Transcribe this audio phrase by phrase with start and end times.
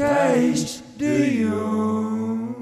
[0.00, 2.54] Thijs de Jong.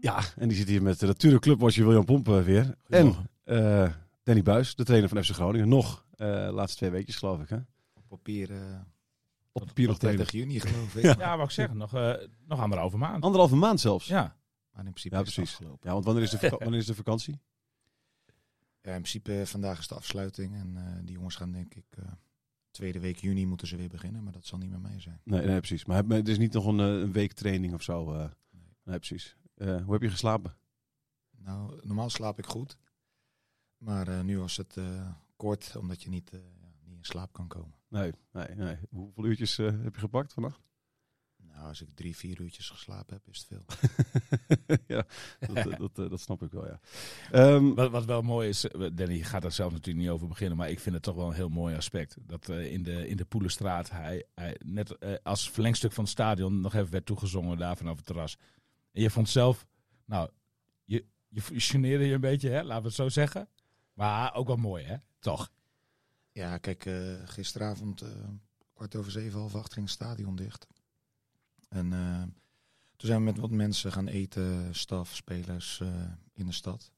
[0.00, 2.74] Ja, en die zit hier met de natuurlijk clubwatcher William Pompen weer.
[2.86, 3.90] En eh,
[4.22, 5.68] Danny Buis, de trainer van FC Groningen.
[5.68, 7.48] Nog, eh laatste twee weekjes geloof ik.
[7.48, 7.56] Hè?
[7.94, 8.58] Op papier, eh
[9.52, 10.50] Op papier nog tot 30 trainer.
[10.50, 11.02] juni geloof ik.
[11.08, 11.14] Ja.
[11.18, 12.14] Ja, wou ik zeggen, nog, eh
[12.46, 13.22] nog anderhalve maand.
[13.24, 14.06] Anderhalve maand zelfs.
[14.06, 14.36] Ja,
[14.72, 15.54] Maar in principe Ja, is het precies.
[15.54, 15.86] afgelopen.
[15.88, 17.40] Ja, want wanneer is de, wanneer is de vakantie?
[18.82, 20.54] Ja, in principe vandaag is de afsluiting.
[20.54, 22.04] En eh, die jongens gaan denk ik eh,
[22.80, 24.22] tweede week juni moeten ze weer beginnen.
[24.22, 25.20] Maar dat zal niet met mij zijn.
[25.24, 25.84] Nee, nee precies.
[25.84, 28.12] Maar het is niet nog een, eh, een week training of zo.
[28.14, 28.30] eh.
[28.84, 29.36] nee, precies.
[29.54, 30.56] Eh, hoe heb je geslapen?
[31.36, 32.78] Nou, normaal slaap ik goed.
[33.76, 34.76] Maar nu was het
[35.36, 37.74] kort, omdat je niet, ja, niet in slaap kan komen.
[37.88, 38.76] Nee, nee, nee.
[38.90, 40.60] Hoeveel uurtjes heb je gepakt vannacht?
[41.60, 43.64] Nou, als ik drie, vier uurtjes geslapen heb, is het veel.
[44.96, 45.06] ja,
[45.52, 46.80] dat, dat, eh, dat snap ik wel, ja.
[47.30, 50.56] Ehm, wat, wat wel mooi is, eh, Danny gaat er zelf natuurlijk niet over beginnen,
[50.56, 52.16] maar ik vind het toch wel een heel mooi aspect.
[52.20, 56.60] Dat eh, in, de, in de Poelenstraat hij, hij net als verlengstuk van het stadion
[56.60, 58.36] nog even werd toegezongen daar vanaf het terras.
[58.92, 59.66] En je vond zelf,
[60.04, 60.30] nou,
[60.84, 63.48] je, je geneerde je een beetje, hè, laten we het zo zeggen.
[63.92, 64.96] Maar ook wel mooi, hè?
[65.18, 65.50] Toch?
[66.32, 68.08] Ja, kijk, eh, gisteravond eh,
[68.72, 70.66] kwart over zeven, half acht ging het stadion dicht.
[71.70, 72.22] En eh,
[72.96, 76.92] toen zijn we met wat mensen gaan eten, staf, spelers eh, in de stad.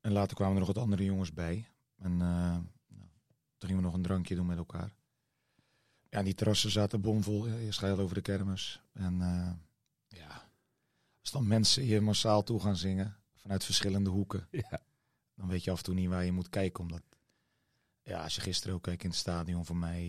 [0.00, 1.68] En later kwamen er nog wat andere jongens bij.
[1.96, 3.08] En eh, nou,
[3.56, 4.94] toen gingen we nog een drankje doen met elkaar.
[6.08, 7.48] Ja, die terrassen zaten bomvol.
[7.48, 8.82] Eerst ga je al over de kermis.
[8.92, 9.18] En
[10.08, 10.48] ja,
[11.20, 14.80] als dan mensen hier massaal toe gaan zingen, vanuit verschillende hoeken, Ja.
[15.34, 16.82] dan weet je af en toe niet waar je moet kijken.
[16.82, 17.02] Omdat
[18.02, 20.06] ja, als je gisteren ook keek in het stadion voor mij,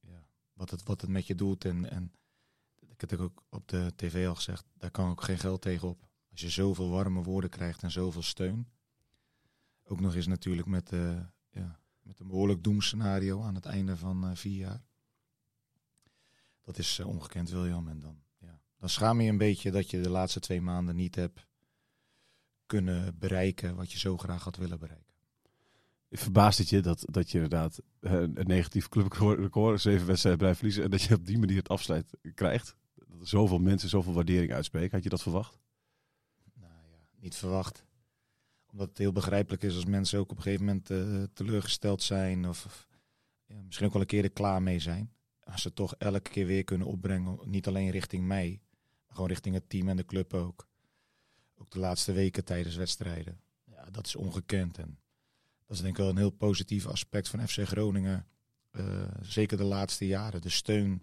[0.00, 1.64] ja, wat, het, wat het met je doet.
[1.64, 2.12] En, en
[2.94, 5.88] ik heb het ook op de tv al gezegd, daar kan ook geen geld tegen
[5.88, 6.08] op.
[6.30, 8.68] Als je zoveel warme woorden krijgt en zoveel steun.
[9.84, 14.24] Ook nog eens natuurlijk met, eh, ja, met een behoorlijk doemscenario aan het einde van
[14.24, 14.84] eh, vier jaar.
[16.62, 17.88] Dat is eh, ongekend, William.
[17.88, 21.14] En dan, ja, dan schaam je een beetje dat je de laatste twee maanden niet
[21.14, 21.46] hebt
[22.66, 25.14] kunnen bereiken wat je zo graag had willen bereiken.
[26.10, 30.90] verbaast het je dat, dat je inderdaad een negatief clubrecord, zeven wedstrijden blijft verliezen, en
[30.90, 32.76] dat je op die manier het afsluit krijgt?
[33.14, 34.90] Dat er zoveel mensen zoveel waardering uitspreken.
[34.90, 35.58] Had je dat verwacht?
[36.54, 37.84] Nou ja, niet verwacht.
[38.70, 42.48] Omdat het heel begrijpelijk is als mensen ook op een gegeven moment eh, teleurgesteld zijn.
[42.48, 42.88] Of,
[43.46, 45.12] ja, misschien ook wel een keer er klaar mee zijn.
[45.40, 47.38] Als ze toch elke keer weer kunnen opbrengen.
[47.44, 48.60] Niet alleen richting mij.
[49.06, 50.68] Maar gewoon richting het team en de club ook.
[51.54, 53.40] Ook de laatste weken tijdens wedstrijden.
[53.64, 54.78] Ja, dat is ongekend.
[54.78, 54.98] En
[55.66, 58.26] dat is denk ik wel een heel positief aspect van FC Groningen.
[58.70, 60.40] Eh, zeker de laatste jaren.
[60.40, 61.02] De steun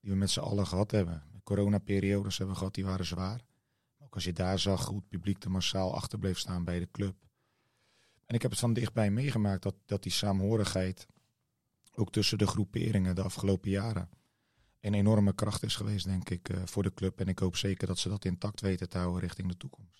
[0.00, 1.22] die we met z'n allen gehad hebben.
[1.44, 3.40] De coronaperiodes hebben we gehad, die waren zwaar.
[3.98, 6.88] Ook als je daar zag hoe het publiek er massaal achter bleef staan bij de
[6.92, 7.14] club.
[8.26, 11.06] En ik heb het van dichtbij meegemaakt dat, dat die saamhorigheid
[11.94, 14.08] ook tussen de groeperingen de afgelopen jaren
[14.80, 17.20] een enorme kracht is geweest, denk ik, eh, voor de club.
[17.20, 19.98] En ik hoop zeker dat ze dat intact weten te houden richting de toekomst.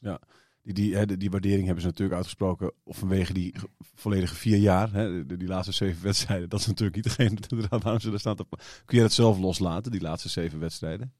[0.62, 4.92] Die, die, die, die waardering hebben ze natuurlijk uitgesproken vanwege die ge- volledige vier jaar,
[4.92, 6.48] hè, die, die laatste zeven wedstrijden.
[6.48, 7.38] Dat is natuurlijk niet degene
[7.68, 8.36] waarom ze daar staan.
[8.36, 8.46] Te,
[8.84, 11.12] kun je dat zelf loslaten, die laatste zeven wedstrijden?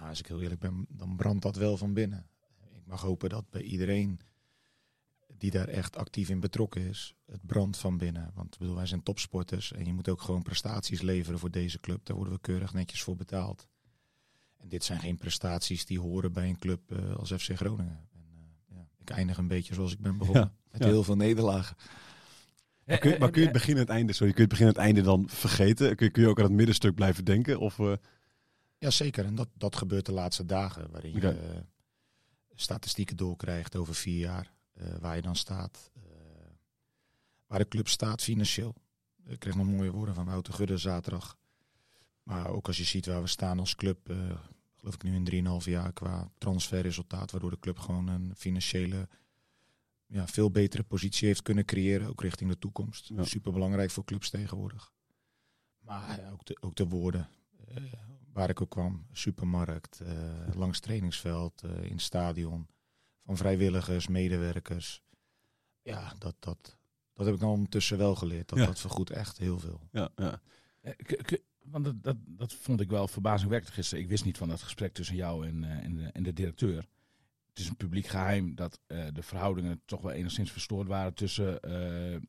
[0.00, 2.26] Nou, als ik heel eerlijk ben, dan brandt dat wel van binnen.
[2.74, 4.20] Ik mag hopen dat bij iedereen
[5.38, 8.30] die daar echt actief in betrokken is, het brandt van binnen.
[8.34, 11.80] Want ik bedoel, wij zijn topsporters en je moet ook gewoon prestaties leveren voor deze
[11.80, 12.04] club.
[12.06, 13.66] Daar worden we keurig netjes voor betaald.
[14.56, 18.08] En dit zijn geen prestaties die horen bij een club eh, als FC Groningen.
[18.12, 18.20] En,
[18.68, 18.86] eh, ja.
[18.98, 20.42] Ik eindig een beetje zoals ik ben begonnen.
[20.42, 20.86] Ja, Met ja.
[20.88, 21.76] heel veel nederlagen.
[22.84, 24.58] Maar kun, je- maar kun je het begin en het einde, sorry, kun je het
[24.58, 25.96] begin en het einde dan vergeten?
[25.96, 27.58] Kun je, kun je ook aan het middenstuk blijven denken?
[27.60, 27.92] Of, eh,
[28.80, 29.24] Ja, zeker.
[29.24, 30.90] En dat, dat gebeurt de laatste dagen.
[30.90, 31.60] Waarin je eh,
[32.54, 34.52] statistieken doorkrijgt over vier jaar.
[34.72, 35.90] eh, waar je dan staat.
[35.94, 36.00] eh,
[37.46, 38.74] waar de club staat financieel.
[39.26, 41.36] Ik kreeg nog mooie woorden van Wouter Gudde zaterdag.
[42.22, 44.14] Maar ook als je ziet waar we staan als club.
[44.76, 47.30] geloof ik nu in 3,5 jaar qua transferresultaat.
[47.30, 49.08] Waardoor de club gewoon een financiële
[50.06, 52.08] ja, veel betere positie heeft kunnen creëren.
[52.08, 53.08] Ook richting de toekomst.
[53.08, 53.24] Ja.
[53.24, 54.92] Super belangrijk voor clubs tegenwoordig.
[55.80, 57.28] Maar ook de, ook de woorden.
[58.40, 59.06] Waar ik ook kwam.
[59.12, 62.68] Supermarkt, eh, langs trainingsveld, eh, in het stadion.
[63.24, 65.02] Van vrijwilligers, medewerkers.
[65.82, 66.76] Ja, dat, dat,
[67.14, 68.48] dat heb ik dan ondertussen wel geleerd.
[68.48, 68.66] Dat, Ja.
[68.66, 69.88] dat vergoedt echt heel veel.
[69.92, 70.40] ja, ja.
[70.80, 74.04] Eh, k- k- Want dat, dat, dat vond ik wel verbazingwekkend gisteren.
[74.04, 76.86] Ik wist niet van dat gesprek tussen jou en, eh, en, de, en de directeur.
[77.48, 81.60] Het is een publiek geheim dat eh, de verhoudingen toch wel enigszins verstoord waren tussen
[81.62, 81.70] eh,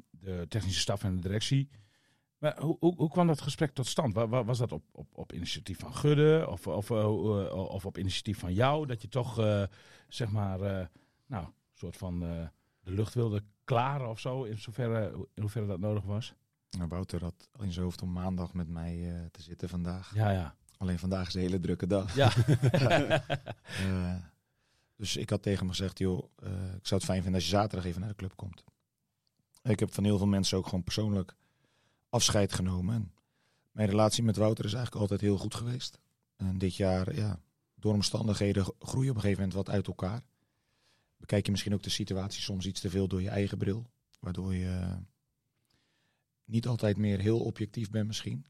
[0.09, 1.69] de technische staf en de directie.
[2.41, 4.13] Maar hoe, hoe, hoe kwam dat gesprek tot stand?
[4.13, 7.85] Wa- wa- Was dat op, op, op initiatief van Gudde of, of, eh, eh, of
[7.85, 8.85] op initiatief van jou?
[8.87, 9.63] Dat je toch, eh,
[10.07, 10.59] zeg maar,
[11.25, 15.79] nou, een soort van de lucht wilde klaren of zo, in zoverre, in hoeverre dat
[15.79, 16.33] nodig was?
[16.69, 20.15] Nou, Wouter had al in zijn hoofd om maandag met mij te zitten vandaag.
[20.15, 20.55] Ja, ja.
[20.77, 22.15] Alleen vandaag is een hele drukke dag.
[22.15, 22.31] Ja.
[24.95, 26.23] Dus ik had tegen hem gezegd, joh,
[26.77, 28.63] ik zou het fijn vinden als je zaterdag even naar de club komt.
[29.63, 31.35] Ik heb van heel veel mensen ook gewoon persoonlijk
[32.11, 32.95] afscheid genomen.
[32.95, 33.11] En
[33.71, 35.99] mijn relatie met Wouter is eigenlijk altijd heel goed geweest.
[36.35, 37.39] En dit jaar, ja,
[37.75, 40.21] door omstandigheden groei je op een gegeven moment wat uit elkaar.
[41.17, 43.89] Bekijk je misschien ook de situatie soms iets te veel door je eigen bril.
[44.19, 44.97] Waardoor je eh,
[46.45, 48.45] niet altijd meer heel objectief bent misschien.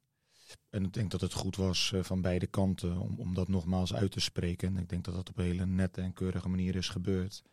[0.69, 3.93] En ik denk dat het goed was eh, van beide kanten om, om dat nogmaals
[3.93, 4.75] uit te spreken.
[4.75, 7.43] En ik denk dat dat op een hele nette en keurige manier is gebeurd.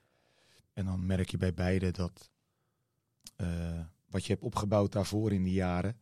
[0.72, 2.30] En dan merk je bij beide dat
[3.36, 6.00] eh, wat je hebt opgebouwd daarvoor in die jaren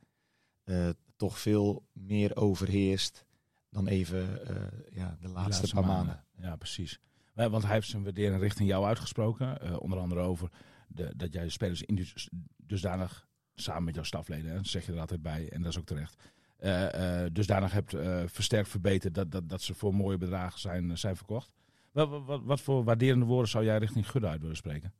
[0.64, 3.24] eh, toch veel meer overheerst
[3.70, 6.24] dan even eh, ja, de laatste, paar maanden.
[6.38, 7.00] Ja, precies.
[7.34, 9.60] Want hij heeft zijn waardering richting jou uitgesproken.
[9.60, 10.50] eh, onder andere over
[10.88, 15.00] de, dat jij de spelers dus, dusdanig, samen met jouw stafleden, hè, zeg je er
[15.00, 16.22] altijd bij, en dat is ook terecht,
[16.56, 17.90] eh, eh, dusdanig hebt
[18.32, 21.52] versterkt verbeterd dat, dat, dat ze voor mooie bedragen zijn, zijn verkocht.
[21.92, 24.92] Wat, wat, wat, wat voor waarderende woorden zou jij richting Gudde uit willen spreken?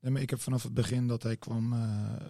[0.00, 1.80] Nee, maar ik heb vanaf het begin dat hij kwam, eh,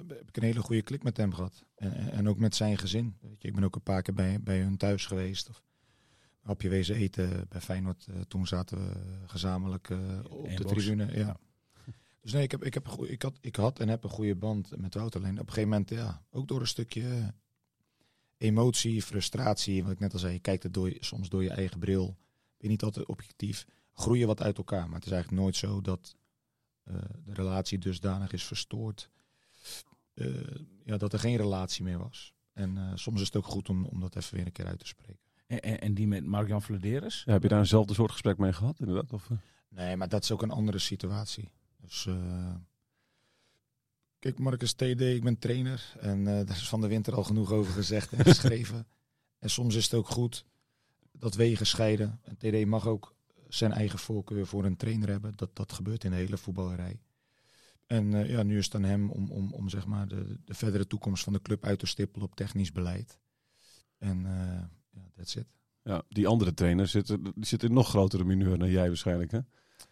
[0.08, 1.64] heb ik een hele goede klik met hem gehad.
[1.74, 3.16] En, en- ook met zijn gezin.
[3.20, 5.48] Weet je, ik ben ook een paar keer bij, bij hun thuis geweest.
[5.48, 5.62] Of
[6.42, 8.06] een hapje wezen eten bij Feyenoord.
[8.06, 8.92] Eh, toen zaten we
[9.26, 10.84] gezamenlijk eh, op de box.
[10.84, 11.06] tribune.
[11.12, 11.18] Ja.
[11.18, 11.36] Ja.
[12.20, 14.10] Dus nee, ik, heb, ik, heb een goeie- ik, had, ik had en heb een
[14.10, 15.20] goede band met Wouter.
[15.20, 17.34] Alleen op een gegeven moment, ja, ook door een stukje
[18.36, 19.82] emotie, frustratie.
[19.82, 22.06] Wat ik net al zei, je kijkt het door, je- soms door je eigen bril.
[22.06, 22.14] Ben
[22.56, 23.66] je niet altijd objectief.
[23.92, 24.86] Groeien wat uit elkaar.
[24.86, 26.16] Maar het is eigenlijk nooit zo dat
[27.24, 29.10] de relatie dusdanig is verstoord.
[30.14, 30.26] eh,
[30.84, 32.34] ja, dat er geen relatie meer was.
[32.52, 34.78] En eh, soms is het ook goed om, om dat even weer een keer uit
[34.78, 35.30] te spreken.
[35.46, 36.62] En, en, en die met Mark-Jan?
[37.24, 39.12] Ja, heb je daar eenzelfde soort gesprek mee gehad, inderdaad?
[39.12, 39.36] Of, eh?
[39.68, 41.50] Nee, maar dat is ook een andere situatie.
[41.80, 42.54] Dus eh,
[44.18, 45.92] kijk, Marcus TD, ik ben trainer.
[46.00, 48.86] En eh, daar is van de winter al genoeg over gezegd en geschreven.
[49.38, 50.44] en soms is het ook goed
[51.12, 52.20] dat wegen scheiden.
[52.22, 53.14] En TD mag ook
[53.54, 55.32] zijn eigen voorkeur voor een trainer hebben.
[55.36, 57.00] Dat, dat gebeurt in de hele voetballerij.
[57.86, 60.54] En eh, ja, nu is het aan hem om, om, om zeg maar de, de
[60.54, 63.18] verdere toekomst van de club uit te stippelen op technisch beleid.
[63.98, 65.46] En eh ja, that's it.
[65.82, 69.40] ja, die andere trainer zit, die zit in nog grotere mineur dan jij waarschijnlijk, hè?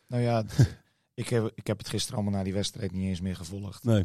[0.07, 0.45] Nou ja,
[1.15, 3.85] ik, heb, ik heb het gisteren allemaal na die wedstrijd niet eens meer gevolgd.
[3.85, 4.03] Nee.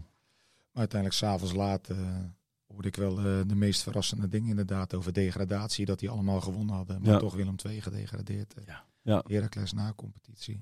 [0.72, 2.20] Maar uiteindelijk, s'avonds laat, eh,
[2.68, 3.16] hoorde ik wel
[3.48, 5.86] de meest verrassende dingen inderdaad over degradatie.
[5.86, 7.02] Dat die allemaal gewonnen hadden.
[7.02, 7.20] Maar Ja.
[7.20, 8.54] toch Willem II gedegradeerd.
[8.66, 8.86] Ja.
[9.04, 9.24] Ja.
[9.28, 10.60] Heracles na competitie.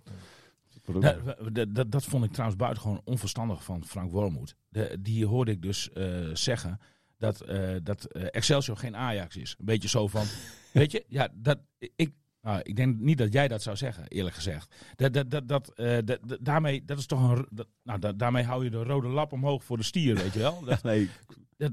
[0.84, 1.18] Ja.
[1.52, 4.56] Dat, dat, dat, vond ik trouwens buitengewoon onverstandig van Frank Wormoed.
[4.70, 6.80] De, die hoorde ik dus eh, zeggen
[7.18, 9.56] dat, eh, dat eh, Excelsior geen Ajax is.
[9.60, 10.26] Een beetje zo van,
[10.74, 11.60] weet je, ja, dat,
[11.96, 14.76] ik, nou, ik denk niet dat jij dat zou zeggen, eerlijk gezegd.
[14.96, 18.20] Dat, dat, dat, dat, eh, dat, dat- daarmee, dat is toch een, dat, nou, dat,
[18.20, 20.64] daarmee hou je de rode lap omhoog voor de stier, weet je wel.
[20.66, 21.10] Dat, Nee,
[21.58, 21.72] Dat-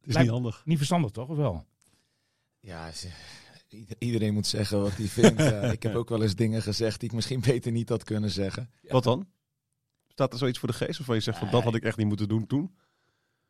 [0.00, 0.62] het is niet handig.
[0.64, 1.66] niet verstandig toch, of wel?
[2.60, 3.10] Ja, ze-
[3.98, 5.42] iedereen moet zeggen wat hij vindt.
[5.42, 8.30] Ja, ik heb ook wel eens dingen gezegd die ik misschien beter niet had kunnen
[8.30, 8.70] zeggen.
[8.82, 9.28] Wat dan?
[10.06, 12.06] Staat er zoiets voor de geest waarvan je zegt van dat had ik echt niet
[12.06, 12.76] moeten doen toen?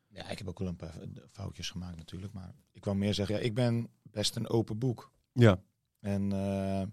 [0.07, 0.95] Ja, ik heb ook wel een paar
[1.31, 2.33] foutjes gemaakt natuurlijk.
[2.33, 5.11] Maar ik wou meer zeggen, ja, ik ben best een open boek.
[5.33, 5.61] Ja.
[5.99, 6.87] En eh,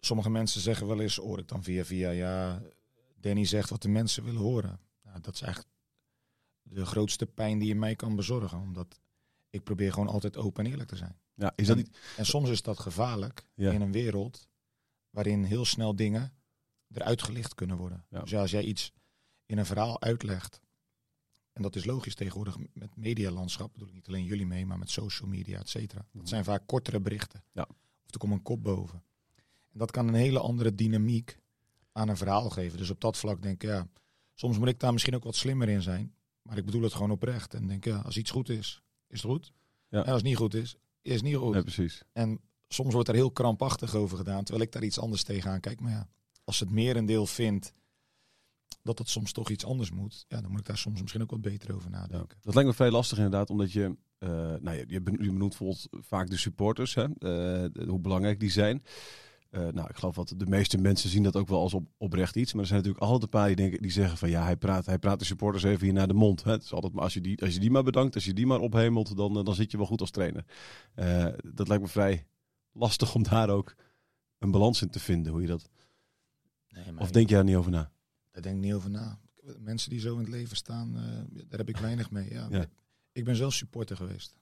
[0.00, 2.62] sommige mensen zeggen wel eens, hoor ik dan via via, ja,
[3.16, 4.80] Danny zegt wat de mensen willen horen.
[5.02, 5.74] Nou, dat is eigenlijk
[6.62, 8.58] de grootste pijn die je mij kan bezorgen.
[8.58, 9.00] Omdat
[9.50, 11.16] ik probeer gewoon altijd open en eerlijk te zijn.
[11.40, 11.52] Ja.
[11.56, 11.98] Is dat niet...
[12.16, 13.70] En soms is dat gevaarlijk Ja.
[13.72, 14.48] in een wereld
[15.10, 16.32] waarin heel snel dingen
[16.92, 18.04] eruit gelicht kunnen worden.
[18.08, 18.20] Ja.
[18.20, 18.92] Dus ja, als jij iets
[19.46, 20.60] in een verhaal uitlegt,
[21.52, 24.90] en dat is logisch tegenwoordig met medialandschap, bedoel ik niet alleen jullie mee, maar met
[24.90, 26.06] social media, et cetera.
[26.12, 27.44] Dat zijn vaak kortere berichten.
[27.52, 27.66] Ja.
[28.04, 29.02] Of er komt een kop boven.
[29.72, 31.38] En dat kan een hele andere dynamiek
[31.92, 32.78] aan een verhaal geven.
[32.78, 33.88] Dus op dat vlak denk ik, ja,
[34.34, 36.14] soms moet ik daar misschien ook wat slimmer in zijn.
[36.42, 37.54] Maar ik bedoel het gewoon oprecht.
[37.54, 39.52] En denk, ja, als iets goed is, is het goed.
[39.88, 39.98] Ja.
[39.98, 41.54] En als het niet goed is, is niet goed.
[41.54, 42.02] Ja, precies.
[42.12, 45.80] En soms wordt er heel krampachtig over gedaan, terwijl ik daar iets anders tegenaan kijk.
[45.80, 46.08] Maar ja,
[46.44, 47.72] als het merendeel vindt
[48.82, 51.30] dat het soms toch iets anders moet, ja, dan moet ik daar soms misschien ook
[51.30, 51.96] wat beter over Ja.
[51.98, 52.38] nadenken.
[52.40, 54.28] Dat lijkt me vrij lastig inderdaad, omdat je, eh
[54.60, 58.50] nou, je, je benoemt je benoemt bijvoorbeeld vaak de supporters, hè, eh, hoe belangrijk die
[58.50, 58.82] zijn.
[59.50, 62.36] Eh, nou, ik geloof dat de meeste mensen zien dat ook wel als op, oprecht
[62.36, 62.52] iets.
[62.52, 64.86] Maar er zijn natuurlijk altijd een paar die, denken, die zeggen van ja, hij praat,
[64.86, 66.44] hij praat de supporters even hier naar de mond.
[66.44, 66.50] Hè.
[66.50, 68.46] Het is altijd maar als je, die, als je die maar bedankt, als je die
[68.46, 70.44] maar ophemelt, dan, eh, dan zit je wel goed als trainer.
[70.94, 72.26] Eh, dat lijkt me vrij
[72.72, 73.74] lastig om daar ook
[74.38, 75.32] een balans in te vinden.
[75.32, 75.70] Hoe je dat,
[76.68, 77.92] Nee, maar of denk je daar niet over na?
[78.30, 79.18] Daar denk ik niet over na.
[79.58, 80.92] Mensen die zo in het leven staan,
[81.48, 82.32] daar heb ik weinig mee.
[82.32, 82.46] Ja.
[82.50, 82.66] Ja.
[83.12, 84.36] Ik ben zelf supporter geweest.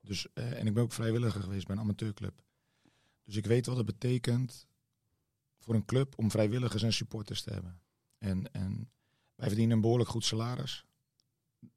[0.00, 2.42] Dus, en ik ben ook vrijwilliger geweest bij een amateurclub.
[3.26, 4.66] Dus ik weet wat het betekent
[5.58, 7.80] voor een club om vrijwilligers en supporters te hebben.
[8.18, 8.90] En, en
[9.34, 10.84] wij verdienen een behoorlijk goed salaris.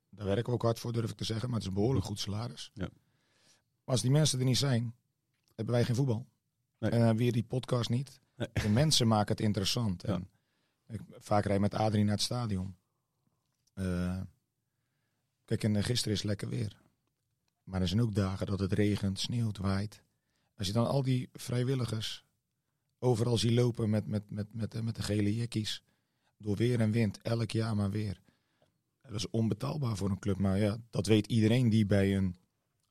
[0.10, 1.50] Daar werken we ook hard voor, durf ik te zeggen.
[1.50, 2.72] Maar het is een behoorlijk goed salaris.
[2.74, 2.90] Ja.
[3.84, 4.96] Maar als die mensen er niet zijn,
[5.56, 6.28] hebben wij geen voetbal.
[6.78, 6.90] Nee.
[6.92, 8.20] En dan hebben we hier die podcast niet.
[8.36, 8.48] Nee.
[8.54, 10.02] De mensen maken het interessant.
[10.02, 10.14] Ja.
[10.14, 10.30] En
[10.88, 12.78] ik, vaak rijd met Adrie naar het stadion.
[13.74, 14.22] Eh,
[15.46, 16.82] kijk, en eh, gisteren is het lekker weer.
[17.64, 20.04] Maar er zijn ook dagen dat het regent, sneeuwt, waait.
[20.60, 22.26] Als je dan al die vrijwilligers
[22.98, 25.84] overal ziet lopen met, met, met, met, eh, met de gele jekkies.
[26.38, 28.22] Door weer en wind, elk jaar maar weer.
[29.02, 30.38] Dat is onbetaalbaar voor een club.
[30.38, 32.38] Maar ja, dat weet iedereen die bij een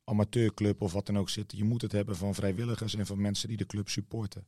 [0.04, 1.52] amateurclub of wat dan ook zit.
[1.52, 4.46] Je moet het hebben van vrijwilligers en van mensen die de club supporten.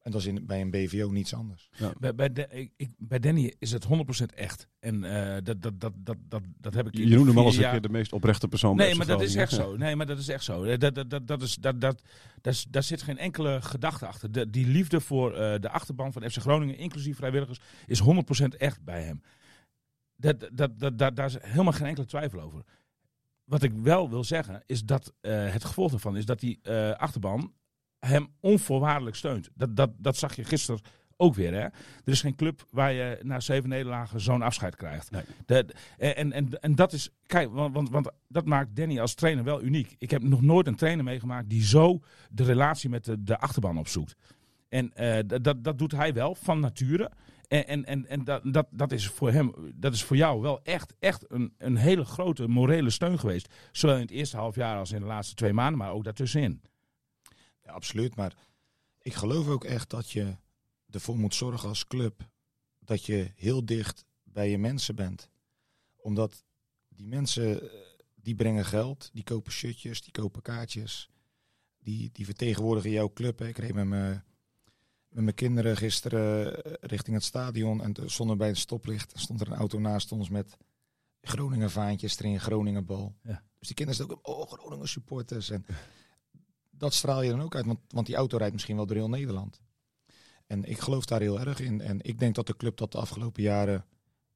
[0.00, 1.70] En dat is in, bij een BVO niets anders.
[1.98, 3.88] Bij, bij, de- ik, bij Danny is het 100%
[4.34, 4.68] echt.
[4.78, 7.44] En eh, dat, dat, dat, dat, dat, dat heb ik in Je noemde hem al
[7.44, 8.76] als een keer de meest oprechte persoon.
[8.76, 9.76] Nee, maar dat is echt zo.
[9.76, 10.76] Nee, maar dat is echt zo.
[10.76, 12.02] Dat, dat, dat, dat is, dat, dat,
[12.40, 14.32] dat is, daar zit geen enkele gedachte achter.
[14.32, 18.04] De, die liefde voor eh, de achterban van FC Groningen, inclusief vrijwilligers, is 100%
[18.58, 19.22] echt bij hem.
[20.16, 22.62] Dat, dat, dat, dat, daar is helemaal geen enkele twijfel over.
[23.44, 26.90] Wat ik wel wil zeggen, is dat eh, het gevolg daarvan is dat die eh,
[26.90, 27.52] achterban
[28.00, 29.50] hem onvoorwaardelijk steunt.
[29.54, 30.80] Dat, dat, dat zag je gisteren
[31.16, 31.52] ook weer.
[31.52, 31.60] Hè?
[31.60, 31.72] Er
[32.04, 35.10] is geen club waar je na zeven nederlagen zo'n afscheid krijgt.
[35.10, 35.22] Nee.
[35.46, 35.66] De,
[35.98, 39.62] en, en, en dat is, kijk, want, want, want dat maakt Danny als trainer wel
[39.62, 39.94] uniek.
[39.98, 43.78] Ik heb nog nooit een trainer meegemaakt die zo de relatie met de, de achterban
[43.78, 44.16] opzoekt.
[44.68, 44.92] En
[45.26, 47.10] dat- dat, dat doet hij wel van nature.
[47.48, 50.60] En, en, en, en dat, dat, dat is voor hem, dat is voor jou wel
[50.62, 53.54] echt, echt een, een hele grote morele steun geweest.
[53.72, 56.60] Zowel in het eerste half jaar als in de laatste twee maanden, maar ook daartussenin.
[57.62, 58.16] Ja, absoluut.
[58.16, 58.36] Maar
[58.98, 60.36] ik geloof ook echt dat je
[60.90, 62.28] ervoor moet zorgen als club
[62.78, 65.30] dat je heel dicht bij je mensen bent.
[65.96, 66.44] Omdat
[66.88, 67.78] die mensen, eh,
[68.14, 71.10] die brengen geld, die kopen shirtjes, die kopen kaartjes.
[71.78, 73.38] Die, die vertegenwoordigen jouw club.
[73.38, 73.48] Hè.
[73.48, 74.24] Ik reed met mijn,
[75.08, 79.12] met mijn kinderen gisteren eh, richting het stadion en stonden bij het stoplicht.
[79.14, 80.56] Stond er een auto naast ons met
[81.20, 83.16] Groningen vaantjes erin, Groningen bal.
[83.22, 83.42] Ja.
[83.58, 85.50] Dus die kinderen ook, oh Groningen supporters.
[85.50, 85.66] En
[86.80, 89.08] dat straal je dan ook uit, want, want die auto rijdt misschien wel door heel
[89.08, 89.60] Nederland.
[90.46, 91.80] En ik geloof daar heel erg in.
[91.80, 93.84] En ik denk dat de club dat de afgelopen jaren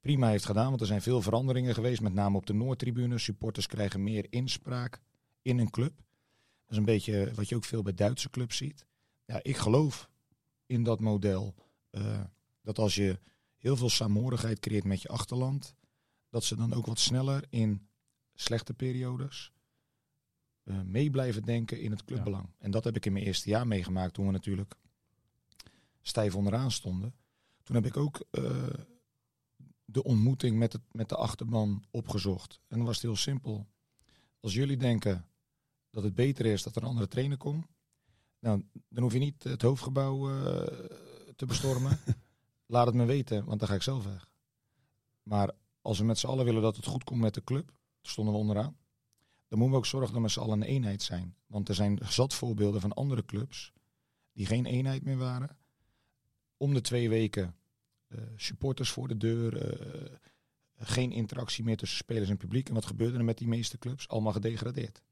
[0.00, 0.68] prima heeft gedaan.
[0.68, 3.18] Want er zijn veel veranderingen geweest, met name op de Noordtribune.
[3.18, 5.00] Supporters krijgen meer inspraak
[5.42, 5.96] in een club.
[5.96, 8.86] Dat is een beetje wat je ook veel bij Duitse clubs ziet.
[9.24, 10.10] Ja, ik geloof
[10.66, 11.54] in dat model.
[11.90, 12.20] eh,
[12.62, 13.18] dat als je
[13.56, 15.74] heel veel saamhorigheid creëert met je achterland,
[16.30, 17.88] dat ze dan ook wat sneller in
[18.34, 19.52] slechte periodes
[20.64, 22.48] eh, mee blijven denken in het clubbelang.
[22.58, 24.74] En dat heb ik in mijn eerste jaar meegemaakt toen we natuurlijk
[26.02, 27.14] stijf onderaan stonden.
[27.62, 28.66] Toen heb ik ook eh,
[29.84, 32.60] de ontmoeting met, het, met de achterban opgezocht.
[32.68, 33.66] En dan was het heel simpel.
[34.40, 35.26] Als jullie denken
[35.90, 37.66] dat het beter is dat er een andere trainer komt,
[38.38, 40.86] nou, dan hoef je niet het hoofdgebouw eh,
[41.36, 41.98] te bestormen.
[42.66, 44.30] Laat het me weten, want dan ga ik zelf weg.
[45.22, 48.34] Maar als we met z'n allen willen dat het goed komt met de club, stonden
[48.34, 48.76] we onderaan,
[49.54, 51.36] dan moeten we ook zorgen dat we met z'n allen een eenheid zijn.
[51.46, 53.72] Want er zijn zat voorbeelden van andere clubs
[54.32, 55.56] die geen eenheid meer waren.
[56.56, 57.56] Om de twee weken
[58.06, 60.16] eh, supporters voor de deur, eh,
[60.76, 62.68] geen interactie meer tussen spelers en publiek.
[62.68, 64.08] En wat gebeurde er met die meeste clubs?
[64.08, 65.02] Allemaal gedegradeerd.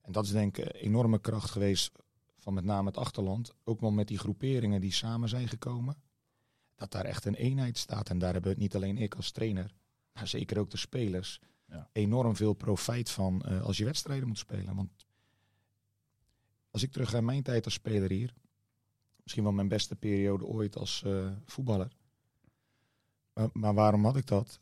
[0.00, 1.92] En dat is denk ik een enorme kracht geweest
[2.36, 3.54] van met name het achterland.
[3.64, 6.02] Ook wel met die groeperingen die samen zijn gekomen.
[6.74, 8.08] Dat daar echt een eenheid staat.
[8.08, 9.74] En daar hebben het niet alleen ik als trainer,
[10.12, 11.40] maar zeker ook de spelers
[11.92, 14.76] Enorm veel profijt van eh, als je wedstrijden moet spelen.
[14.76, 15.06] Want
[16.70, 18.34] als ik terug ga mijn tijd als speler hier,
[19.24, 21.96] Misschien wel mijn beste periode ooit als eh, voetballer.
[23.32, 24.60] Maar, maar waarom had ik dat?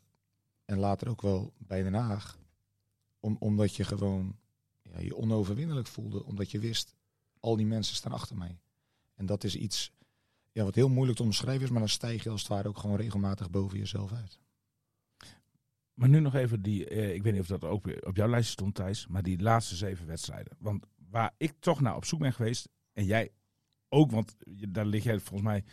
[0.65, 2.37] En later ook wel bij Den Haag.
[3.19, 4.35] Om, omdat je gewoon
[4.81, 6.25] ja, je onoverwinnelijk voelde.
[6.25, 6.95] Omdat je wist,
[7.39, 8.59] al die mensen staan achter mij.
[9.15, 9.91] En dat is iets
[10.51, 11.69] ja, wat heel moeilijk te omschrijven is.
[11.69, 14.39] Maar dan stijg je als het ware ook gewoon regelmatig boven jezelf uit.
[15.93, 18.27] Maar nu nog even die, eh, ik weet niet of dat ook weer op jouw
[18.27, 20.57] lijstje stond Thijs, maar die laatste zeven wedstrijden.
[20.59, 23.31] Want waar ik toch naar op zoek ben geweest, en jij
[23.89, 24.35] ook, want
[24.69, 25.63] daar lig jij volgens mij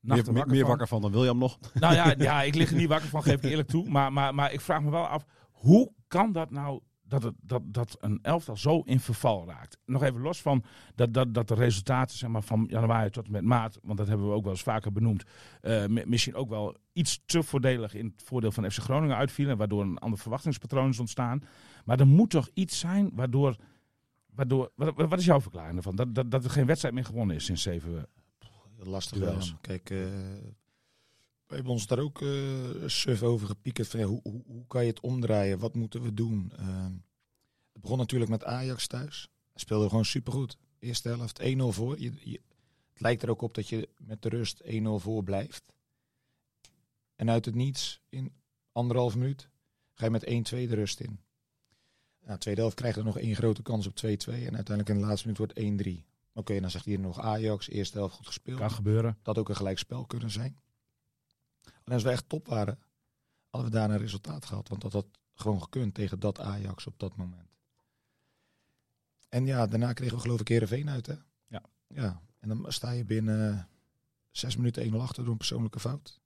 [0.00, 0.68] meer, wakker meer van.
[0.68, 1.58] wakker van dan William nog.
[1.74, 3.88] Nou ja, ja, ik lig er niet wakker van, geef ik eerlijk toe.
[3.88, 7.62] Maar, maar, maar ik vraag me wel af, hoe kan dat nou dat, het, dat,
[7.64, 9.78] dat een elftal zo in verval raakt?
[9.86, 13.32] Nog even los van dat, dat, dat de resultaten zeg maar, van januari tot en
[13.32, 15.24] met maart, want dat hebben we ook wel eens vaker benoemd,
[15.60, 19.56] eh, mi- misschien ook wel iets te voordelig in het voordeel van FC Groningen uitvielen,
[19.56, 21.42] waardoor een ander verwachtingspatroon is ontstaan.
[21.84, 23.56] Maar er moet toch iets zijn waardoor...
[24.34, 25.96] waardoor wat, wat is jouw verklaring ervan?
[25.96, 28.06] Dat, dat, dat er geen wedstrijd meer gewonnen is sinds zeven...
[28.80, 29.32] Lastig wel.
[29.60, 29.98] Kijk, eh,
[31.48, 32.28] we hebben ons daar ook eh
[32.86, 33.88] suf over gepiekerd.
[33.88, 35.58] Van, ja, hoe, hoe, hoe kan je het omdraaien?
[35.58, 36.52] Wat moeten we doen?
[36.56, 36.84] Eh,
[37.72, 39.28] het begon natuurlijk met Ajax thuis.
[39.54, 40.56] Speelde gewoon supergoed.
[40.78, 42.00] Eerste helft 1-0 voor.
[42.00, 42.40] Je, je-
[42.92, 45.62] het lijkt er ook op dat je met de rust 1-0 voor blijft.
[47.16, 48.32] En uit het niets, in
[48.72, 49.48] anderhalf minuut,
[49.94, 50.28] ga je met 1-2
[50.68, 51.20] de rust in.
[52.24, 54.06] Nou, tweede helft krijgt er nog één grote kans op 2-2.
[54.06, 56.04] En uiteindelijk in de laatste minuut wordt 1-3.
[56.34, 58.58] Oké, dan zegt hier nog Ajax, eerste helft goed gespeeld.
[58.58, 59.18] Kan gebeuren.
[59.22, 60.58] Dat ook een gelijkspel kunnen zijn.
[61.72, 62.78] Alleen als we echt top waren,
[63.50, 64.68] hadden we daar een resultaat gehad.
[64.68, 67.48] Want dat had gewoon gekund tegen dat Ajax op dat moment.
[69.28, 71.14] En ja, daarna kregen we geloof ik Heerenveen uit, hè?
[71.46, 71.62] Ja.
[71.86, 73.68] Ja, en dan sta je binnen
[74.30, 76.20] zes minuten 1-0 achter door een persoonlijke fout.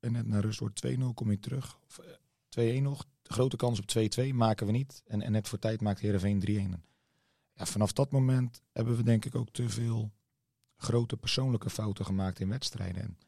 [0.00, 1.78] En net naar rust wordt 2-0, kom je terug.
[1.86, 2.06] Of, eh,
[2.48, 3.06] 2-1 nog.
[3.22, 5.02] Grote kans op 2-2 maken we niet.
[5.06, 6.84] En, en net voor tijd maakt Heerenveen 3-1.
[7.54, 10.12] Ja, vanaf dat moment hebben we denk ik ook te veel
[10.76, 13.02] grote persoonlijke fouten gemaakt in wedstrijden.
[13.02, 13.18] En,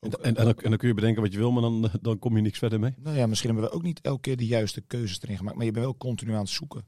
[0.00, 2.42] En, en, en, dan, kun je bedenken wat je wil, maar dan, dan kom je
[2.42, 2.94] niks verder mee.
[2.98, 5.56] nou ja, misschien hebben we ook niet elke keer de juiste keuzes erin gemaakt.
[5.56, 6.86] Maar je bent wel continu aan het zoeken.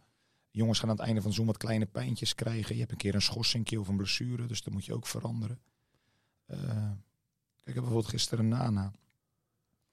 [0.51, 2.75] Jongens gaan aan het einde van seizoen wat kleine pijntjes krijgen.
[2.75, 5.61] Je hebt een keer een schorsingje of een blessure, dus dan moet je ook veranderen.
[6.47, 6.95] Eh, kijk,
[7.65, 8.93] ik heb bijvoorbeeld gisteren Nana.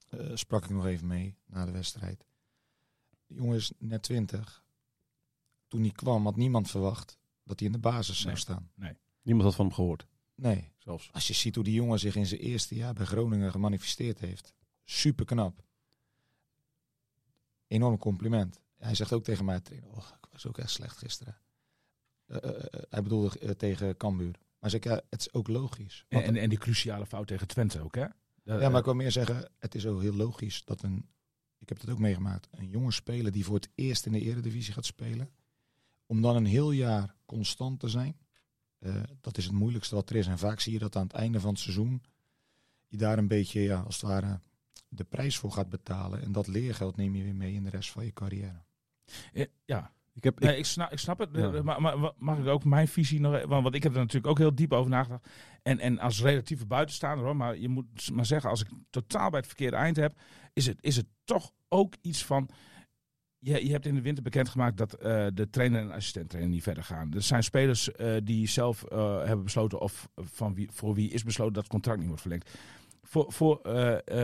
[0.10, 2.26] eh, sprak ik nog even mee na de wedstrijd.
[3.28, 4.64] De jongen is net 20.
[5.68, 8.38] Toen hij kwam had niemand verwacht dat hij in de basis zou Nee.
[8.42, 8.72] staan.
[9.22, 10.06] Niemand had van hem gehoord,
[10.42, 11.10] Nee, zelfs.
[11.14, 14.54] als je ziet hoe die jongen zich in zijn eerste jaar bij Groningen gemanifesteerd heeft.
[14.84, 15.64] Super knap.
[17.68, 18.60] Enorm compliment.
[18.78, 21.38] Hij zegt ook tegen mij, trainer, oh, ik was ook echt slecht gisteren.
[22.26, 24.36] Eh, eh, eh, hij bedoelde tegen Cambuur.
[24.60, 26.06] Maar zeg, ja, het is ook logisch.
[26.08, 28.06] En, en, en die cruciale fout tegen Twente ook, hè?
[28.44, 31.10] Ja, maar ik wil meer zeggen, het is ook heel logisch dat een,
[31.58, 34.74] ik heb dat ook meegemaakt, een jonge speler die voor het eerst in de eredivisie
[34.74, 35.32] gaat spelen,
[36.06, 38.18] om dan een heel jaar constant te zijn,
[39.22, 40.28] dat is het moeilijkste wat er is.
[40.28, 42.04] En vaak zie je dat aan het einde van het seizoen,
[42.88, 44.40] je daar een beetje, ja, als het ware,
[44.88, 46.22] de prijs voor gaat betalen.
[46.22, 48.62] En dat leergeld neem je weer mee in de rest van je carrière.
[49.34, 51.30] Eh, ja, Ik heb, nee, ik, snap, ik snap het.
[51.34, 51.54] Ja.
[51.54, 53.46] Eh, Maar, maar, mag ik ook mijn visie nog...
[53.46, 55.28] Want, want ik heb er natuurlijk ook heel diep over nagedacht.
[55.64, 58.50] En, en als relatieve buitenstaander, hoor, maar je moet maar zeggen...
[58.50, 60.20] als ik totaal bij het verkeerde eind heb...
[60.54, 62.50] is het, is het toch ook iets van...
[63.42, 66.84] Je, je hebt in de winter bekendgemaakt dat eh, de trainer en assistent-trainer niet verder
[66.84, 67.14] gaan.
[67.14, 69.80] Er zijn spelers eh, die zelf eh, hebben besloten...
[69.80, 72.50] of van wie, voor wie is besloten dat het contract niet wordt verlengd.
[73.02, 73.62] Voor, voor,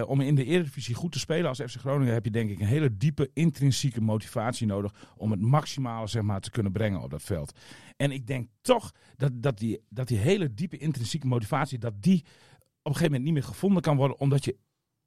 [0.07, 2.13] om in de Eredivisie goed te spelen als FC Groningen...
[2.13, 4.93] heb je denk ik een hele diepe intrinsieke motivatie nodig...
[5.17, 7.59] om het maximale zeg maar, te kunnen brengen op dat veld.
[7.97, 11.77] En ik denk toch dat, dat, die, dat die hele diepe intrinsieke motivatie...
[11.77, 14.19] dat die op een gegeven moment niet meer gevonden kan worden...
[14.19, 14.57] omdat je,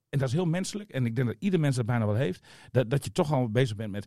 [0.09, 0.90] en dat is heel menselijk...
[0.90, 2.47] en ik denk dat ieder mens dat bijna wel heeft...
[2.71, 4.07] dat, dat je toch al bezig bent met...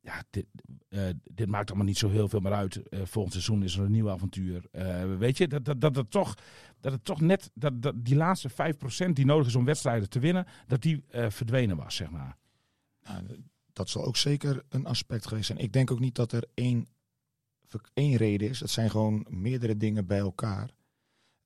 [0.00, 0.46] Ja, dit,
[0.88, 2.88] eh, dit maakt allemaal niet zo heel veel meer uit.
[2.88, 4.64] Eh, volgend seizoen is er een nieuw avontuur.
[4.70, 6.34] Eh, weet je, dat, dat, dat, het toch,
[6.80, 7.50] dat het toch net...
[7.54, 8.50] Dat, dat die laatste
[9.08, 10.46] 5% die nodig is om wedstrijden te winnen...
[10.66, 12.36] dat die verdwenen was, zeg maar.
[13.02, 15.58] Nou, dat zal ook zeker een aspect geweest zijn.
[15.58, 16.86] Ik denk ook niet dat er één,
[17.94, 18.60] één reden is.
[18.60, 20.70] Het zijn gewoon meerdere dingen bij elkaar.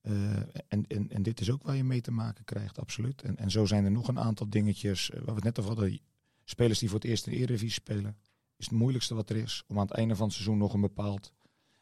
[0.06, 0.36] Eh,
[0.68, 3.22] en, en, en dit is ook waar je mee te maken krijgt, absoluut.
[3.22, 5.70] En, en zo zijn er nog een aantal dingetjes, eh, waar we het net over
[5.70, 6.00] hadden.
[6.44, 8.16] Spelers die voor het eerst in de Eredivisie spelen,
[8.56, 10.80] is het moeilijkste wat er is om aan het einde van het seizoen nog een
[10.80, 11.32] bepaald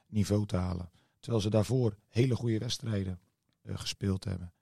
[0.07, 0.91] niveau te halen.
[1.21, 3.21] Terwijl ze daarvoor hele goede wedstrijden
[3.63, 4.53] eh, gespeeld hebben.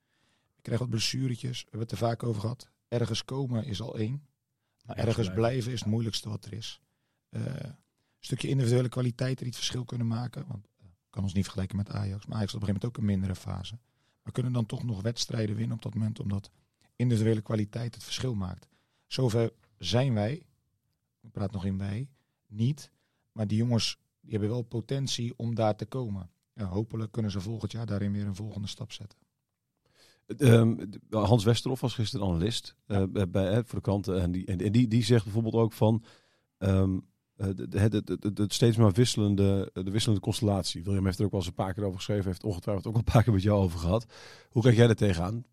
[0.54, 2.70] Je krijgt wat blessuretjes, we hebben het er vaak over gehad.
[2.88, 4.26] Ergens komen is al één.
[4.84, 6.80] Maar Ergens ergens blijven, is het moeilijkste wat er is.
[7.28, 7.76] Een
[8.18, 10.46] stukje individuele kwaliteit die het verschil kunnen maken.
[10.46, 10.68] Want
[11.12, 12.26] kan ons niet vergelijken met Ajax.
[12.26, 13.78] Maar Ajax had op een gegeven moment ook een mindere fase.
[14.22, 16.20] Maar kunnen dan toch nog wedstrijden winnen op dat moment.
[16.20, 16.50] Omdat
[16.96, 18.68] individuele kwaliteit het verschil maakt.
[19.06, 20.46] Zover zijn wij.
[21.20, 22.08] Ik praat nog in wij.
[22.46, 22.90] Niet.
[23.32, 26.30] Maar die jongens die hebben wel potentie om daar te komen.
[26.54, 29.18] ja, hopelijk kunnen ze volgend jaar daarin weer een volgende stap zetten.
[30.26, 34.20] Ehm, Hans Westerhof was gisteren analist eh, bij, voor de kranten.
[34.20, 36.04] En, die, en die, die zegt bijvoorbeeld ook van
[36.58, 36.98] ehm,
[37.42, 40.82] eh, de- de steeds maar wisselende, de wisselende constellatie.
[40.84, 42.24] William heeft er ook wel eens een paar keer over geschreven.
[42.24, 44.06] Heeft ongetwijfeld ook een paar keer met jou over gehad.
[44.50, 45.44] Hoe kijk jij er tegenaan?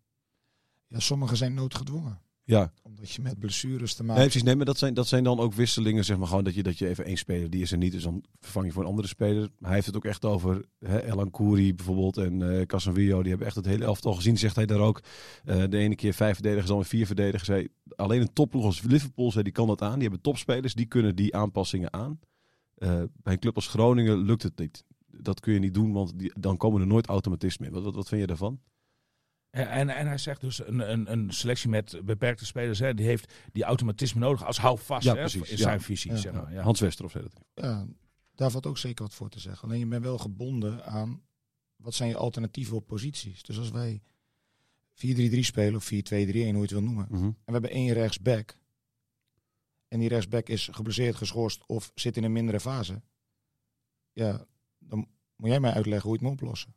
[0.86, 2.20] Ja, sommigen zijn noodgedwongen.
[2.50, 4.42] Ja, Omdat je met blessures te maken nee, precies.
[4.42, 6.78] Nee, maar dat zijn, dat zijn dan ook wisselingen, zeg maar gewoon dat je, dat
[6.78, 9.08] je even één speler, die is er niet, dus dan vervang je voor een andere
[9.08, 9.48] speler.
[9.60, 13.46] Hij heeft het ook echt over hè, Elan Kouri bijvoorbeeld en eh Casemiro, die hebben
[13.46, 15.00] echt het hele elftal gezien, zegt hij daar ook.
[15.44, 17.48] Eh, de ene keer vijf verdedigers, dan weer vier verdedigers.
[17.48, 19.94] Hij, alleen een topploeg als Liverpool, zei, die kan dat aan.
[19.94, 22.20] Die hebben topspelers, die kunnen die aanpassingen aan.
[22.74, 24.84] Eh, bij een club als Groningen lukt het niet.
[25.06, 27.74] Dat kun je niet doen, want die, dan komen er nooit automatismen in.
[27.74, 28.60] Wat, wat, wat vind je daarvan?
[29.50, 33.32] En, en hij zegt dus een, een, een selectie met beperkte spelers, hè, die heeft
[33.52, 35.62] die automatisme nodig als houvast Ja, hè, precies, in ja.
[35.62, 36.10] zijn visie.
[36.10, 36.16] Ja.
[36.16, 36.62] Zeg maar, ja.
[36.62, 37.64] Hans Westerhof zei dat.
[37.64, 37.86] Ja,
[38.34, 39.68] daar valt ook zeker wat voor te zeggen.
[39.68, 41.22] Alleen je bent wel gebonden aan
[41.76, 43.42] wat zijn je alternatieven op posities.
[43.42, 44.02] Dus als wij
[44.94, 47.06] 4-3-3 spelen of 4-2-3-1, hoe je het wil noemen.
[47.10, 47.24] Mhm.
[47.24, 48.58] En we hebben één rechtsback.
[49.88, 53.02] En die rechtsback is geblesseerd, geschorst of zit in een mindere fase.
[54.12, 54.46] Ja,
[54.78, 56.74] dan moet jij mij uitleggen hoe je het moet oplossen.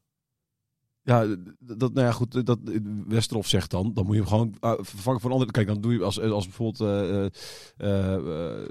[1.05, 2.59] Ja, dat, nou ja, goed, dat
[3.07, 5.51] Westerhof zegt dan, dan moet je hem gewoon ah, vervangen voor een andere.
[5.51, 7.31] Kijk, dan doe je als, als bijvoorbeeld, eh, eh,
[7.77, 8.67] eh, eh,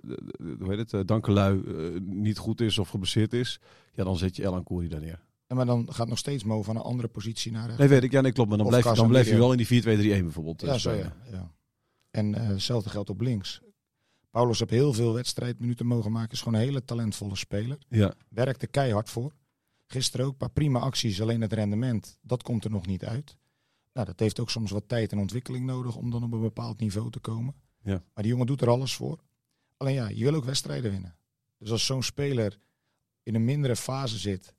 [0.61, 3.61] hoe heet het, uh, Dankelui eh, niet goed is of geblesseerd is,
[3.95, 5.21] ja, dan zet je Elan Koeri daar neer.
[5.47, 7.79] En maar dan gaat nog steeds Mo van een andere positie naar rechts.
[7.79, 9.53] Nee, weet ik, ja, nee, klopt, maar dan Of blijf, je, dan blijf je wel
[9.53, 9.83] in die
[10.21, 10.63] 4-2-3-1 bijvoorbeeld.
[10.63, 11.17] eh, Ja, zo ja.
[11.31, 11.53] ja.
[12.11, 13.61] En eh, hetzelfde geldt op links.
[14.31, 16.33] Paulus heeft heel veel wedstrijdminuten mogen maken.
[16.33, 17.79] Is gewoon een hele talentvolle speler.
[17.89, 19.33] Ja, Werkt er keihard voor.
[19.93, 21.21] Gisteren ook een paar prima acties.
[21.21, 23.37] Alleen het rendement, dat komt er nog niet uit.
[23.93, 26.81] Nou, dat heeft ook soms wat tijd en ontwikkeling nodig om dan op een bepaald
[26.81, 27.55] niveau te komen.
[27.83, 28.05] Ja.
[28.15, 29.25] Maar die jongen doet er alles voor.
[29.77, 31.17] Alleen ja, je wil ook wedstrijden winnen.
[31.59, 32.59] Dus als zo'n speler
[33.23, 34.55] in een mindere fase zit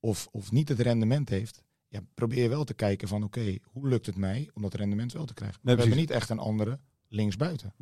[0.00, 3.88] of, of niet het rendement heeft, ja, probeer je wel te kijken van oké, hoe
[3.88, 5.60] lukt het mij om dat rendement wel te krijgen?
[5.62, 7.74] Nee, we hebben niet echt een andere linksbuiten.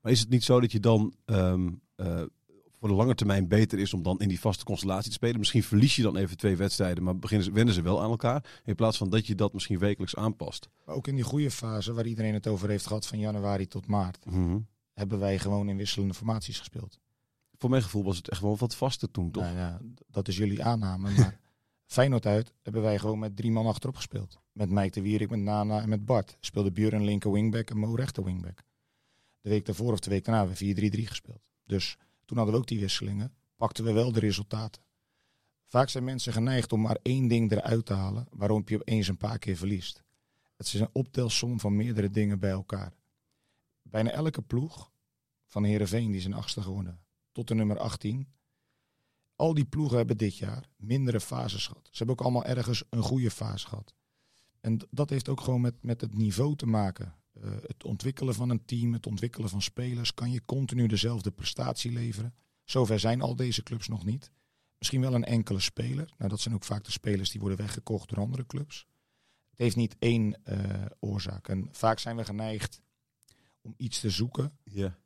[0.00, 2.22] maar is het niet zo dat je dan ehm, eh,
[2.84, 5.38] voor de lange termijn beter is om dan in die vaste constellatie te spelen?
[5.38, 8.60] Misschien verlies je dan even twee wedstrijden, maar beginnen ze, wennen ze wel aan elkaar.
[8.64, 10.68] In plaats van dat je dat misschien wekelijks aanpast.
[10.86, 13.86] Maar ook in die goede fase waar iedereen het over heeft gehad van januari tot
[13.86, 14.58] maart, Mhm.
[14.92, 16.98] hebben wij gewoon in wisselende formaties gespeeld.
[17.58, 19.42] Voor mijn gevoel was het echt wel wat vaster toen, toch?
[19.42, 21.10] Nou ja, dat is jullie aanname.
[21.10, 21.40] Maar
[21.86, 24.38] Feyenoord uit hebben wij gewoon met drie man achterop gespeeld.
[24.52, 26.36] Met Mike de Wierik, met Nana en met Bart.
[26.40, 28.62] Speelde Buren linker wingback en Mo rechter wingback.
[29.40, 31.40] De week daarvoor of de week daarna hebben we 4-3-3 gespeeld.
[31.66, 33.34] Dus toen hadden we ook die wisselingen.
[33.56, 34.82] Pakten we wel de resultaten.
[35.66, 38.26] Vaak zijn mensen geneigd om maar één ding eruit te halen.
[38.30, 40.02] Waarom je opeens een paar keer verliest.
[40.56, 42.92] Het is een optelsom van meerdere dingen bij elkaar.
[43.82, 44.90] Bijna elke ploeg
[45.46, 47.00] van Herenveen die zijn achtste geworden.
[47.32, 48.34] Tot de nummer 18
[49.36, 51.88] al die ploegen hebben dit jaar mindere fases gehad.
[51.90, 53.94] Ze hebben ook allemaal ergens een goede fase gehad.
[54.60, 57.14] En dat heeft ook gewoon met, met het niveau te maken.
[57.40, 60.14] Eh, het ontwikkelen van een team, het ontwikkelen van spelers.
[60.14, 62.34] Kan je continu dezelfde prestatie leveren?
[62.64, 64.30] Zover zijn al deze clubs nog niet.
[64.78, 66.12] Misschien wel een enkele speler.
[66.18, 68.86] Nou, dat zijn ook vaak de spelers die worden weggekocht door andere clubs.
[69.50, 71.48] Het heeft niet één eh, oorzaak.
[71.48, 72.80] En vaak zijn we geneigd
[73.60, 74.98] om iets te zoeken Ja.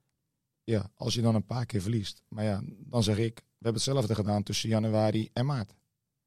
[0.64, 2.22] ja, als je dan een paar keer verliest.
[2.28, 5.74] Maar ja, dan zeg ik, we hebben hetzelfde gedaan tussen januari en maart.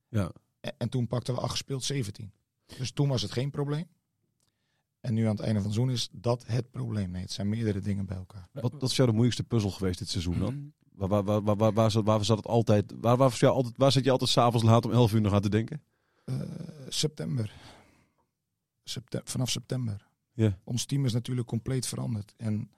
[0.08, 0.32] Ja.
[0.60, 2.32] En, en toen pakten we acht gespeeld 17.
[2.78, 3.88] Dus toen was het geen probleem.
[5.02, 7.12] En nu aan het einde van het seizoen is dat het probleem.
[7.12, 8.48] Nee, het zijn meerdere dingen bij elkaar.
[8.52, 10.74] Wat, wat is jou de moeilijkste puzzel geweest dit seizoen dan?
[10.92, 12.92] Waar, waar, waar, waar, waar, waar, zat, waar zat het altijd?
[12.92, 15.34] Waar, waar, was jou altijd, waar zat je altijd s'avonds laat om 11 uur nog
[15.34, 15.82] aan te denken?
[16.26, 16.40] Eh,
[16.88, 17.54] september.
[18.84, 20.08] Septem- vanaf september.
[20.34, 20.58] Ja.
[20.64, 22.34] Ons team is natuurlijk compleet veranderd.
[22.38, 22.72] En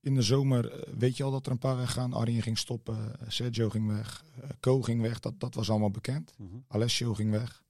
[0.00, 2.12] in de zomer eh, weet je al dat er een paar weggaan.
[2.12, 4.24] Arjen ging stoppen, eh, Sergio ging weg,
[4.60, 5.20] Ko ging weg.
[5.20, 6.34] Dat, dat was allemaal bekend.
[6.68, 7.62] Alessio ging weg.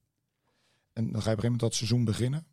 [0.93, 2.47] En dan ga je op een gegeven moment dat seizoen beginnen.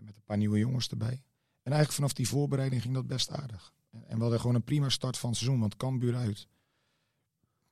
[0.00, 1.22] Met een paar nieuwe jongens erbij.
[1.62, 3.72] En eigenlijk vanaf die voorbereiding ging dat best aardig.
[3.90, 5.60] En en we hadden gewoon een prima start van het seizoen.
[5.60, 6.48] Want Cambuur uit,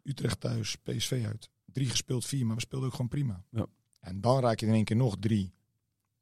[0.02, 1.50] Utrecht thuis, PSV uit.
[1.64, 3.44] Drie gespeeld, vier, maar we speelden ook gewoon prima.
[3.50, 3.66] Ja.
[4.00, 5.54] En dan raak je in één keer nog drie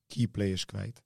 [0.07, 1.03] key players kwijt.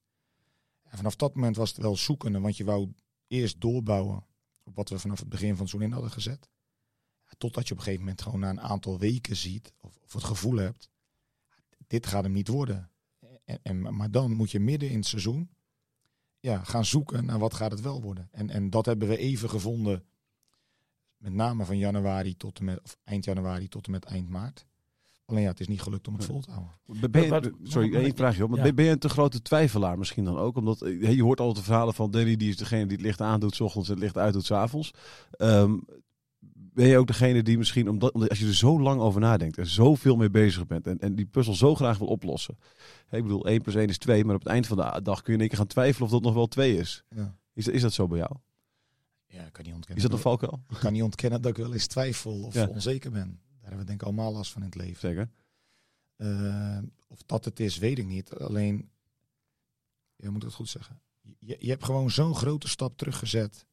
[0.83, 2.93] En vanaf dat moment was het wel zoekende, want je wou
[3.27, 4.27] eerst doorbouwen
[4.63, 6.49] op wat we vanaf het begin van het seizoen in hadden gezet.
[7.39, 10.25] Totdat je op een gegeven moment gewoon na een aantal weken ziet, of, of het
[10.25, 10.91] gevoel hebt,
[11.87, 12.91] dit gaat hem niet worden.
[13.49, 15.51] En, en, maar dan moet je midden in het seizoen
[16.41, 18.29] ja, gaan zoeken naar wat gaat het wel worden.
[18.31, 20.05] En, en dat hebben we even gevonden,
[21.17, 24.67] met name van januari tot en met, of eind januari tot en met eind maart.
[25.25, 27.11] Alleen ja, het is niet gelukt om het vol te houden.
[27.11, 28.49] Ben- je, sorry, één vraagje op.
[28.49, 28.65] Maar ja.
[28.65, 30.57] ben, ben je een te grote twijfelaar misschien dan ook?
[30.57, 33.21] Omdat eh, je hoort altijd de verhalen van Danny, die is degene die het licht
[33.21, 34.91] aandoet 's ochtends en het licht uitdoet 's avonds.
[35.31, 35.79] Ehm,
[36.79, 39.59] ben je ook degene die misschien, omdat, omdat als je er zo lang over nadenkt
[39.59, 42.59] en zoveel mee bezig bent en, en die puzzel zo graag wil oplossen.
[43.11, 45.27] Ik bedoel, 1 plus 1 is 2, maar op het eind van de dag kun
[45.27, 47.03] je in één keer gaan twijfelen of dat nog wel 2 is.
[47.09, 47.37] Ja.
[47.53, 48.33] Is, dat- is dat zo bij jou?
[49.27, 49.97] Ja, ik kan niet ontkennen.
[50.05, 50.61] Is dat een valkuil?
[50.69, 52.67] ik kan niet ontkennen dat ik wel eens twijfel of Ja.
[52.67, 53.27] onzeker ben.
[53.29, 55.01] Daar hebben we denk ik allemaal last van in het leven.
[55.01, 55.31] Zeker.
[56.17, 58.33] Eh, of dat het is, weet ik niet.
[58.35, 58.91] Alleen,
[60.17, 61.01] je moet het goed zeggen.
[61.39, 63.67] Je, je hebt gewoon zo'n grote stap teruggezet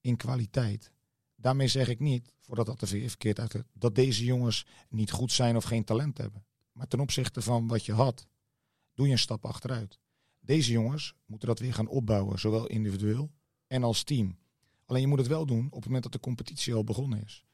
[0.00, 0.92] in kwaliteit.
[1.40, 5.56] Daarmee zeg ik niet, voordat dat er verkeerd uit dat deze jongens niet goed zijn
[5.56, 6.44] of geen talent hebben.
[6.72, 8.26] Maar ten opzichte van wat je had,
[8.94, 9.98] doe je een stap achteruit.
[10.40, 13.30] Deze jongens moeten dat weer gaan opbouwen, zowel individueel
[13.66, 14.38] en als team.
[14.84, 17.44] Alleen je moet het wel doen op het moment dat de competitie al begonnen is.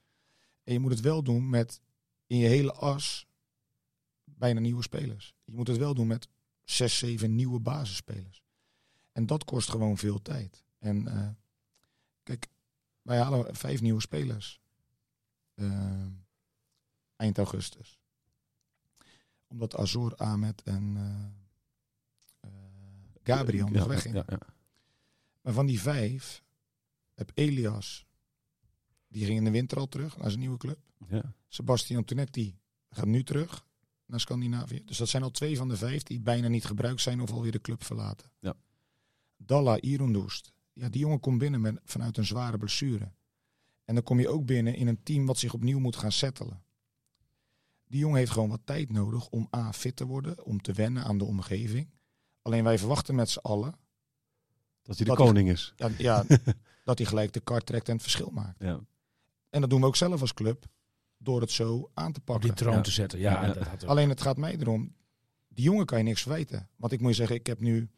[0.62, 1.80] En je moet het wel doen met
[2.26, 3.26] in je hele as
[4.24, 5.34] bijna nieuwe spelers.
[5.44, 6.28] Je moet het wel doen met
[6.64, 8.42] zes, zeven nieuwe basisspelers.
[9.12, 10.64] En dat kost gewoon veel tijd.
[10.78, 11.28] En eh,
[12.22, 12.48] kijk,
[13.04, 14.60] wij halen vijf nieuwe spelers
[15.54, 16.06] eh,
[17.16, 17.98] eind augustus.
[19.46, 22.50] Omdat Azor, Ahmed en eh, eh,
[23.22, 24.24] Gabriel nog weggingen.
[25.40, 26.42] Maar van die vijf
[27.14, 28.06] heb Elias,
[29.08, 30.78] die ging in de winter al terug naar zijn nieuwe club.
[31.08, 31.34] ja.
[31.48, 33.66] Sebastian Tonetti gaat nu terug
[34.06, 34.84] naar Scandinavië.
[34.84, 37.52] Dus dat zijn al twee van de vijf die bijna niet gebruikt zijn of alweer
[37.52, 38.30] de club verlaten.
[38.38, 38.56] Ja.
[39.36, 40.53] Dalla Irondust.
[40.74, 43.12] Ja, die jongen komt binnen met, vanuit een zware blessure.
[43.84, 46.62] En dan kom je ook binnen in een team wat zich opnieuw moet gaan settelen.
[47.87, 51.04] Die jongen heeft gewoon wat tijd nodig om A, fit te worden, om te wennen
[51.04, 51.90] aan de omgeving.
[52.42, 53.74] Alleen wij verwachten met z'n allen
[54.82, 55.72] Dat hij de Dat koning is.
[55.76, 56.24] ja, ja,
[56.84, 58.62] dat hij gelijk de kar trekt en het verschil maakt.
[58.62, 58.80] Ja.
[59.50, 60.66] En dat doen we ook zelf als club
[61.18, 62.48] door het zo aan te Op pakken.
[62.48, 62.80] die troon Ja.
[62.80, 63.18] te zetten.
[63.18, 63.84] Ja, dat had.
[63.84, 64.94] Alleen het gaat mij erom,
[65.48, 66.68] die jongen kan je niks verwijten.
[66.76, 67.90] Want ik moet je zeggen, ik heb nu,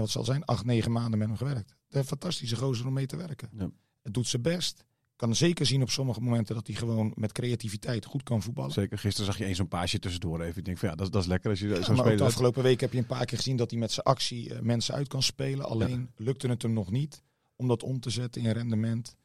[0.00, 1.74] wat zal zijn, acht, negen maanden met hem gewerkt.
[1.88, 3.48] Een fantastische gozer om mee te werken.
[3.58, 3.70] Ja.
[4.02, 4.84] Het doet zijn best.
[5.16, 8.70] Kan zeker zien op sommige momenten dat hij gewoon met creativiteit goed kan voetballen.
[8.72, 8.98] Zeker.
[8.98, 10.58] Gisteren zag je eens zo'n paasje tussendoor even.
[10.58, 12.24] Ik denk van ja, dat, is- dat is lekker als je zo'n ook speler de
[12.24, 14.94] afgelopen week heb je een paar keer gezien dat hij met zijn actie eh, mensen
[14.94, 15.64] uit kan spelen.
[15.68, 17.22] Alleen lukte het hem nog niet
[17.56, 19.16] om dat om te zetten in rendement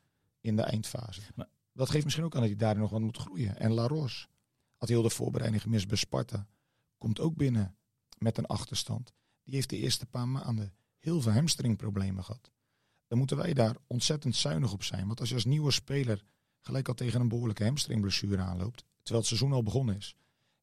[0.42, 1.22] in de eindfase.
[1.36, 3.60] Maar- dat geeft misschien ook aan dat hij daar nog wat moet groeien.
[3.60, 4.28] En La Roche
[4.78, 6.48] had heel de voorbereiding gemist bij Sparta.
[6.98, 7.76] Komt ook binnen
[8.18, 9.14] met een achterstand.
[9.44, 12.52] Die heeft de eerste paar maanden heel veel hamstringproblemen gehad.
[13.08, 15.08] Dan moeten wij daar ontzettend zuinig op zijn.
[15.08, 16.24] Want als je als nieuwe speler
[16.60, 20.16] gelijk al tegen een behoorlijke hamstringblessure aanloopt, terwijl het seizoen al begonnen is,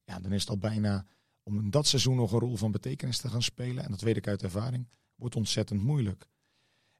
[0.03, 1.05] ja, dan is het al bijna
[1.43, 4.17] om in dat seizoen nog een rol van betekenis te gaan spelen, en dat weet
[4.17, 6.27] ik uit ervaring, wordt ontzettend moeilijk.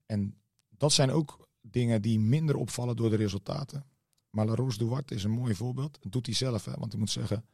[0.06, 3.86] En dat zijn ook dingen die minder opvallen door de resultaten.
[4.30, 5.98] Maar La Duarte is een mooi voorbeeld.
[6.02, 7.46] Dat doet hij zelf, hè, want ik moet zeggen,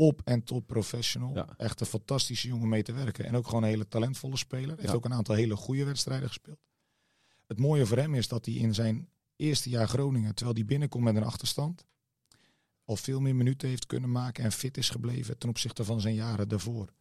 [0.00, 1.34] op en top professional.
[1.34, 1.54] Ja.
[1.56, 3.24] Echt een fantastische jongen mee te werken.
[3.24, 4.76] En ook gewoon een hele talentvolle speler.
[4.76, 4.94] Heeft Ja.
[4.94, 6.58] ook een aantal hele goede wedstrijden gespeeld.
[7.46, 11.04] Het mooie voor hem is dat hij in zijn eerste jaar Groningen, terwijl hij binnenkomt
[11.04, 11.86] met een achterstand,
[12.84, 16.14] al veel meer minuten heeft kunnen maken en fit is gebleven ten opzichte van zijn
[16.14, 16.92] jaren daarvoor.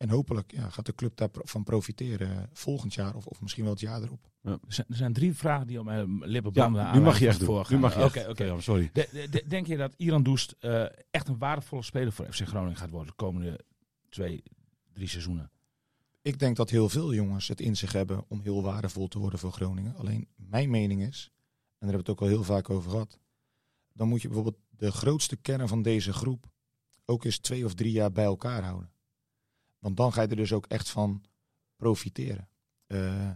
[0.00, 3.80] En hopelijk ja, gaat de club daarvan profiteren volgend jaar of, of misschien wel het
[3.80, 4.30] jaar erop.
[4.42, 6.92] Er zijn, er zijn drie vragen die op mijn lippen Ja, branden.
[6.94, 8.04] nu mag je echt het Nu mag je.
[8.04, 8.44] Oké, oké.
[8.44, 8.90] Ja, sorry.
[8.92, 12.40] De- de- de- Denk je dat Iran Doest eh, echt een waardevolle speler voor FC
[12.46, 13.60] Groningen gaat worden de komende
[14.08, 14.42] twee,
[14.92, 15.50] drie seizoenen?
[16.22, 19.38] Ik denk dat heel veel jongens het in zich hebben om heel waardevol te worden
[19.38, 19.96] voor Groningen.
[19.96, 21.40] Alleen mijn mening is, en
[21.86, 23.18] daar hebben we het ook al heel vaak over gehad,
[23.92, 26.46] dan moet je bijvoorbeeld de grootste kern van deze groep
[27.04, 28.90] ook eens twee of drie jaar bij elkaar houden.
[29.80, 31.24] Want dan ga je er dus ook echt van
[31.76, 32.48] profiteren.
[32.86, 33.30] Eh,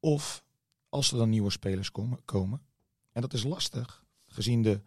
[0.00, 0.44] of
[0.88, 2.62] als er dan nieuwe spelers komen, komen,
[3.12, 4.82] en dat is lastig gezien de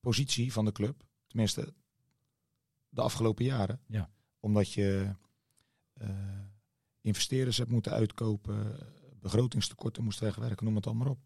[0.00, 1.74] positie van de club, tenminste
[2.88, 4.10] de afgelopen jaren, Ja.
[4.40, 5.14] omdat je
[5.92, 6.08] eh,
[7.00, 8.78] investeerders hebt moeten uitkopen,
[9.20, 11.18] begrotingstekorten moest wegwerken, noem het allemaal op.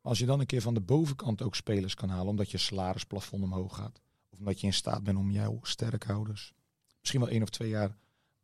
[0.00, 2.58] Maar als je dan een keer van de bovenkant ook spelers kan halen, omdat je
[2.58, 6.52] salarisplafond omhoog gaat, of omdat je in staat bent om jouw sterkhouders
[6.98, 7.96] misschien wel één of twee jaar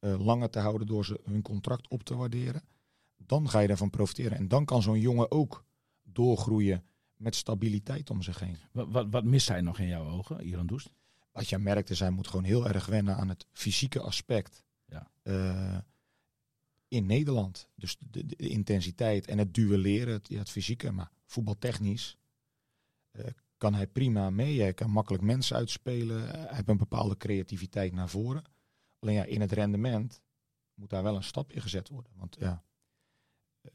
[0.04, 2.62] langer te houden door ze hun contract op te waarderen,
[3.16, 4.38] dan ga je daarvan profiteren.
[4.38, 5.64] En dan kan zo'n jongen ook
[6.02, 6.84] doorgroeien
[7.16, 8.56] met stabiliteit om zich heen.
[8.72, 10.92] Wat, wat, wat mist hij nog in jouw ogen, Iran Doest?
[11.32, 14.64] Wat je merkt is, hij moet gewoon heel erg wennen aan het fysieke aspect.
[14.86, 15.10] Ja.
[15.22, 15.78] Eh,
[16.88, 17.68] in Nederland.
[17.74, 20.92] Dus de, intensiteit en het duelleren, het, ja, het fysieke.
[20.92, 22.16] Maar voetbaltechnisch
[23.10, 23.24] eh,
[23.56, 24.60] kan hij prima mee.
[24.60, 26.28] Hij kan makkelijk mensen uitspelen.
[26.28, 28.44] Eh, hij heeft een bepaalde creativiteit naar voren.
[29.04, 30.22] Alleen ja, in het rendement
[30.74, 32.12] moet daar wel een stapje gezet worden.
[32.16, 32.64] Want ja,
[33.60, 33.70] eh,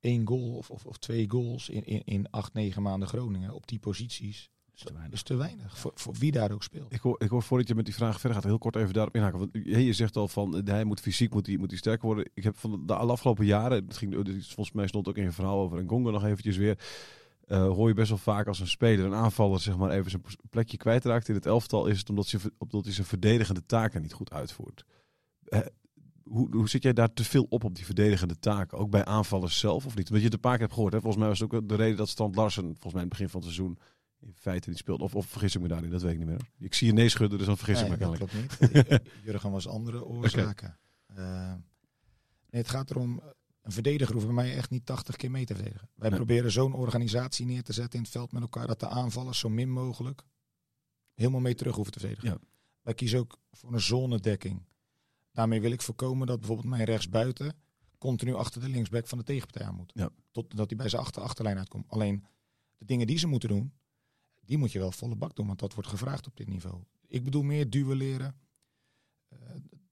[0.00, 3.66] één goal of, of, of twee goals in, in, in acht, negen maanden Groningen op
[3.66, 5.12] die posities is te weinig.
[5.12, 5.78] is te weinig.
[5.78, 6.92] Voor, voor wie daar ook speelt.
[6.92, 9.14] Ik hoor, ik hoor voordat je met die vraag verder gaat, heel kort even daarop
[9.14, 9.38] inhaken.
[9.38, 12.06] Want je je zegt al van, eh, hij moet fysiek moet hij, moet hij sterker
[12.06, 12.30] worden.
[12.34, 15.32] Ik heb van de, de afgelopen jaren, het ging, volgens mij stond ook in je
[15.32, 16.78] verhaal over een Gongo nog eventjes weer.
[17.46, 20.22] Eh, hoor je best wel vaak als een speler, een aanvaller, zeg maar even zijn
[20.50, 24.12] plekje kwijtraakt in het elftal, is het omdat, ze, omdat hij zijn verdedigende taken niet
[24.12, 24.84] goed uitvoert.
[25.44, 25.60] Eh,
[26.22, 28.78] hoe, hoe zit jij daar te veel op op die verdedigende taken?
[28.78, 30.08] Ook bij aanvallers zelf of niet?
[30.08, 30.92] Want je het een paar keer hebt gehoord.
[30.92, 31.00] Hè?
[31.00, 33.28] Volgens mij was het ook de reden dat Strand Larsen, volgens mij in het begin
[33.28, 33.78] van het seizoen,
[34.20, 35.04] in feite niet speelde.
[35.04, 36.40] Of, of vergis ik me daarin, dat weet ik niet meer.
[36.58, 38.48] Ik zie je nee schudden, dus dan vergis ik me Nee, dat kennelijk.
[38.58, 39.00] klopt niet.
[39.24, 40.78] Jurgen was andere oorzaken.
[41.06, 41.52] Eh,
[42.50, 43.20] nee, het gaat erom,
[43.64, 45.88] een verdediger hoeft bij mij echt niet 80 keer mee te verdedigen.
[45.94, 46.18] Wij Nee.
[46.18, 49.48] proberen zo'n organisatie neer te zetten in het veld met elkaar, dat de aanvallers zo
[49.48, 50.22] min mogelijk
[51.14, 52.30] helemaal mee terug hoeven te verdedigen.
[52.30, 52.38] Ja.
[52.82, 54.62] Wij kiezen ook voor een zonedekking.
[55.32, 57.54] Daarmee wil ik voorkomen dat bijvoorbeeld mijn rechtsbuiten
[57.98, 59.92] continu achter de linksback van de tegenpartij aan moet.
[59.94, 60.10] Ja.
[60.30, 61.88] Totdat hij bij zijn achter achterlijn uitkomt.
[61.88, 62.24] Alleen
[62.78, 63.72] de dingen die ze moeten doen,
[64.44, 66.82] die moet je wel volle bak doen, want dat wordt gevraagd op dit niveau.
[67.06, 68.34] Ik bedoel meer duelleren.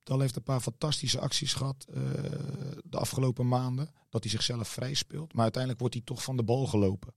[0.03, 2.03] Dal heeft een paar fantastische acties gehad eh,
[2.85, 3.91] de afgelopen maanden.
[4.09, 5.33] Dat hij zichzelf vrij speelt.
[5.33, 7.15] Maar uiteindelijk wordt hij toch van de bal gelopen.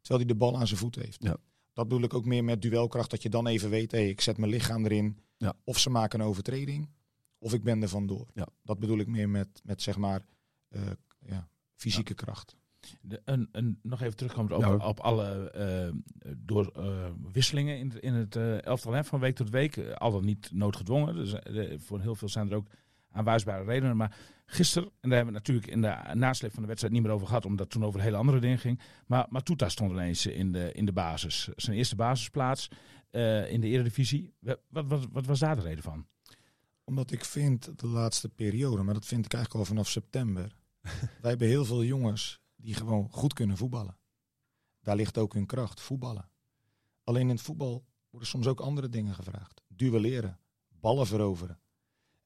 [0.00, 1.22] Terwijl hij de bal aan zijn voet heeft.
[1.22, 1.36] Ja.
[1.72, 3.10] Dat bedoel ik ook meer met duelkracht.
[3.10, 5.18] Dat je dan even weet, hey, ik zet mijn lichaam erin.
[5.36, 5.54] Ja.
[5.64, 6.88] Of ze maken een overtreding.
[7.38, 8.26] Of ik ben er vandoor.
[8.34, 8.48] Ja.
[8.62, 10.24] Dat bedoel ik meer met, met zeg maar
[10.68, 10.82] eh,
[11.18, 12.56] ja, fysieke kracht.
[13.00, 15.88] De, een, een, nog even terugkomend op, Ja, op alle eh,
[16.36, 18.92] door, eh, wisselingen in, het- in het eh, elftal.
[18.92, 19.78] Hè, van week tot week.
[19.78, 21.14] Al dan niet noodgedwongen.
[21.14, 21.34] Dus,
[21.84, 22.68] voor heel veel zijn er ook
[23.10, 23.96] aanwijsbare redenen.
[23.96, 27.12] Maar gisteren, en daar hebben we natuurlijk in de nasleep van de wedstrijd niet meer
[27.12, 27.44] over gehad.
[27.44, 28.80] Omdat het toen over hele andere dingen ging.
[29.06, 31.48] Maar Matuta stond ineens in de, in de basis.
[31.56, 32.68] Zijn eerste basisplaats
[33.48, 34.34] in de Eredivisie.
[34.40, 36.06] Wat, wat, wat was daar de reden van?
[36.84, 40.52] Omdat ik vind de laatste periode, maar dat vind ik eigenlijk al vanaf september.
[41.22, 43.96] wij hebben heel veel jongens die gewoon goed kunnen voetballen.
[44.80, 46.28] Daar ligt ook hun kracht, voetballen.
[47.04, 49.62] Alleen in het voetbal worden soms ook andere dingen gevraagd.
[49.68, 51.60] Duelleren, ballen veroveren.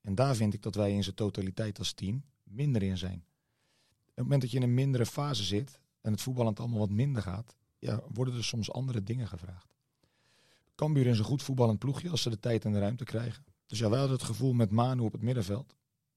[0.00, 3.24] En daar vind ik dat wij in zijn totaliteit als team minder in zijn.
[4.00, 6.90] Op het moment dat je in een mindere fase zit en het voetballend allemaal wat
[6.90, 9.74] minder gaat, ja, worden er soms andere dingen gevraagd.
[10.74, 13.44] Cambuur is een goed voetballend ploegje als ze de tijd en de ruimte krijgen.
[13.66, 15.76] Dus ja, wij het gevoel met Manu op het middenveld.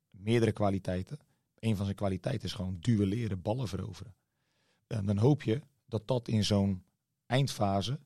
[0.09, 1.19] Meerdere kwaliteiten.
[1.65, 4.15] Een van zijn kwaliteiten is gewoon duelleren, ballen veroveren.
[4.87, 6.83] En dan hoop je dat dat in zo'n
[7.25, 7.99] eindfase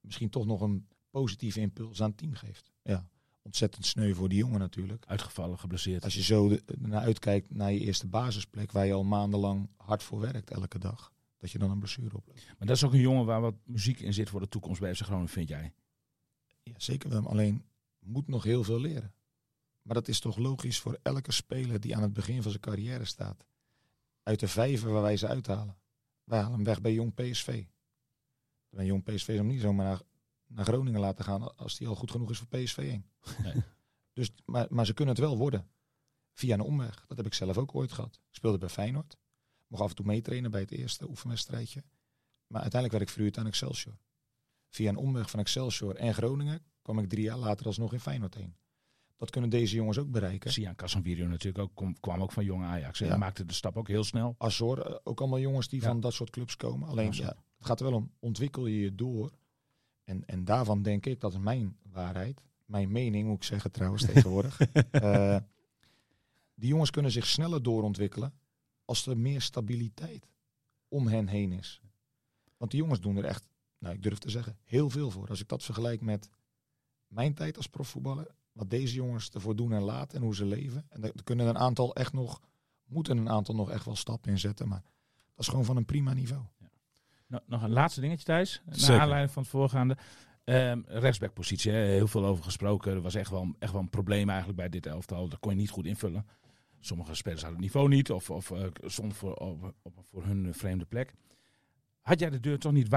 [0.00, 2.70] misschien toch nog een positieve impuls aan het team geeft.
[2.82, 3.08] Ja,
[3.42, 5.06] ontzettend sneu voor die jongen natuurlijk.
[5.06, 6.04] Uitgevallen, geblesseerd.
[6.04, 10.02] Als je zo de- naar uitkijkt naar je eerste basisplek, waar je al maandenlang hard
[10.02, 12.46] voor werkt elke dag, dat je dan een blessure oploopt.
[12.46, 14.94] Maar dat is ook een jongen waar wat muziek in zit voor de toekomst bij
[14.94, 15.72] FC Groningen, vind jij?
[16.62, 17.26] Ja, zeker wel.
[17.26, 17.64] Alleen
[17.98, 19.14] moet nog heel veel leren.
[19.86, 23.04] Maar dat is toch logisch voor elke speler die aan het begin van zijn carrière
[23.04, 23.46] staat.
[24.22, 25.78] Uit de vijver waar wij ze uithalen.
[26.24, 27.64] Wij halen hem weg bij Jong PSV.
[28.68, 30.02] Bij Jong PSV is hem niet zomaar naar,
[30.46, 33.06] naar Groningen laten gaan als die al goed genoeg is voor PSV 1.
[33.42, 33.54] Nee.
[34.12, 35.70] dus, maar, maar ze kunnen het wel worden.
[36.32, 37.04] Via een omweg.
[37.06, 38.14] Dat heb ik zelf ook ooit gehad.
[38.14, 39.16] Ik speelde bij Feyenoord.
[39.66, 41.84] Mocht af en toe meetrainen bij het eerste oefenwedstrijdje.
[42.46, 43.98] Maar uiteindelijk werd ik verhuurd aan Excelsior.
[44.68, 48.34] Via een omweg van Excelsior en Groningen kwam ik drie jaar later alsnog in Feyenoord
[48.34, 48.56] heen.
[49.16, 50.52] Dat kunnen deze jongens ook bereiken.
[50.52, 52.98] Sian Casemiro natuurlijk ook, kom- kwam ook van jong Ajax.
[53.00, 53.10] En Ja.
[53.12, 54.34] hij maakte de stap ook heel snel.
[54.38, 55.86] Azor, eh, ook allemaal jongens die Ja.
[55.86, 56.88] van dat soort clubs komen.
[56.88, 57.26] Alleen, ja,
[57.56, 59.32] het gaat er wel om, ontwikkel je je door.
[60.04, 64.04] En, en daarvan denk ik, dat is mijn waarheid, mijn mening moet ik zeggen trouwens
[64.12, 64.60] tegenwoordig.
[64.60, 65.36] Eh,
[66.54, 68.32] die jongens kunnen zich sneller doorontwikkelen
[68.84, 70.28] als er meer stabiliteit
[70.88, 71.80] om hen heen is.
[72.56, 73.48] Want die jongens doen er echt,
[73.78, 75.28] nou ik durf te zeggen, heel veel voor.
[75.28, 76.30] Als ik dat vergelijk met
[77.06, 80.86] mijn tijd als profvoetballer, wat deze jongens ervoor doen en laten en hoe ze leven.
[80.88, 82.40] En er er kunnen een aantal echt nog,
[82.84, 84.68] moeten een aantal nog echt wel stappen inzetten.
[84.68, 84.82] Maar
[85.34, 86.42] dat is gewoon van een prima niveau.
[87.26, 89.00] Nou, nog een laatste dingetje Thijs, naar Zeker.
[89.00, 89.96] aanleiding van het voorgaande.
[90.44, 92.92] Ehm rechtsbackpositie, heel veel over gesproken.
[92.92, 95.28] Er was echt wel, echt wel een probleem eigenlijk bij dit elftal.
[95.28, 96.26] Dat kon je niet goed invullen.
[96.80, 100.54] Sommige spelers hadden het niveau niet of, of eh, stonden voor, op, op, voor hun
[100.54, 101.14] vreemde plek.
[102.00, 102.88] Had jij de deur toch niet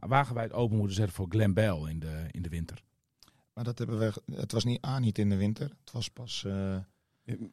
[0.00, 2.82] wagenwijd open moeten zetten voor Glenn Bell in de, in de winter?
[3.52, 5.68] Maar dat hebben we, het was niet aan niet in de winter.
[5.80, 6.76] Het was pas eh,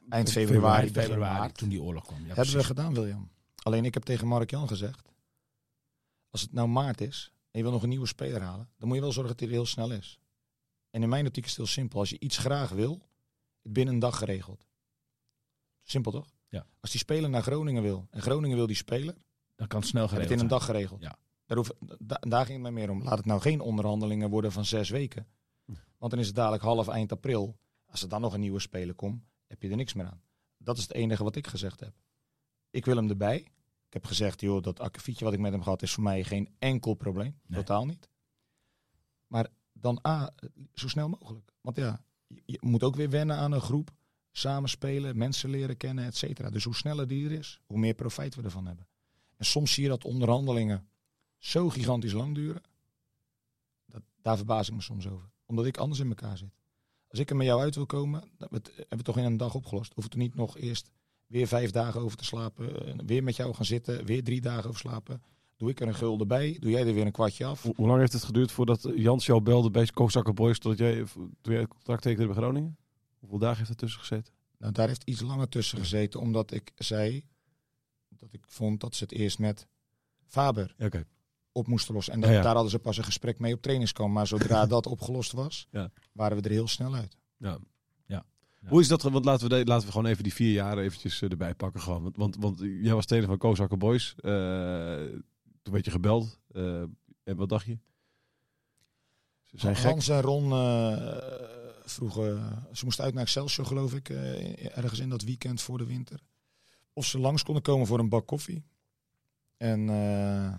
[0.10, 1.58] eind Februari, februari, februari, maart.
[1.58, 2.26] toen die oorlog kwam.
[2.26, 3.30] Ja, hebben we gedaan, William.
[3.64, 5.12] Alleen ik heb tegen Mark Jan gezegd,
[6.30, 8.98] als het nou maart is en je wil nog een nieuwe speler halen, dan moet
[8.98, 10.20] je wel zorgen dat hij heel snel is.
[10.90, 12.00] En in mijn optiek is het heel simpel.
[12.00, 13.02] Als je iets graag wil,
[13.62, 14.66] het binnen een dag geregeld.
[15.84, 16.28] Simpel toch?
[16.48, 16.66] Ja.
[16.80, 19.16] Als die speler naar Groningen wil en Groningen wil die speler,
[19.56, 21.02] Dan kan het snel geregeld het in een dag geregeld.
[21.02, 21.18] Ja.
[21.46, 23.04] Daar, hoef, da- daar ging het mij meer om.
[23.04, 25.28] Laat het nou geen onderhandelingen worden van zes weken.
[25.98, 27.58] Want dan is het dadelijk half eind april.
[27.86, 30.22] Als er dan nog een nieuwe speler komt, heb je er niks meer aan.
[30.58, 31.94] Dat is het enige wat ik gezegd heb.
[32.70, 33.38] Ik wil hem erbij.
[33.86, 36.56] Ik heb gezegd, joh, dat akkefietje wat ik met hem gehad is voor mij geen
[36.60, 37.40] enkel probleem.
[37.48, 37.60] Nee.
[37.60, 38.10] Totaal niet.
[39.28, 40.34] Maar dan A,
[40.74, 41.52] zo snel mogelijk.
[41.62, 42.04] Want ja,
[42.46, 43.92] je, moet ook weer wennen aan een groep.
[44.32, 46.50] Samenspelen, mensen leren kennen, et cetera.
[46.50, 48.88] Dus hoe sneller die er is, hoe meer profijt we ervan hebben.
[49.38, 50.90] En soms zie je dat onderhandelingen
[51.38, 52.62] zo gigantisch lang duren.
[53.86, 55.30] Dat, daar verbaas ik me soms over.
[55.50, 56.54] Omdat ik anders in elkaar zit.
[57.08, 59.24] Als ik er met jou uit wil komen, dan hebben we het- het toch in
[59.24, 59.94] een dag opgelost.
[59.94, 60.92] Hoef er niet nog eerst
[61.28, 62.86] weer vijf dagen over te slapen.
[62.88, 65.22] eh, Weer met jou gaan zitten, weer drie dagen over slapen.
[65.58, 67.62] Doe ik er een gulden bij, doe jij er weer een kwartje af.
[67.64, 71.04] Hoe, hoe lang heeft het geduurd voordat Jans jou belde bij Kozakker Boys totdat jij,
[71.14, 72.78] toen jij het contract tekende bij Groningen?
[73.20, 74.34] Hoeveel dagen heeft er tussen gezeten?
[74.58, 77.26] Nou, daar heeft iets langer tussen gezeten, omdat ik zei
[78.10, 79.68] dat ik vond dat ze het eerst met
[80.28, 81.06] Faber Oké.
[81.60, 82.14] Op moesten lossen.
[82.14, 82.42] En Ja, dat, ja.
[82.42, 84.14] daar hadden ze pas een gesprek mee op trainingskamp.
[84.14, 85.92] Maar zodra dat opgelost was, Ja.
[86.12, 87.18] waren we er heel snel uit.
[87.38, 87.58] Ja.
[88.06, 88.26] Ja.
[88.70, 89.02] Hoe is dat?
[89.02, 91.82] Want laten we, de- laten we gewoon even die vier jaar eventjes eh, erbij pakken.
[91.82, 92.04] Gewoon.
[92.04, 94.16] Want, want, want jij was trainer van Kozakker Boys.
[94.18, 94.32] Eh,
[95.62, 96.40] toen werd je gebeld.
[96.52, 96.82] Eh,
[97.24, 97.78] en wat dacht je?
[99.46, 99.90] Ze zijn gek.
[99.92, 100.98] Hans en Ron eh,
[101.84, 105.86] vroegen, ze moesten uit naar Excelsior geloof ik, eh, ergens in dat weekend voor de
[105.86, 106.20] winter.
[106.94, 108.64] Of ze langs konden komen voor een bak koffie.
[109.58, 110.54] En eh,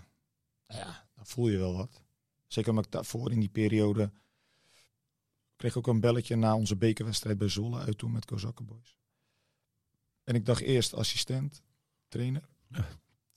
[0.71, 2.01] nou ja, dan voel je wel wat.
[2.47, 4.11] Zeker omdat ik daarvoor in die periode
[5.55, 8.97] kreeg ik ook een belletje na onze bekerwedstrijd bij Zolle uit toen met Kozakkenboys.
[10.23, 11.63] En ik dacht eerst assistent,
[12.07, 12.49] trainer.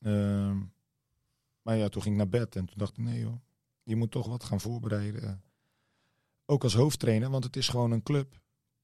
[0.01, 0.63] Ehm,
[1.63, 3.41] maar ja, toen ging ik naar bed en toen dacht ik nee joh,
[3.83, 5.43] je moet toch wat gaan voorbereiden.
[6.47, 8.41] Ook als hoofdtrainer, want het is gewoon een club,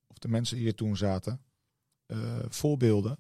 [0.06, 1.44] of de mensen die er toen zaten,
[2.06, 3.18] eh, voorbeelden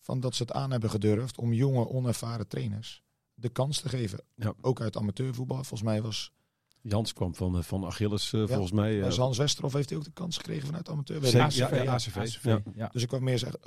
[0.00, 3.02] van dat ze het aan hebben gedurfd om jonge, onervaren trainers
[3.42, 4.24] de kans te geven.
[4.36, 4.54] Ja.
[4.60, 5.56] Ook uit amateurvoetbal.
[5.56, 6.32] Volgens mij was,
[6.80, 8.98] Jans kwam van, eh, van Achilles, eh, volgens mij.
[8.98, 11.16] eh, was Hans Westerhof heeft hij ook de kans gekregen vanuit amateur.
[11.16, 11.54] Ik niet.
[11.54, 12.38] ja, ja, ACV.
[12.42, 12.62] Ja.
[12.74, 12.88] Ja.
[12.88, 13.60] Dus ik wou meer zeggen,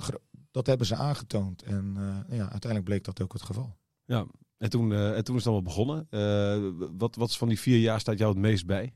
[0.50, 1.62] dat hebben ze aangetoond.
[1.62, 3.76] En eh, ja, uiteindelijk bleek dat ook het geval.
[4.04, 6.06] Ja, en toen, eh, en toen is het allemaal begonnen.
[6.10, 8.94] Eh, wat, wat is van die vier jaar staat jou het meest bij?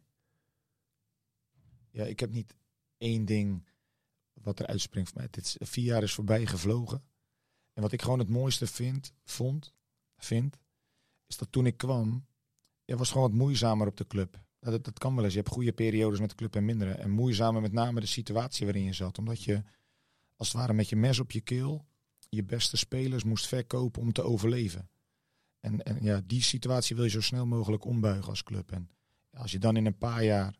[1.91, 2.55] Ja, ik heb niet
[2.99, 3.69] één ding
[4.33, 5.29] wat er uitspringt voor mij.
[5.31, 7.03] Dit is, vier jaar is voorbij gevlogen.
[7.73, 9.75] En wat ik gewoon het mooiste vind, vond,
[10.17, 10.57] vind,
[11.31, 12.27] is dat toen ik kwam,
[12.85, 14.41] ja, was gewoon wat moeizamer op de club.
[14.61, 15.33] Dat, dat, kan wel eens.
[15.33, 16.91] Je hebt goede periodes met de club en mindere.
[16.91, 19.19] En moeizamer met name de situatie waarin je zat.
[19.19, 19.63] Omdat je
[20.37, 21.87] als het ware met je mes op je keel
[22.29, 24.89] je beste spelers moest verkopen om te overleven.
[25.61, 28.73] En, en ja, die situatie wil je zo snel mogelijk ombuigen als club.
[28.73, 28.91] En
[29.33, 30.57] als je dan in een paar jaar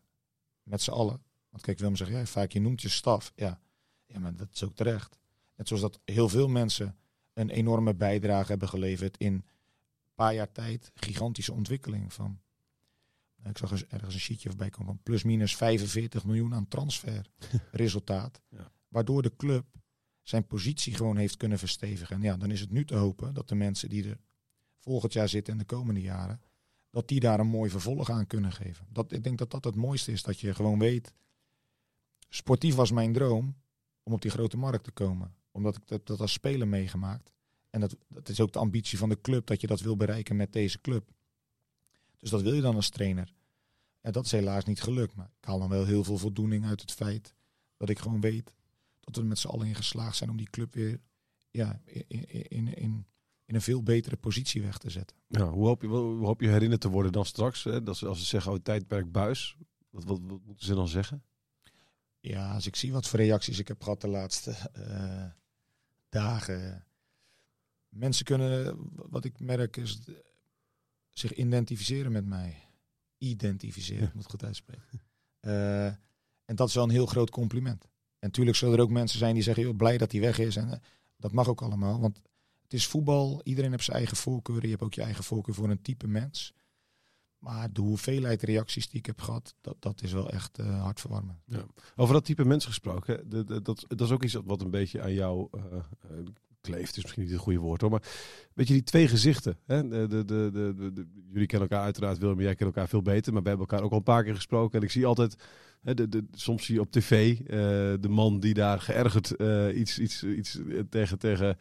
[0.63, 1.23] met z'n allen.
[1.49, 3.31] Want kijk, Willem zegt, ja, vaak je noemt je staf.
[3.35, 3.59] Ja.
[4.05, 5.17] ja, maar dat is ook terecht.
[5.55, 6.97] Net zoals dat heel veel mensen
[7.33, 9.45] een enorme bijdrage hebben geleverd in
[10.21, 10.91] paar jaar tijd.
[10.93, 12.39] Gigantische ontwikkeling van.
[13.43, 18.41] Ik zag ergens een sheetje voorbij komen van plus minus 45 miljoen aan transferresultaat.
[18.49, 18.71] Ja.
[18.87, 19.65] Waardoor de club
[20.21, 22.15] zijn positie gewoon heeft kunnen verstevigen.
[22.15, 24.17] En ja, dan is het nu te hopen dat de mensen die er
[24.79, 26.41] volgend jaar zitten en de komende jaren,
[26.89, 28.87] dat die daar een mooi vervolg aan kunnen geven.
[28.89, 31.13] Dat, ik denk dat dat het mooiste is, dat je gewoon weet,
[32.29, 33.55] sportief was mijn droom
[34.03, 35.35] om op die grote markt te komen.
[35.51, 37.33] Omdat ik dat, dat als speler meegemaakt.
[37.71, 40.35] En dat, dat is ook de ambitie van de club, dat je dat wil bereiken
[40.35, 41.11] met deze club.
[42.17, 43.33] Dus dat wil je dan als trainer.
[44.01, 45.15] En dat is helaas niet gelukt.
[45.15, 47.33] Maar ik haal dan wel heel veel voldoening uit het feit
[47.77, 48.53] dat ik gewoon weet
[48.99, 50.99] dat we met z'n allen in geslaagd zijn om die club weer
[51.51, 53.05] ja, in, in, in,
[53.45, 55.17] in, een veel betere positie weg te zetten.
[55.27, 57.63] Ja, hoe, hoop je, hoe hoop je herinnerd te worden dan straks?
[57.63, 57.83] Hè?
[57.83, 59.57] Dat ze, als ze zeggen, oh, tijdperk buis.
[59.89, 61.23] Wat, wat, wat moeten ze dan zeggen?
[62.19, 65.25] Ja, als ik zie wat voor reacties ik heb gehad de laatste eh,
[66.09, 66.85] dagen.
[67.91, 69.99] Mensen kunnen, wat ik merk, is
[71.09, 72.55] zich identificeren met mij.
[73.17, 74.07] Identificeren, Ja.
[74.07, 75.01] ik moet goed uitspreken.
[75.39, 75.85] Eh,
[76.45, 77.83] en dat is wel een heel groot compliment.
[77.83, 80.55] En natuurlijk zullen er ook mensen zijn die zeggen, joh, blij dat hij weg is.
[80.55, 80.79] En eh,
[81.17, 82.21] dat mag ook allemaal, want
[82.61, 83.41] het is voetbal.
[83.43, 84.63] Iedereen heeft zijn eigen voorkeuren.
[84.63, 86.53] Je hebt ook je eigen voorkeur voor een type mens.
[87.37, 91.39] Maar de hoeveelheid reacties die ik heb gehad, dat, dat is wel echt eh hartverwarmend.
[91.95, 93.15] Over dat type mensen gesproken.
[93.15, 95.49] hè, de- de- dat, dat is ook iets wat een beetje aan jou
[96.61, 96.97] kleeft.
[96.97, 97.89] Is misschien niet het goede woord hoor.
[97.89, 98.03] Maar
[98.53, 99.57] weet je, die twee gezichten.
[99.65, 99.87] Hè?
[99.87, 103.33] De, de, de, de, jullie kennen elkaar uiteraard, Willem en jij kennen elkaar veel beter.
[103.33, 104.79] Maar we hebben elkaar ook al een paar keer gesproken.
[104.79, 105.35] En ik zie altijd,
[105.81, 107.47] hè, de, de, soms zie je op tv eh,
[107.99, 111.57] de man die daar geërgerd eh, iets, iets, iets eh, tegen, tegen,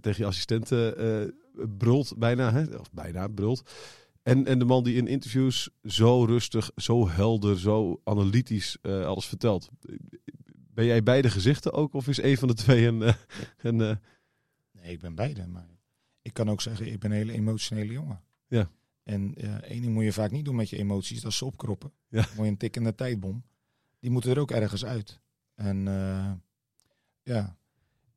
[0.00, 1.34] tegen je assistenten
[1.78, 2.14] brult.
[2.18, 2.76] Bijna, hè?
[2.76, 3.70] of bijna brult.
[4.22, 9.68] En, en de man die in interviews zo rustig, zo helder, zo analytisch alles vertelt.
[10.74, 11.94] Ben jij beide gezichten ook?
[11.94, 13.02] Of is een van de twee een...
[13.02, 13.14] eh,
[13.62, 13.96] een eh,
[14.70, 15.46] Nee, ik ben beide.
[15.46, 15.68] Maar
[16.22, 18.22] ik kan ook zeggen, ik ben een hele emotionele jongen.
[18.46, 18.70] Ja.
[19.02, 21.44] En eh, één ding moet je vaak niet doen met je emoties, dat is ze
[21.44, 21.92] opkroppen.
[22.08, 22.26] Ja.
[22.36, 23.44] Moet je een tikkende tijdbom.
[24.00, 25.20] Die moeten er ook ergens uit.
[25.54, 25.84] En
[27.22, 27.56] ja,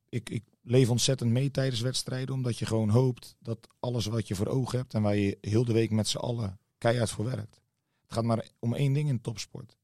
[0.08, 4.34] ik, ik leef ontzettend mee tijdens wedstrijden, omdat je gewoon hoopt dat alles wat je
[4.34, 7.60] voor ogen hebt en waar je heel de week met z'n allen keihard voor werkt.
[8.02, 9.76] Het gaat maar om één ding in topsport.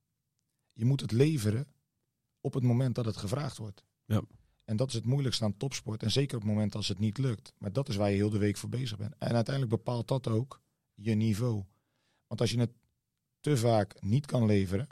[0.72, 1.66] Je moet het leveren
[2.42, 3.84] op het moment dat het gevraagd wordt.
[4.04, 4.22] Ja.
[4.64, 6.02] En dat is het moeilijkste aan topsport.
[6.02, 7.52] En zeker op het moment als het niet lukt.
[7.58, 9.14] Maar dat is waar je heel de week voor bezig bent.
[9.18, 10.60] En uiteindelijk bepaalt dat ook
[10.94, 11.64] je niveau.
[12.26, 12.72] Want als je het
[13.40, 14.86] te vaak niet kan leveren,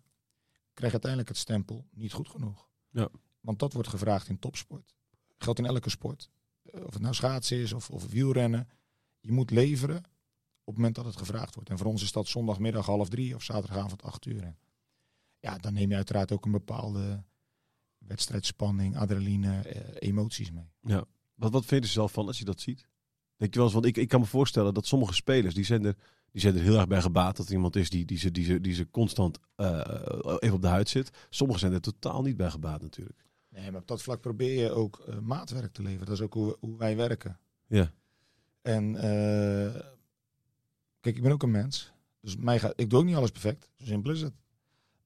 [0.74, 2.68] krijg je uiteindelijk het stempel niet goed genoeg.
[2.90, 3.09] Ja.
[3.40, 4.94] Want dat wordt gevraagd in topsport.
[5.38, 6.30] Geldt in elke sport.
[6.62, 8.68] Eh, Of het nou schaatsen is of, of wielrennen.
[9.20, 10.05] Je moet leveren op
[10.64, 11.70] het moment dat het gevraagd wordt.
[11.70, 14.42] En voor ons is dat zondagmiddag half drie of zaterdagavond acht uur.
[14.42, 14.59] En
[15.38, 17.24] ja, dan neem je uiteraard ook een bepaalde
[18.07, 20.70] wedstrijdspanning, adrenaline, eh, emoties mee.
[20.80, 21.05] Ja.
[21.34, 22.86] Wat, wat vind je er zelf van als je dat ziet?
[23.36, 25.84] Denk je wel eens, want ik, ik kan me voorstellen dat sommige spelers, die zijn
[25.84, 25.96] er,
[26.30, 28.44] die zijn er heel erg bij gebaat dat er iemand is die, die, ze, die,
[28.44, 29.80] ze, die ze constant eh,
[30.38, 31.11] even op de huid zit.
[31.30, 33.24] Sommigen zijn er totaal niet bij gebaat natuurlijk.
[33.48, 36.07] Nee, maar op dat vlak probeer je ook eh, maatwerk te leveren.
[36.07, 37.38] Dat is ook hoe, hoe wij werken.
[37.66, 37.92] Ja.
[38.62, 38.92] En
[41.01, 41.92] kijk, ik ben ook een mens.
[42.20, 43.68] Dus mij gaat, ik doe ook niet alles perfect.
[43.78, 44.34] Zo simpel is het.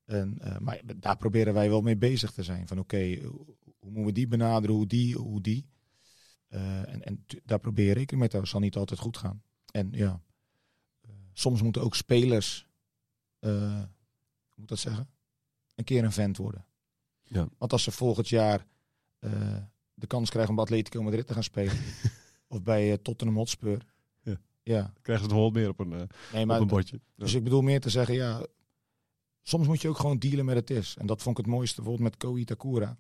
[0.05, 2.67] En, eh, maar daar proberen wij wel mee bezig te zijn.
[2.69, 5.67] Van oké, hoe hoe moeten we die benaderen, hoe die, hoe die.
[6.49, 8.41] Eh, en en daar probeer je rekening mee te houden.
[8.41, 9.43] Het zal niet altijd goed gaan.
[9.73, 10.23] En ja,
[11.01, 12.67] eh, soms moeten ook spelers,
[13.39, 15.09] eh, hoe moet ik dat zeggen,
[15.75, 16.65] een keer een vent worden.
[17.25, 17.49] Ja.
[17.59, 18.67] Want als ze volgend jaar
[19.19, 19.57] eh,
[19.95, 21.77] de kans krijgen om bij Atletico Madrid te gaan spelen,
[22.49, 23.85] of bij eh, Tottenham Hotspur,
[24.23, 24.41] Ja.
[24.63, 24.93] ja.
[25.03, 26.03] Krijgen ze het hol meer op een, eh,
[26.33, 27.01] Nee, maar op een bordje.
[27.17, 28.47] dus ik bedoel meer te zeggen, ja,
[29.45, 30.97] soms moet je ook gewoon dealen met het is.
[30.99, 32.97] En dat vond ik het mooiste bijvoorbeeld met Ko Itakura.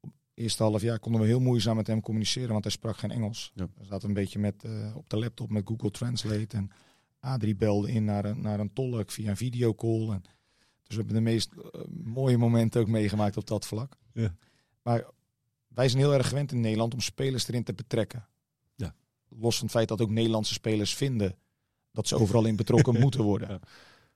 [0.00, 2.96] Op het eerste half jaar konden we heel moeizaam met hem communiceren, want hij sprak
[2.96, 3.52] geen Engels.
[3.54, 3.68] Ja.
[3.76, 6.56] We zaten een beetje met, eh, op de laptop met Google Translate.
[6.56, 6.70] En
[7.20, 10.08] Adrie belde in naar een, naar een tolk via een videocall.
[10.08, 10.22] En,
[10.82, 13.96] dus we hebben de meest eh, mooie momenten ook meegemaakt op dat vlak.
[14.12, 14.34] Ja.
[14.82, 15.06] Maar
[15.68, 18.28] wij zijn heel erg gewend in Nederland om spelers erin te betrekken.
[18.74, 18.94] Ja.
[19.28, 21.36] Los van het feit dat ook Nederlandse spelers vinden
[21.92, 23.60] dat ze overal in betrokken moeten worden.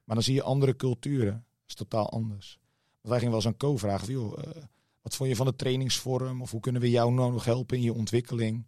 [0.05, 1.33] Maar dan zie je andere culturen.
[1.33, 2.59] Dat is totaal anders.
[2.91, 4.05] Want wij gingen wel eens aan Co vragen.
[4.07, 4.63] van, Joh, eh,
[5.03, 6.43] wat vond je van de trainingsvorm?
[6.43, 8.67] Of hoe kunnen we jou nou nog helpen in je ontwikkeling?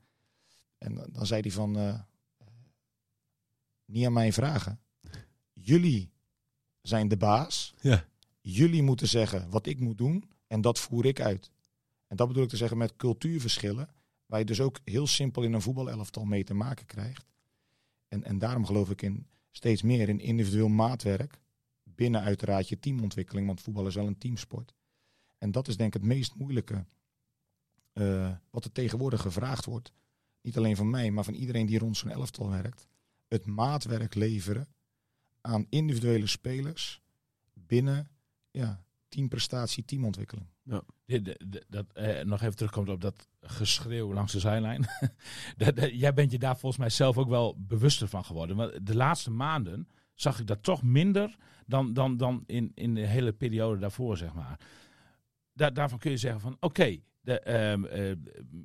[0.79, 1.79] En dan- zei hij van...
[1.79, 2.01] eh,
[3.85, 4.81] niet aan mij vragen.
[5.53, 6.11] Jullie
[6.83, 7.75] zijn de baas.
[7.81, 8.05] Ja.
[8.41, 10.31] Jullie moeten zeggen wat ik moet doen.
[10.47, 11.51] En dat voer ik uit.
[12.07, 13.89] En dat bedoel ik te zeggen met cultuurverschillen.
[14.27, 17.27] Waar je dus ook heel simpel in een voetbalelftal mee te maken krijgt.
[18.09, 19.27] En, en daarom geloof ik in
[19.57, 21.41] steeds meer in individueel maatwerk.
[21.83, 23.47] Binnen uiteraard je teamontwikkeling.
[23.47, 24.75] Want voetbal is wel een teamsport.
[25.39, 26.85] En dat is denk ik het meest moeilijke.
[27.93, 29.93] eh, wat er tegenwoordig gevraagd wordt.
[30.41, 32.89] Niet alleen van mij, maar van iedereen die rond zo'n elftal werkt.
[33.29, 34.69] Het maatwerk leveren
[35.41, 37.03] aan individuele spelers
[37.53, 38.09] binnen
[38.51, 40.47] ja, teamprestatie, teamontwikkeling.
[41.07, 44.87] Dit- dat, eh, nog even terugkomt op dat geschreeuw langs de zijlijn.
[45.57, 48.57] dat, jij bent je daar volgens mij zelf ook wel bewuster van geworden.
[48.57, 51.37] Want de laatste maanden zag ik dat toch minder
[51.67, 54.61] dan, dan, dan in, in de hele periode daarvoor, zeg maar.
[55.53, 58.13] Daar, daarvan kun je zeggen van, oké, ehm, eh,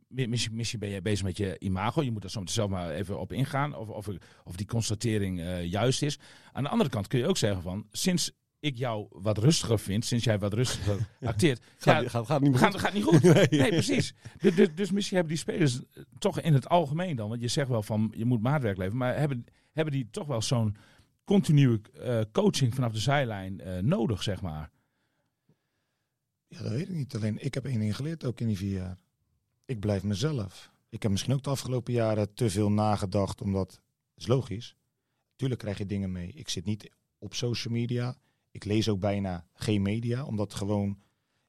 [0.07, 2.01] mi- misschien, misschien ben jij bezig met je imago.
[2.01, 4.07] Je moet daar soms zelf maar even op ingaan of, of,
[4.43, 6.19] of die constatering eh, juist is.
[6.51, 8.31] Aan de andere kant kun je ook zeggen van, sinds
[8.61, 12.57] ik jou wat rustiger vind, sinds jij wat rustiger acteert, Gaat, ja, gaat, gaat niet
[12.57, 12.79] gaat, goed.
[12.79, 13.23] gaat niet goed.
[13.33, 13.47] Nee.
[13.49, 14.13] Nee, precies.
[14.37, 17.47] Dus, dus, dus misschien hebben die spelers eh, toch in het algemeen dan, want je
[17.47, 20.75] zegt wel van je moet maatwerk leveren, maar hebben, hebben die toch wel zo'n
[21.23, 24.71] continue eh, coaching vanaf de zijlijn eh, nodig, zeg maar.
[26.47, 27.15] Ja, dat weet ik niet.
[27.15, 28.97] Alleen ik heb één ding geleerd ook in die vier jaar.
[29.65, 30.71] Ik blijf mezelf.
[30.89, 33.81] Ik heb misschien ook de afgelopen jaren te veel nagedacht, omdat het
[34.15, 34.75] is logisch.
[35.35, 36.31] Tuurlijk krijg je dingen mee.
[36.31, 38.17] Ik zit niet op social media.
[38.51, 40.99] Ik lees ook bijna geen media, omdat gewoon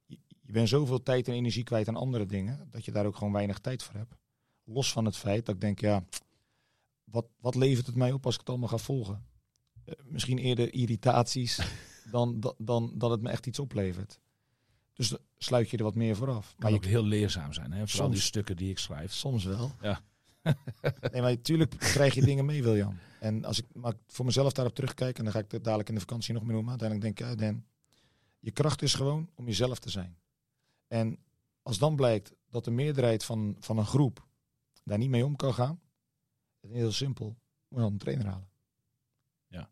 [0.06, 3.32] je, bent zoveel tijd en energie kwijt aan andere dingen dat je daar ook gewoon
[3.32, 4.14] weinig tijd voor hebt.
[4.64, 6.04] Los van het feit dat ik denk, ja,
[7.04, 9.26] wat, wat levert het mij op als ik het allemaal ga volgen?
[9.84, 11.60] Eh, misschien eerder irritaties
[12.10, 14.20] dan, dan, dan dat het me echt iets oplevert.
[14.94, 16.46] Dus sluit je er wat meer voor af.
[16.46, 17.88] Kan Maar je ook heel leerzaam zijn, hè?
[17.88, 19.12] vooral die stukken die ik schrijf.
[19.12, 19.72] Soms wel.
[19.80, 20.02] Ja.
[20.42, 22.98] Nee, maar natuurlijk krijg je dingen mee, William.
[23.20, 25.94] En als ik maar voor mezelf daarop terugkijk, en dan ga ik het dadelijk in
[25.94, 27.64] de vakantie nog meer noemen, uiteindelijk denk ik, ja, Dan,
[28.38, 30.16] je kracht is gewoon om jezelf te zijn.
[30.86, 31.18] En
[31.62, 34.26] als dan blijkt dat de meerderheid van, van een groep
[34.84, 35.80] daar niet mee om kan gaan,
[36.60, 37.36] dan is het heel simpel, moet
[37.68, 38.48] je dan een trainer halen.
[39.46, 39.70] Ja.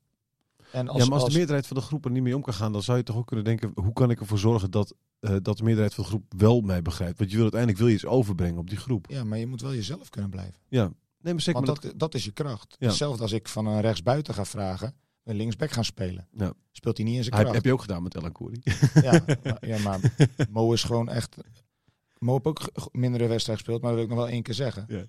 [0.72, 2.42] En als, ja, maar als, als- de meerderheid van de groep er niet mee om
[2.42, 4.94] kan gaan, dan zou je toch ook kunnen denken, hoe kan ik ervoor zorgen dat,
[5.20, 7.18] eh, dat de meerderheid van de groep wel mij begrijpt?
[7.18, 9.06] Want je wil uiteindelijk wil je iets overbrengen op die groep.
[9.08, 10.60] ja, maar je moet wel jezelf kunnen blijven.
[10.68, 11.62] Ja, nee, maar zeker.
[11.62, 12.76] Want maar dat, dat is je kracht.
[12.78, 12.86] Ja.
[12.86, 14.94] Hetzelfde als ik van een rechtsbuiten ga vragen,
[15.24, 16.28] een linksback gaan spelen.
[16.32, 16.52] Ja.
[16.72, 17.56] Speelt hij niet in zijn heb, kracht.
[17.56, 18.60] heb je ook gedaan met Koeri.
[18.94, 20.00] Ja, maar, ja, maar
[20.50, 21.36] Mo is gewoon echt...
[22.18, 24.84] Mo heeft ook mindere wedstrijd gespeeld, maar dat wil ik nog wel één keer zeggen.
[24.88, 25.04] Ja.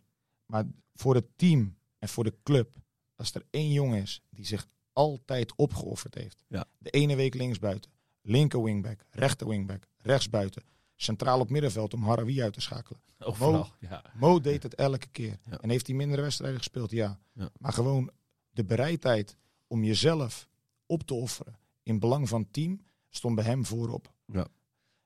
[0.46, 2.76] Maar voor het team en voor de club,
[3.16, 6.44] als er één jongen is die zich altijd opgeofferd heeft.
[6.48, 6.66] Ja.
[6.78, 7.92] De ene week linksbuiten,
[8.22, 10.64] linker wingback, rechter wingback, rechtsbuiten.
[10.96, 13.02] Centraal op middenveld om Harawi uit te schakelen.
[13.20, 13.70] Overal.
[13.80, 14.04] Ja.
[14.14, 15.40] Mo deed het elke keer.
[15.50, 15.58] Ja.
[15.60, 16.92] En heeft hij mindere wedstrijden gespeeld?
[16.92, 17.20] Ja.
[17.34, 17.50] Ja.
[17.58, 18.12] Maar gewoon
[18.50, 19.38] de bereidheid
[19.68, 20.50] om jezelf
[20.86, 24.14] op te offeren in belang van het team stond bij hem voorop.
[24.26, 24.48] Ja.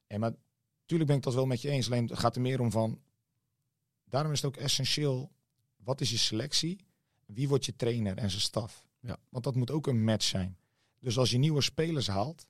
[0.07, 0.33] En maar
[0.79, 1.85] natuurlijk ben ik dat wel met je eens.
[1.85, 3.01] Alleen het gaat er meer om van.
[4.03, 5.31] Daarom is het ook essentieel.
[5.75, 6.85] Wat is je selectie?
[7.25, 8.85] Wie wordt je trainer en zijn staf?
[8.99, 9.17] Ja.
[9.29, 10.57] Want dat moet ook een match zijn.
[10.99, 12.47] Dus als je nieuwe spelers haalt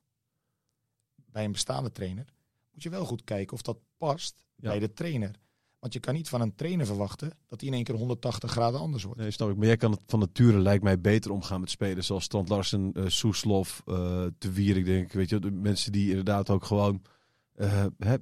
[1.14, 2.34] bij een bestaande trainer,
[2.76, 4.68] moet je wel goed kijken of dat past Ja.
[4.68, 5.30] bij de trainer.
[5.78, 8.80] Want je kan niet van een trainer verwachten dat hij in één keer 180 graden
[8.80, 9.20] anders wordt.
[9.20, 9.56] Nee, snap ik.
[9.56, 12.92] Maar jij kan het van nature, lijkt mij, beter omgaan met spelers zoals Strand Larsen,
[12.92, 15.12] eh Soeslof, eh Te Wier, ik denk.
[15.12, 17.02] Weet je, de mensen die inderdaad ook gewoon,
[17.54, 18.16] eh, hè,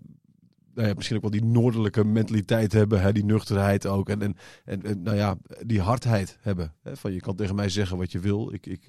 [0.74, 4.08] nou ja, misschien ook wel die noordelijke mentaliteit hebben, hè, die nuchterheid ook.
[4.08, 6.74] En, en, en, en, nou ja, die hardheid hebben.
[6.80, 8.86] Hè, van je kan tegen mij zeggen wat je wil, ik, ik,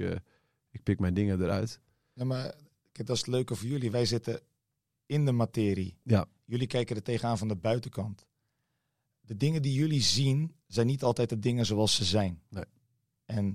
[0.72, 1.80] ik pik mijn dingen eruit.
[2.14, 2.54] Ja, maar
[2.92, 3.92] kijk, dat is het leuke voor jullie.
[3.92, 4.40] Wij zitten
[5.06, 5.98] in de materie.
[6.04, 6.26] Ja.
[6.46, 8.26] Jullie kijken er tegenaan van de buitenkant.
[9.20, 12.42] De dingen die jullie zien, zijn niet altijd de dingen zoals ze zijn.
[12.50, 12.64] Nee.
[13.26, 13.46] En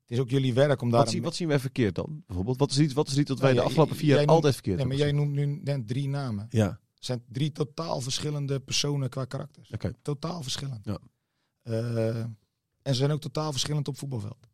[0.00, 1.00] het is ook jullie werk om daar...
[1.00, 2.22] Wat, zien, wat zien wij verkeerd dan?
[2.26, 4.54] Bijvoorbeeld, wat is iets, wat is iets dat wij Nou de afgelopen vier jaar altijd
[4.54, 6.46] verkeerd Nee, maar jij noemt nu net drie namen.
[6.50, 9.70] Ja, Het zijn drie totaal verschillende personen qua karakters.
[9.70, 9.92] oké.
[10.02, 10.84] Totaal verschillend.
[10.84, 10.98] Ja.
[11.62, 12.34] Eh, en
[12.82, 14.48] ze zijn ook totaal verschillend op voetbalveld.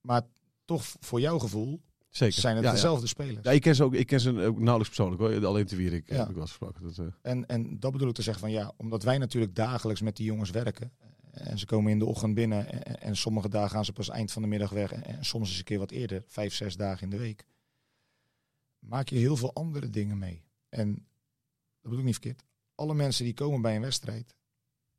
[0.00, 0.22] Maar
[0.64, 1.80] toch, voor jouw gevoel,
[2.10, 2.40] Zeker.
[2.40, 2.74] zijn het ja, ja.
[2.76, 3.44] dezelfde spelers.
[3.44, 5.46] Ja, ik ken ze ook, ik ken ze ook nauwelijks persoonlijk hoor.
[5.46, 6.16] Alleen te Wierik Ja.
[6.16, 6.82] heb ik wel gesproken.
[6.82, 10.00] Dat, eh, En, en dat bedoel ik te zeggen van ja, omdat wij natuurlijk dagelijks
[10.00, 10.92] met die jongens werken.
[11.30, 14.32] En ze komen in de ochtend binnen en, en sommige dagen gaan ze pas eind
[14.32, 14.92] van de middag weg.
[14.92, 17.46] En, en soms eens een keer wat eerder, vijf, zes dagen in de week.
[18.78, 20.44] Maak je heel veel andere dingen mee.
[20.68, 21.02] En dat
[21.82, 22.44] bedoel ik niet verkeerd.
[22.74, 24.34] Alle mensen die komen bij een wedstrijd,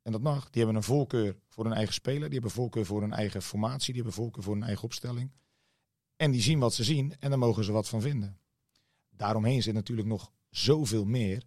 [0.02, 2.22] en dat mag, die hebben een voorkeur voor hun eigen speler.
[2.22, 3.92] Die hebben voorkeur voor hun eigen formatie.
[3.92, 5.30] Die hebben voorkeur voor hun eigen opstelling.
[6.22, 8.38] En die zien wat ze zien en daar mogen ze wat van vinden.
[9.10, 11.42] Daaromheen zit natuurlijk nog zoveel meer.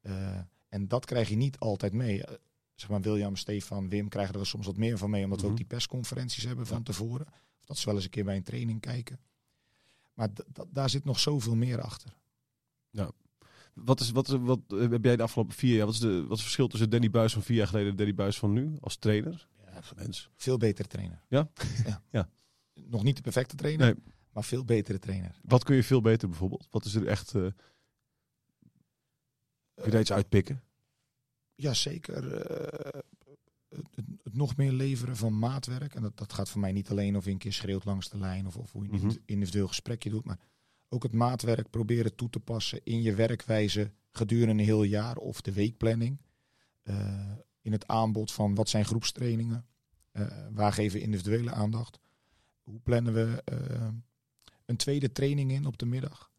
[0.00, 2.24] Eh, en dat krijg je niet altijd mee.
[2.24, 2.34] Eh,
[2.74, 5.24] zeg maar William, Stefan, Wim krijgen er soms wat meer van mee.
[5.24, 5.52] Omdat we Mhm.
[5.52, 7.26] ook die persconferenties hebben van tevoren.
[7.60, 9.20] Of dat ze wel eens een keer bij een training kijken.
[10.14, 10.28] Maar
[10.68, 12.16] daar zit nog zoveel meer achter.
[13.74, 15.86] Wat, is, wat, is, wat eh, heb jij de afgelopen vier jaar?
[15.86, 17.96] Wat is, de, wat is het verschil tussen Danny Buis van vier jaar geleden en
[17.96, 19.48] Danny Buis van nu als trainer?
[19.64, 20.30] Ja, mens.
[20.36, 21.22] Veel betere trainer.
[21.28, 21.48] Ja?
[21.84, 22.02] ja.
[22.10, 22.28] Ja.
[22.74, 23.94] Nog niet de perfecte trainer, Nee.
[24.38, 25.40] Maar veel betere trainer.
[25.42, 26.66] Wat kun je veel beter bijvoorbeeld?
[26.70, 27.34] Wat is er echt.
[27.34, 27.46] eh
[29.74, 30.62] kun je daar iets uitpikken?
[31.54, 32.32] Ja, zeker.
[32.42, 33.00] eh,
[33.68, 35.94] het, het- nog meer leveren van maatwerk.
[35.94, 38.18] En dat, dat gaat voor mij niet alleen of je een keer schreeuwt langs de
[38.18, 39.16] lijn of, of hoe je een Mhm.
[39.24, 40.24] individueel gesprekje doet.
[40.24, 40.38] Maar
[40.88, 45.40] ook het maatwerk proberen toe te passen in je werkwijze gedurende een heel jaar of
[45.40, 46.20] de weekplanning.
[46.82, 49.66] Eh, in het aanbod van wat zijn groepstrainingen?
[50.50, 51.98] Waar geven individuele aandacht?
[52.62, 53.42] Hoe plannen we
[54.68, 56.30] een tweede training in op de middag?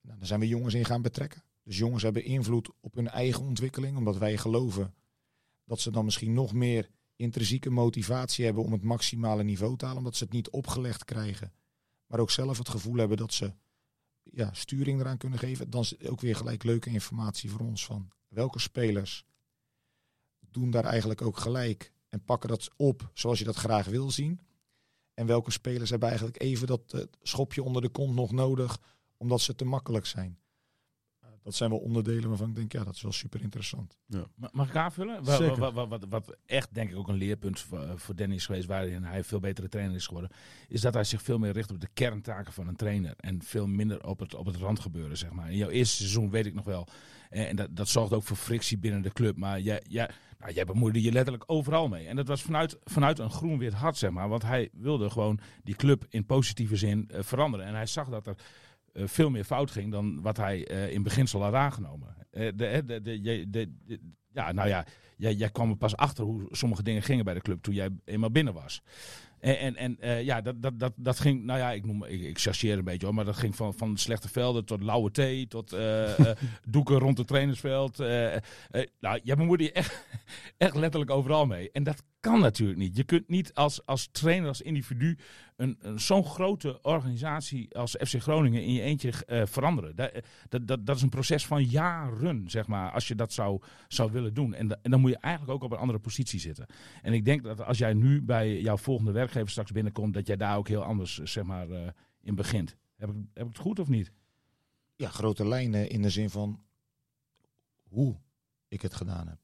[0.00, 1.42] Nou, daar zijn we jongens in gaan betrekken.
[1.62, 4.94] Dus jongens hebben invloed op hun eigen ontwikkeling, omdat wij geloven
[5.64, 9.98] dat ze dan misschien nog meer intrinsieke motivatie hebben om het maximale niveau te halen,
[9.98, 11.52] omdat ze het niet opgelegd krijgen,
[12.06, 13.52] maar ook zelf het gevoel hebben dat ze
[14.22, 15.70] ja, sturing eraan kunnen geven.
[15.70, 19.24] Dan is ook weer gelijk leuke informatie voor ons van welke spelers
[20.50, 24.40] doen daar eigenlijk ook gelijk en pakken dat op zoals je dat graag wil zien.
[25.20, 28.78] En welke spelers hebben eigenlijk even dat eh, schopje onder de kont nog nodig,
[29.16, 30.38] omdat ze te makkelijk zijn.
[31.20, 33.96] Eh, Dat zijn wel onderdelen waarvan ik denk, ja, dat is wel super interessant.
[34.34, 35.24] Ma- Mag ik aanvullen?
[35.88, 39.24] Wat, wat, echt denk ik ook een leerpunt voor, voor Danny is geweest, waarin hij
[39.24, 40.30] veel betere trainer is geworden,
[40.68, 43.66] is dat hij zich veel meer richt op de kerntaken van een trainer en veel
[43.66, 45.50] minder op het, op het randgebeuren, zeg maar.
[45.50, 46.86] In jouw eerste seizoen weet ik nog wel,
[47.30, 50.10] en, en dat, dat zorgt ook voor frictie binnen de club, maar jij, jij,
[50.40, 52.06] nou, jij bemoeide je letterlijk overal mee.
[52.06, 55.74] En dat was vanuit, vanuit een groen-wit hart, zeg maar, want hij wilde gewoon die
[55.76, 57.66] club in positieve zin eh, veranderen.
[57.66, 58.34] En hij zag dat er
[58.92, 62.16] eh, veel meer fout ging dan wat hij eh, in beginsel had aangenomen.
[62.30, 64.00] De, de- de-
[64.32, 64.86] ja, nou ja,
[65.16, 67.88] jij, jij kwam er pas achter hoe sommige dingen gingen bij de club toen jij
[68.04, 68.82] eenmaal binnen was.
[69.40, 72.20] En, en, en eh, ja, dat, dat, dat, dat ging, nou ja, ik, noem, ik,
[72.20, 75.46] ik chargeer een beetje hoor, maar dat ging van, van slechte velden tot lauwe thee,
[75.46, 76.36] tot eh, eh,
[76.68, 77.98] doeken rond het trainersveld.
[79.00, 80.04] nou, jij bemoeide je echt,
[80.56, 81.70] echt letterlijk overal mee.
[81.72, 82.96] En dat kan natuurlijk niet.
[82.96, 85.18] Je kunt niet als, als trainer, als individu,
[85.56, 89.96] een, een, zo'n grote organisatie als FC Groningen in je eentje eh, veranderen.
[89.96, 90.12] Dat,
[90.48, 94.12] dat, dat, dat is een proces van jaren, zeg maar, als je dat zou, zou
[94.12, 94.54] willen doen.
[94.54, 96.66] En, da- en dan moet je eigenlijk ook op een andere positie zitten.
[97.02, 100.36] En ik denk dat als jij nu bij jouw volgende werkgever straks binnenkomt, dat jij
[100.36, 101.88] daar ook heel anders, eh, zeg maar, eh,
[102.22, 102.76] in begint.
[102.96, 104.12] Heb ik, heb ik het goed of niet?
[105.00, 106.64] ja, grote lijnen in de zin van
[107.88, 108.20] hoe
[108.68, 109.38] ik het gedaan heb.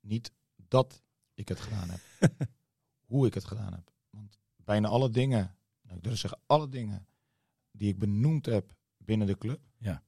[0.00, 0.32] Niet
[0.68, 1.02] dat
[1.34, 2.00] ik het gedaan heb.
[3.10, 3.92] hoe ik het gedaan heb.
[4.10, 7.06] Want bijna alle dingen, nou, ik durf zeggen alle dingen
[7.70, 10.02] die ik benoemd heb binnen de club, Ja.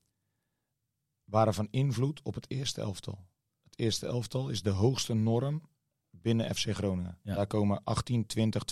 [1.24, 3.26] waren van invloed op het eerste elftal.
[3.62, 5.62] Het eerste elftal is de hoogste norm
[6.10, 7.18] binnen FC Groningen.
[7.22, 7.34] Ja.
[7.34, 8.62] Daar komen 18, 20,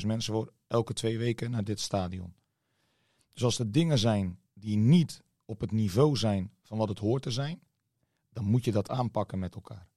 [0.00, 2.34] 22.000 mensen voor elke twee weken naar dit stadion.
[3.32, 7.22] Dus als er dingen zijn die niet op het niveau zijn van wat het hoort
[7.22, 7.62] te zijn,
[8.32, 9.88] dan moet je dat aanpakken met elkaar.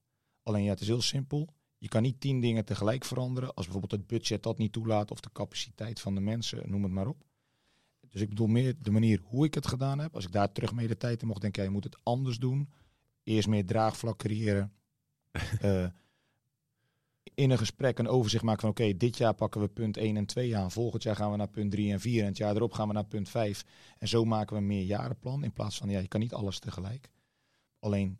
[0.42, 1.54] Alleen ja, het is heel simpel.
[1.84, 3.54] Je kan niet tien dingen tegelijk veranderen.
[3.54, 6.92] Als bijvoorbeeld het budget dat niet toelaat of de capaciteit van de mensen, noem het
[6.92, 7.24] maar op.
[8.10, 10.14] Dus ik bedoel meer de manier hoe ik het gedaan heb.
[10.14, 11.98] Als ik daar terug mee de tijd in mocht, denk ik, ja, je moet het
[12.02, 12.70] anders doen.
[13.22, 14.72] Eerst meer draagvlak creëren.
[15.60, 15.86] Eh,
[17.34, 20.26] in een gesprek een overzicht maken van oké, dit jaar pakken we punt 1 en
[20.26, 20.70] 2 aan.
[20.70, 22.20] Volgend jaar gaan we naar punt 3 en 4.
[22.20, 23.64] En het jaar erop gaan we naar punt 5.
[23.98, 25.44] En zo maken we een meerjarenplan.
[25.44, 27.10] In plaats van, ja, je kan niet alles tegelijk.
[27.78, 28.18] Alleen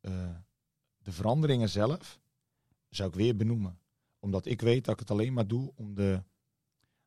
[0.00, 0.30] eh,
[0.98, 2.20] de veranderingen zelf
[2.88, 3.78] zou ik weer benoemen.
[4.18, 6.22] Omdat ik weet dat ik het alleen maar doe om de,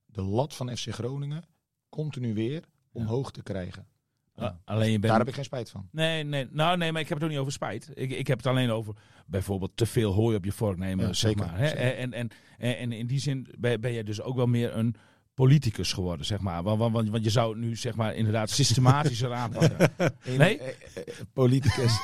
[0.05, 1.43] de lat van FC Groningen
[1.89, 3.87] continu weer omhoog te krijgen.
[4.35, 4.61] Ja.
[4.65, 5.11] Alleen je bent...
[5.11, 5.87] Daar heb ik geen spijt van.
[5.91, 7.89] Nee, nee, nou, nee, maar ik heb het ook niet over spijt.
[7.93, 11.05] Ik, ik heb het alleen over bijvoorbeeld te veel hooi op je vork nemen.
[11.05, 11.67] Ja, zeg zeker, maar, hè?
[11.67, 11.97] zeker.
[11.97, 14.95] En, en, en, en in die zin ben, ben je dus ook wel meer een
[15.33, 16.63] politicus geworden, zeg maar.
[16.63, 19.93] Want, want, want, want je zou het nu, zeg maar, inderdaad systematischer aanpakken.
[20.25, 20.57] Nee?
[20.57, 20.67] Eh,
[20.97, 21.03] eh,
[21.33, 21.99] politicus.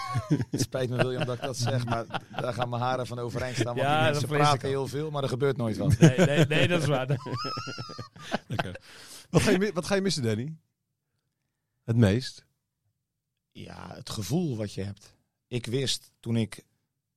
[0.51, 2.05] het spijt me William dat ik dat zeg, maar
[2.41, 3.65] daar gaan mijn haren van overeind staan.
[3.75, 5.97] Want Ja, die mensen praten heel veel, maar er gebeurt nooit wat.
[5.99, 7.07] Nee, nee, nee, dat is waar.
[9.29, 10.55] Wat ga, je, mi- wat ga je missen, Danny?
[11.83, 12.45] Het meest?
[13.51, 15.15] Ja, het gevoel wat je hebt.
[15.47, 16.63] Ik wist toen ik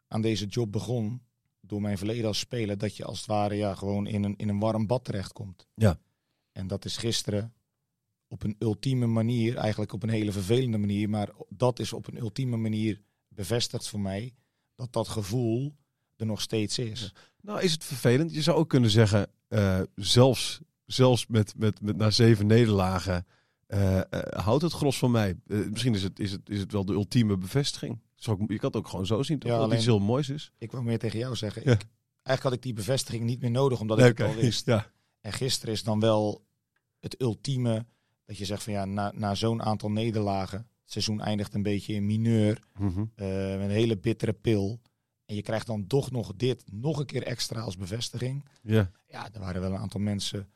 [0.09, 1.23] aan deze job begon,
[1.71, 4.49] door mijn verleden als speler, dat je als het ware ja, gewoon in een, in
[4.49, 5.67] een warm bad terechtkomt.
[5.75, 5.99] Ja.
[6.53, 7.53] En dat is gisteren
[8.29, 12.19] op een ultieme manier, eigenlijk op een hele vervelende manier, maar dat is op een
[12.19, 14.35] ultieme manier bevestigd voor mij,
[14.75, 15.77] dat dat gevoel
[16.17, 17.15] er nog steeds is.
[17.41, 18.35] Nou, is het vervelend?
[18.35, 23.27] Je zou ook kunnen zeggen, eh, zelfs, zelfs met, met, met na zeven nederlagen
[23.67, 24.05] eh, eh,
[24.45, 25.37] houdt het gros van mij.
[25.45, 28.01] Misschien is het, is, het, is het wel de ultieme bevestiging.
[28.47, 29.51] Je kan het ook gewoon zo zien, toch?
[29.51, 30.53] Ja, dat alleen- iets heel moois is.
[30.59, 31.73] Ik wil meer tegen jou zeggen, Ja.
[31.73, 34.67] ik, eigenlijk had ik die bevestiging niet meer nodig, omdat ik het al wist.
[34.75, 34.87] Ja.
[35.21, 36.45] En gisteren is dan wel
[36.99, 37.87] het ultieme
[38.25, 41.95] dat je zegt van ja, na, na zo'n aantal nederlagen, het seizoen eindigt een beetje
[41.95, 44.81] in mineur, met een hele bittere pil.
[45.25, 48.45] En je krijgt dan toch nog dit nog een keer extra als bevestiging.
[48.63, 48.91] ja.
[49.07, 50.49] Ja, er waren wel een aantal mensen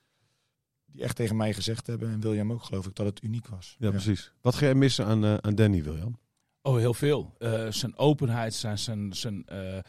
[0.86, 3.76] die echt tegen mij gezegd hebben, en William ook geloof ik, dat het uniek was.
[3.78, 4.32] Ja, precies.
[4.40, 6.18] Wat ga jij missen aan, eh, aan Danny, William?
[6.66, 7.34] Oh, heel veel.
[7.38, 9.82] Eh, zijn openheid, zijn, zijn, zijn eh, eh,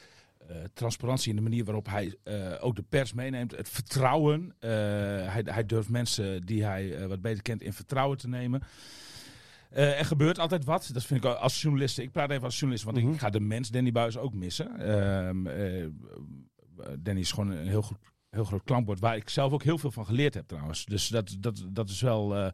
[0.74, 2.16] transparantie in de manier waarop hij
[2.60, 3.52] ook de pers meeneemt.
[3.58, 4.56] Het vertrouwen.
[4.60, 8.62] Hij, hij durft mensen die hij wat beter kent in vertrouwen te nemen.
[9.70, 10.90] Eh, er gebeurt altijd wat.
[10.94, 11.98] Dat vind ik als journalist.
[11.98, 13.12] Ik praat even als journalist, want Mhm.
[13.14, 14.80] ik ga de mens Danny Buis ook missen.
[14.80, 15.86] Eh,
[17.00, 17.98] Danny is gewoon een heel, goed,
[18.30, 20.86] heel groot klankbord waar ik zelf ook heel veel van geleerd heb trouwens.
[20.86, 22.52] Dus dat, dat, dat is wel...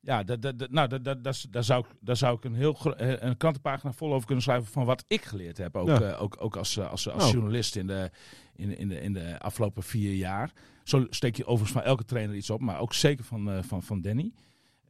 [0.00, 2.54] ja, dat, dat, dat- nou, dat, dat, dat, daar, zou ik, daar zou ik een
[2.54, 5.76] heel eh, een krantenpagina vol over kunnen schrijven van wat ik geleerd heb.
[5.76, 6.00] Ook, Ja.
[6.00, 7.32] eh, ook, ook als, eh, als, als Nou.
[7.32, 8.10] journalist in de,
[8.54, 10.52] in, in, de, in de afgelopen vier jaar.
[10.84, 14.00] Zo steek je overigens van elke trainer iets op, maar ook zeker van, van, van
[14.00, 14.32] Danny.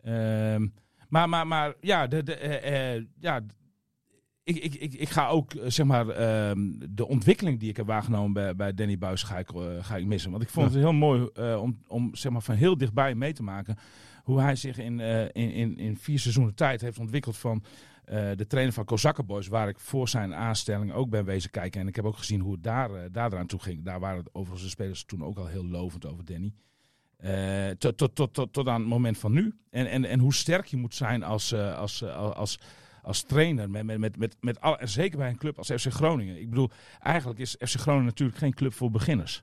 [0.03, 0.67] Ehm,
[1.09, 3.41] maar, maar, maar ja, de, de, ja
[4.57, 7.87] ik, ik, ik, ik ga ook eh, zeg maar ehm, de ontwikkeling die ik heb
[7.87, 10.31] waargenomen bij, bij Danny Buis ga ik, eh, ga ik missen.
[10.31, 10.73] Want ik vond Ja.
[10.73, 13.77] het heel mooi eh, om, om zeg maar van heel dichtbij mee te maken
[14.25, 17.65] hoe hij zich in, in, in, in vier seizoenen tijd heeft ontwikkeld van
[18.37, 21.81] de trainer van Kozakken Boys, waar ik voor zijn aanstelling ook ben wezen kijken.
[21.81, 23.85] En ik heb ook gezien hoe het daar, daar eraan toe ging.
[23.85, 26.53] Daar waren het overigens de spelers toen ook al heel lovend over Danny.
[27.79, 29.55] Tot, tot, tot, tot, tot aan het moment van nu.
[29.71, 32.59] En, en, en hoe sterk je moet zijn als, als, als,
[33.03, 33.71] als trainer.
[33.71, 36.41] Met, met, met, met, met en zeker bij een club als FC Groningen.
[36.41, 36.71] Ik bedoel,
[37.01, 39.43] eigenlijk is FC Groningen natuurlijk geen club voor beginners.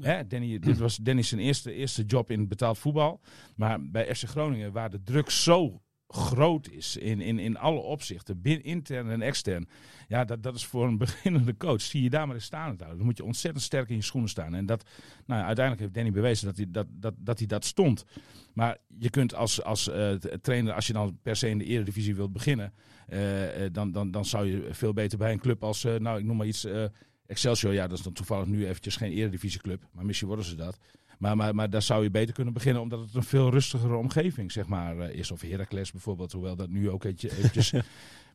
[0.00, 3.20] Hè, Danny, dit was Danny zijn eerste, eerste job in betaald voetbal.
[3.56, 5.82] Maar bij FC Groningen, waar de druk zo
[6.14, 9.68] groot is in, in, in alle opzichten, bin, intern en extern.
[10.08, 11.80] Ja, dat, dat is voor een beginnende coach.
[11.80, 12.76] Zie je daar maar eens staan.
[12.76, 14.54] Dan moet je ontzettend sterk in je schoenen staan.
[14.54, 14.84] En dat,
[15.26, 18.04] nou, uiteindelijk heeft Danny bewezen dat hij dat, dat, dat, hij dat stond.
[18.52, 20.12] Maar je kunt als, als eh,
[20.42, 22.72] trainer, als je dan per se in de eredivisie wilt beginnen,
[23.08, 26.24] eh, eh, dan, dan, dan zou je veel beter bij een club als, nou ik
[26.24, 26.66] noem maar iets,
[27.26, 27.72] Excelsior.
[27.72, 30.78] Ja, dat is dan toevallig nu eventjes geen eredivisieclub, maar misschien worden ze dat.
[31.18, 34.52] Maar, maar, maar daar zou je beter kunnen beginnen, omdat het een veel rustigere omgeving
[34.52, 35.30] zeg maar, eh, is.
[35.30, 37.72] Of Heracles bijvoorbeeld, hoewel dat nu ook eventjes,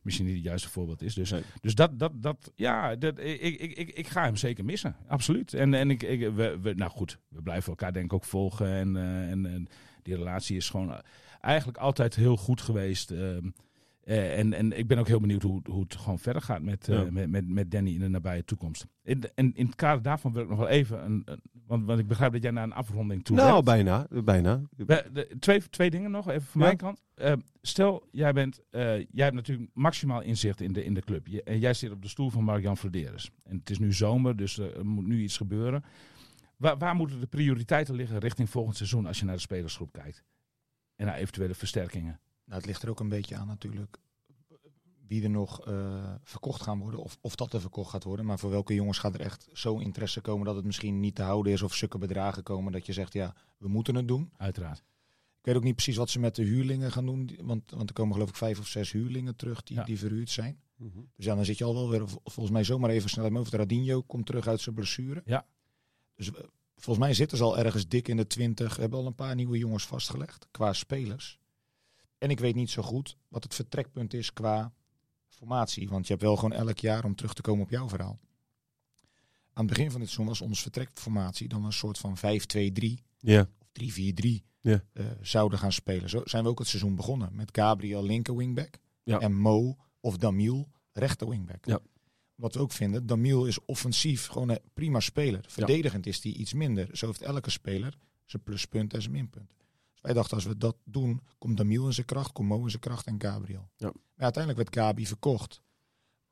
[0.02, 1.14] misschien niet het juiste voorbeeld is.
[1.14, 1.42] Dus, Nee.
[1.60, 4.96] dus dat, dat, dat, ja, dat, ik, ik, ik, ik ga hem zeker missen.
[5.08, 5.54] Absoluut.
[5.54, 8.66] En, en ik, ik, we, we, nou goed, we blijven elkaar denk ik ook volgen.
[8.66, 9.68] En, eh, en, en
[10.02, 11.00] die relatie is gewoon
[11.40, 13.10] eigenlijk altijd heel goed geweest.
[13.10, 13.50] Ehm,
[14.00, 16.86] eh, en, en ik ben ook heel benieuwd hoe, hoe het gewoon verder gaat met,
[16.86, 17.06] Ja.
[17.10, 18.86] met, met, met Danny in de nabije toekomst.
[19.02, 21.40] In, en in het kader daarvan wil ik nog wel even, een, een-
[21.70, 24.06] Want, want ik begrijp dat jij naar een afronding toe Nou, bijna.
[24.24, 24.62] bijna.
[24.76, 26.66] We- de- twee, twee dingen nog, even van Ja.
[26.66, 27.02] mijn kant.
[27.14, 31.26] Eh, stel, jij, bent, eh, jij hebt natuurlijk maximaal inzicht in de, in de club.
[31.26, 33.30] Je, en jij zit op de stoel van Mark-Jan Flederis.
[33.44, 35.84] En het is nu zomer, dus er moet nu iets gebeuren.
[36.56, 40.24] Waar, waar moeten de prioriteiten liggen richting volgend seizoen als je naar de spelersgroep kijkt?
[40.96, 42.20] En naar eventuele versterkingen.
[42.44, 43.96] Nou, het ligt er ook een beetje aan natuurlijk
[45.10, 47.00] wie er nog eh, verkocht gaan worden.
[47.00, 48.26] Of, of dat er verkocht gaat worden.
[48.26, 51.22] Maar voor welke jongens gaat er echt zo interesse komen dat het misschien niet te
[51.22, 51.62] houden is.
[51.62, 54.30] Of zulke bedragen komen dat je zegt, ja, we moeten het doen.
[54.36, 54.78] Uiteraard.
[55.38, 57.30] Ik weet ook niet precies wat ze met de huurlingen gaan doen.
[57.42, 59.84] Want, want er komen geloof ik vijf of zes huurlingen terug die, Ja.
[59.84, 60.60] die verhuurd zijn.
[60.76, 60.98] Mhm.
[61.16, 63.52] Dus ja, dan zit je al wel weer, vol- volgens mij zomaar even snel hoofd.
[63.52, 65.22] Radinho komt terug uit zijn blessure.
[65.24, 65.46] Ja.
[66.14, 66.30] Dus
[66.76, 68.76] volgens mij zitten ze al ergens dik in de twintig.
[68.76, 71.38] Hebben al een paar nieuwe jongens vastgelegd qua spelers.
[72.18, 74.72] En ik weet niet zo goed wat het vertrekpunt is qua
[75.40, 75.88] formatie.
[75.88, 78.18] Want je hebt wel gewoon elk jaar om terug te komen op jouw verhaal.
[79.52, 82.20] Aan het begin van dit seizoen was onze vertrekformatie dan een soort van 5-2-3
[83.18, 83.48] Ja.
[83.60, 84.84] of 3-4-3 Ja.
[84.92, 86.08] eh, zouden gaan spelen.
[86.10, 87.34] Zo zijn we ook het seizoen begonnen.
[87.34, 89.18] Met Gabriel linker wingback Ja.
[89.18, 91.66] en Mo of Damiel rechter wingback.
[91.66, 91.78] Ja.
[92.34, 95.44] Wat we ook vinden, Damiel is offensief gewoon een prima speler.
[95.48, 96.96] Verdedigend is hij iets minder.
[96.96, 99.54] Zo heeft elke speler zijn pluspunt en zijn minpunt.
[100.00, 102.82] Wij dachten, als we dat doen, komt Damiel in zijn kracht, komt Mo in zijn
[102.82, 103.68] kracht en Gabriel.
[103.76, 103.92] Ja.
[104.14, 105.62] Maar uiteindelijk werd Gabi verkocht.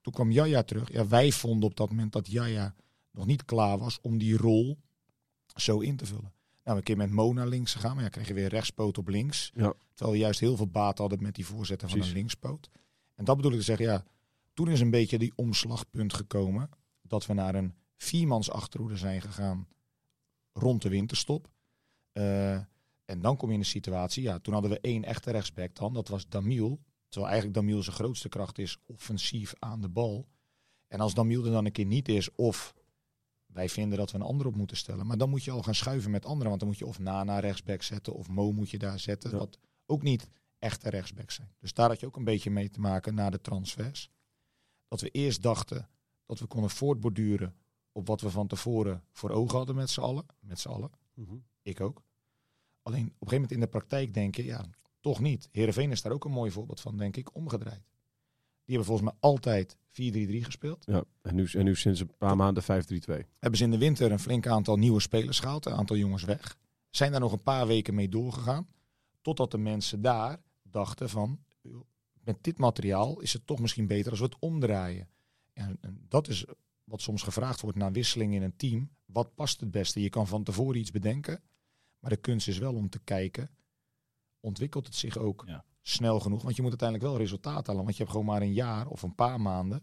[0.00, 0.92] Toen kwam Jaja terug.
[0.92, 2.74] Ja, wij vonden op dat moment dat Jaja
[3.10, 4.78] nog niet klaar was om die rol
[5.54, 6.32] zo in te vullen.
[6.64, 9.08] Nou, een keer met Mo naar links gegaan, maar ja, kreeg je weer rechtspoot op
[9.08, 9.50] links.
[9.54, 9.74] Ja.
[9.94, 12.70] Terwijl we juist heel veel baat hadden met die voorzetten van een linkspoot.
[13.14, 14.04] En dat bedoel ik te zeggen, ja,
[14.54, 16.70] toen is een beetje die omslagpunt gekomen
[17.02, 19.68] dat we naar een viermans achterhoede zijn gegaan
[20.52, 21.48] rond de winterstop.
[22.12, 22.60] Eh,
[23.08, 25.92] en dan kom je in de situatie, ja, toen hadden we één echte rechtsback dan,
[25.92, 26.80] dat was Damiel.
[27.08, 30.28] Terwijl eigenlijk Damiel zijn grootste kracht is offensief aan de bal.
[30.86, 32.74] En als Damiel er dan een keer niet is, of
[33.46, 35.74] wij vinden dat we een ander op moeten stellen, maar dan moet je al gaan
[35.74, 36.48] schuiven met anderen.
[36.48, 39.30] Want dan moet je of Nana rechtsback zetten, of Mo moet je daar zetten.
[39.30, 39.36] Ja.
[39.36, 40.28] Wat ook niet
[40.58, 41.54] echte rechtsback zijn.
[41.58, 44.10] Dus daar had je ook een beetje mee te maken na de transfers.
[44.88, 45.88] Dat we eerst dachten
[46.26, 47.54] dat we konden voortborduren
[47.92, 50.26] op wat we van tevoren voor ogen hadden met z'n allen.
[50.40, 50.90] Met z'n allen.
[51.14, 51.36] Mhm.
[51.62, 52.06] Ik ook.
[52.82, 54.64] Alleen op een gegeven moment in de praktijk denken, ja,
[55.00, 55.48] toch niet.
[55.52, 57.86] Heerenveen is daar ook een mooi voorbeeld van, denk ik, omgedraaid.
[58.64, 59.78] Die hebben volgens mij altijd 4-3-3
[60.44, 60.84] gespeeld.
[60.86, 61.04] Ja.
[61.22, 62.66] En, nu, en nu sinds een paar maanden 5-3-2.
[63.38, 66.58] Hebben ze in de winter een flink aantal nieuwe spelers gehaald, een aantal jongens weg.
[66.90, 68.68] Zijn daar nog een paar weken mee doorgegaan.
[69.22, 71.86] Totdat de mensen daar dachten van, "Joh,
[72.28, 75.08] met dit materiaal is het toch misschien beter als we het omdraaien.
[75.52, 76.44] En, en dat is
[76.84, 78.90] wat soms gevraagd wordt na wisseling in een team.
[79.06, 80.00] Wat past het beste?
[80.00, 81.42] Je kan van tevoren iets bedenken.
[81.98, 83.50] Maar de kunst is wel om te kijken,
[84.40, 85.64] ontwikkelt het zich ook Ja.
[85.82, 86.42] snel genoeg?
[86.42, 87.82] Want je moet uiteindelijk wel resultaat halen.
[87.82, 89.82] Want je hebt gewoon maar een jaar of een paar maanden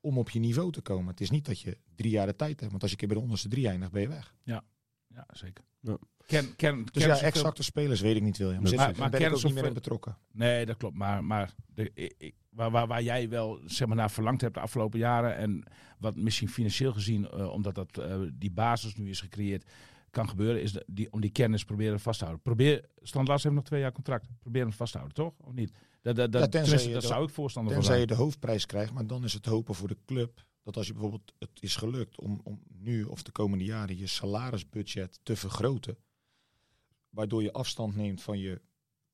[0.00, 1.06] om op je niveau te komen.
[1.06, 2.70] Het is niet dat je drie jaar de tijd hebt.
[2.70, 4.34] Want als je een keer bij de onderste drie eindigt, ben je weg.
[4.42, 5.64] Ja, zeker.
[5.80, 5.96] Ja.
[6.26, 8.58] Ken, ken, Dus ken ja, exacte spelers weet ik niet, William.
[8.60, 10.16] Maar- Zit, maar maar, ben ik ook niet meer in betrokken.
[10.30, 10.96] Nee, dat klopt.
[10.96, 14.60] Maar, maar de, ik- waar, waar, waar jij wel zeg maar, naar verlangd hebt de
[14.60, 15.36] afgelopen jaren.
[15.36, 15.64] En
[15.98, 19.70] wat misschien financieel gezien, eh, omdat dat, eh, die basis nu is gecreëerd,
[20.12, 20.62] kan gebeuren.
[20.62, 22.44] Is die, om die kennis proberen vast te houden.
[22.44, 24.28] Probeer, Strand Lars heeft nog twee jaar contract.
[24.40, 25.34] Probeer hem vast te houden, toch?
[25.46, 25.72] Of niet?
[26.02, 28.66] Dat, dat, dat, Ja, tenzij dat de- zou ik voorstander van Tenzij je de hoofdprijs
[28.66, 28.92] krijgt.
[28.92, 30.44] Maar dan is het hopen voor de club.
[30.62, 34.06] Dat als je bijvoorbeeld het is gelukt om, om nu of de komende jaren je
[34.06, 35.96] salarisbudget te vergroten.
[37.10, 38.60] Waardoor je afstand neemt van je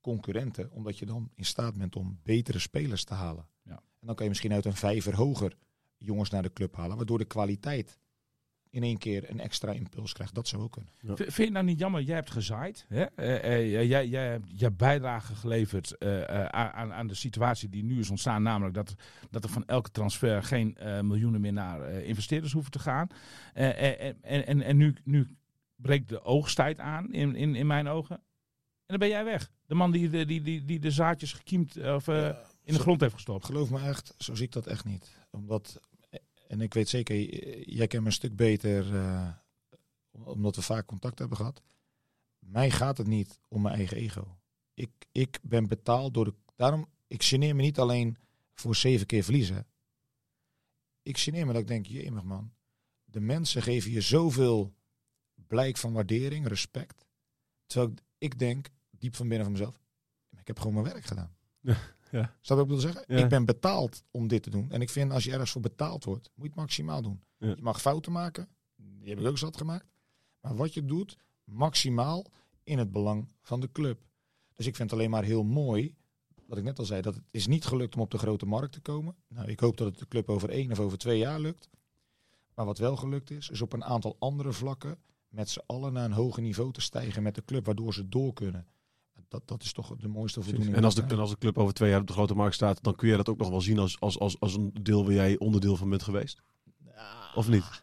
[0.01, 0.71] concurrenten.
[0.71, 3.47] Omdat je dan in staat bent om betere spelers te halen.
[3.63, 3.83] Ja.
[4.01, 5.57] En dan kan je misschien uit een vijver hoger
[5.99, 6.97] jongens naar de club halen.
[6.97, 7.99] Waardoor de kwaliteit
[8.71, 10.35] in één keer een extra impuls krijgt.
[10.35, 11.17] Dat zou ook kunnen.
[11.17, 12.03] V- Vind je nou niet jammer?
[12.03, 12.85] Jij hebt gezaaid.
[12.89, 13.03] Hè?
[13.05, 17.85] Eh, eh, jij, jij hebt je bijdrage geleverd eh, eh, aan, aan de situatie die
[17.85, 18.43] nu is ontstaan.
[18.43, 18.95] Namelijk dat,
[19.31, 23.07] dat er van elke transfer geen eh, miljoenen meer naar eh, investeerders hoeven te gaan.
[23.55, 25.27] Eh, eh, en en, en, nu, nu
[25.77, 28.17] breekt de oogsttijd aan in, in, in mijn ogen.
[28.17, 29.51] En dan ben jij weg.
[29.67, 33.15] De man die de, die, die, die de zaadjes gekiemd of in de grond heeft
[33.15, 33.45] gestopt.
[33.45, 35.17] Geloof me echt, zo zie ik dat echt niet.
[35.31, 35.81] Omdat,
[36.49, 37.17] en ik weet zeker,
[37.71, 39.29] jij kent me een stuk beter, eh,
[40.11, 41.63] omdat we vaak contact hebben gehad.
[42.39, 44.39] Mij gaat het niet om mijn eigen ego.
[44.75, 46.35] Ik, ik ben betaald door de.
[46.57, 48.17] Daarom, ik geneer me niet alleen
[48.55, 49.67] voor zeven keer verliezen.
[51.03, 52.53] Ik geneer me dat ik denk, jemig man.
[53.05, 54.75] De mensen geven je zoveel
[55.47, 57.07] blijk van waardering, respect.
[57.67, 59.81] Terwijl ik, denk, diep van binnen van mezelf,
[60.39, 61.37] ik heb gewoon mijn werk gedaan.
[62.11, 63.05] Snap je wat ik wil zeggen?
[63.07, 63.17] Ja.
[63.17, 64.71] Ik ben betaald om dit te doen.
[64.71, 67.21] En ik vind als je ergens voor betaald wordt, moet je het maximaal doen.
[67.39, 67.49] Ja.
[67.49, 68.49] Je mag fouten maken.
[68.77, 69.87] Die heb ik ook zat gemaakt.
[70.41, 72.27] Maar wat je doet, maximaal
[72.65, 74.01] in het belang van de club.
[74.55, 75.95] Dus ik vind het alleen maar heel mooi,
[76.47, 78.73] wat ik net al zei, dat het is niet gelukt om op de grote markt
[78.73, 79.17] te komen.
[79.29, 81.69] Nou, ik hoop dat het de club over één of over twee jaar lukt.
[82.55, 84.99] Maar wat wel gelukt is, is op een aantal andere vlakken
[85.29, 88.33] met z'n allen naar een hoger niveau te stijgen met de club, waardoor ze door
[88.33, 88.67] kunnen.
[89.29, 90.77] Dat, dat is toch de mooiste voldoening.
[90.77, 91.09] En als, de, Ja.
[91.09, 93.17] en als de club over twee jaar op de grote markt staat, dan kun je
[93.17, 95.89] dat ook nog wel zien als, als, als, als een deel waar jij onderdeel van
[95.91, 96.43] bent geweest.
[97.35, 97.83] Of niet?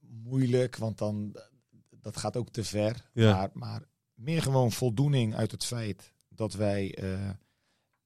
[0.00, 1.36] Moeilijk, want dan
[2.00, 3.10] dat gaat ook te ver.
[3.12, 3.32] Ja.
[3.34, 3.82] Maar, maar
[4.14, 7.30] meer gewoon voldoening uit het feit dat wij eh,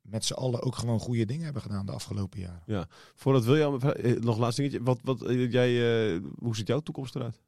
[0.01, 2.89] met z'n allen ook gewoon goede dingen hebben gedaan de afgelopen jaren.
[3.15, 4.85] Voordat William, eh, nog een laatste dingetje.
[4.85, 7.41] Wat, wat, eh, jij, hoe ziet jouw toekomst eruit?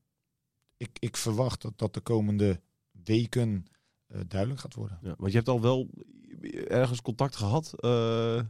[0.77, 2.61] Ik, ik verwacht dat dat de komende
[3.05, 3.67] weken
[4.27, 4.99] duidelijk gaat worden.
[5.03, 5.89] Ja, want je hebt al wel
[6.69, 7.73] ergens contact gehad.
[7.77, 8.41] eh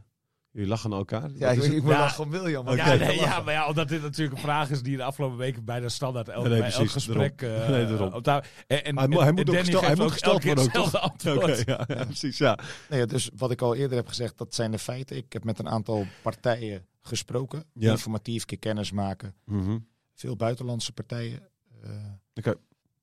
[0.51, 1.29] jullie lachen naar elkaar.
[1.33, 1.99] Ja, ik, ik moet Ja.
[1.99, 2.67] lachen William.
[2.67, 2.75] Oké.
[2.75, 5.65] Ja, nee, ja, maar ja, omdat dit natuurlijk een vraag is die de afgelopen weken
[5.65, 7.41] bijna standaard elk, Nee, nee, bij elk gesprek...
[7.41, 8.13] eh, Nee, daarom.
[8.13, 10.11] op ta- en, en, Hij moet- hij en moet ook Danny gestel- hij moet ook
[10.11, 11.59] gesteld elke keer worden ook, hetzelfde antwoord.
[11.61, 12.37] Oké, ja, ja, precies.
[12.37, 12.59] Ja.
[12.89, 15.17] Nee, dus wat ik al eerder heb gezegd, dat zijn de feiten.
[15.17, 17.63] Ik heb met een aantal partijen gesproken.
[17.73, 17.91] Ja.
[17.91, 19.35] Informatief, keer kennis maken.
[19.45, 19.77] Mhm.
[20.13, 21.39] Veel buitenlandse partijen.
[21.83, 21.89] eh,
[22.33, 22.55] Oké.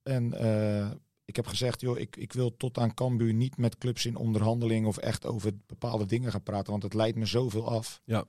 [0.02, 0.90] En eh,
[1.24, 4.86] ik heb gezegd, joh, ik, ik wil tot aan Cambuur niet met clubs in onderhandeling
[4.86, 8.00] of echt over bepaalde dingen gaan praten, want het leidt me zoveel af.
[8.04, 8.24] Ja.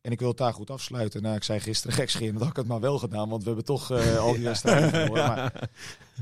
[0.00, 1.22] En ik wil het daar goed afsluiten.
[1.22, 3.90] Nou, ik zei gisteren gekscherend dat ik het maar wel gedaan, want we hebben toch
[3.90, 5.12] eh, al die wedstrijden.
[5.12, 5.70] Maar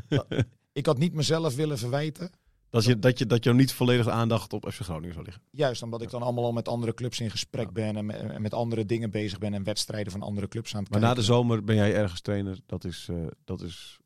[0.72, 2.30] ik had niet mezelf willen verwijten.
[2.70, 5.42] Dat je, dat je, dat je niet volledig aandacht op FC Groningen zou liggen.
[5.50, 7.72] Juist omdat ik dan allemaal al met andere clubs in gesprek Ja.
[7.72, 10.82] ben en met, en met andere dingen bezig ben en wedstrijden van andere clubs aan
[10.82, 11.24] het Maar na kijken.
[11.24, 12.58] de zomer ben jij ergens trainer.
[12.66, 13.06] Dat is...
[13.10, 13.98] eh, dat is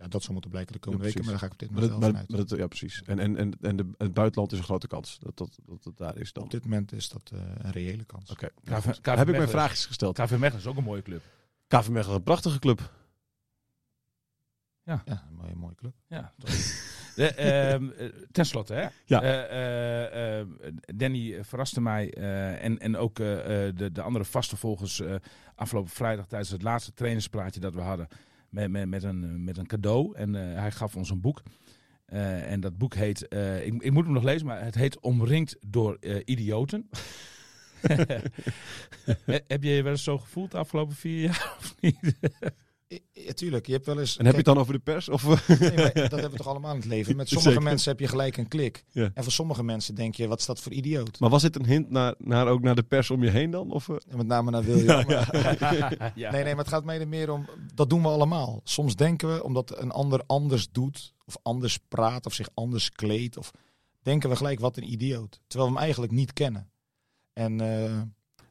[0.00, 1.70] Ja, dat zou moeten blijken de komende Ja, weken, maar daar ga ik op dit
[1.70, 2.48] maar moment wel maar, vanuit.
[2.48, 3.02] maar het- ja, precies.
[3.02, 5.18] En, en, en, en de, het buitenland is een grote kans.
[5.18, 6.44] Dat dat, dat, dat daar is dan.
[6.44, 8.30] Op dit moment is dat eh, een reële kans.
[8.30, 8.48] Oké.
[9.02, 10.16] Heb ik mijn vraagjes gesteld.
[10.18, 11.22] KV Mechelen is ook een mooie club.
[11.66, 12.92] KV Mechelen, een prachtige club.
[14.84, 15.94] Ja, een mooie, mooie club.
[16.06, 16.32] Ja.
[17.16, 18.88] De, ehm, eh, ten slotte, hè?
[19.04, 19.22] Ja.
[19.22, 20.46] Eh,
[20.94, 25.14] Danny verraste mij eh, en, en ook de, de andere vaste volgers eh,
[25.54, 28.08] afgelopen vrijdag tijdens het laatste trainerspraatje dat we hadden
[28.50, 30.16] met, met, met, een, met een cadeau.
[30.16, 31.42] En eh, hij gaf ons een boek.
[32.04, 35.00] Eh, en dat boek heet, eh, ik, ik moet hem nog lezen, maar het heet
[35.00, 36.88] Omringd door eh, idioten.
[39.24, 42.14] He- Heb je je wel eens zo gevoeld de afgelopen vier jaar of niet?
[43.12, 43.66] Ja, tuurlijk.
[43.66, 44.16] Je hebt wel eens.
[44.16, 45.08] En heb je het dan over de pers?
[45.08, 47.16] Of, nee, maar dat hebben we toch allemaal in het leven.
[47.16, 47.64] Met sommige Zeker.
[47.64, 48.84] mensen heb je gelijk een klik.
[48.90, 49.10] Ja.
[49.14, 51.20] En voor sommige mensen denk je, wat is dat voor idioot?
[51.20, 53.70] maar was dit een hint naar, naar, ook naar de pers om je heen dan?
[53.70, 53.96] Of, eh?
[54.08, 55.08] En met name naar William.
[56.14, 56.30] ja.
[56.30, 57.48] Nee, nee, maar het gaat mij er meer om.
[57.74, 58.60] Dat doen we allemaal.
[58.64, 63.36] Soms denken we, omdat een ander anders doet, of anders praat, of zich anders kleedt,
[63.36, 63.50] of
[64.02, 65.40] denken we gelijk wat een idioot.
[65.46, 66.70] Terwijl we hem eigenlijk niet kennen.
[67.32, 68.00] En eh,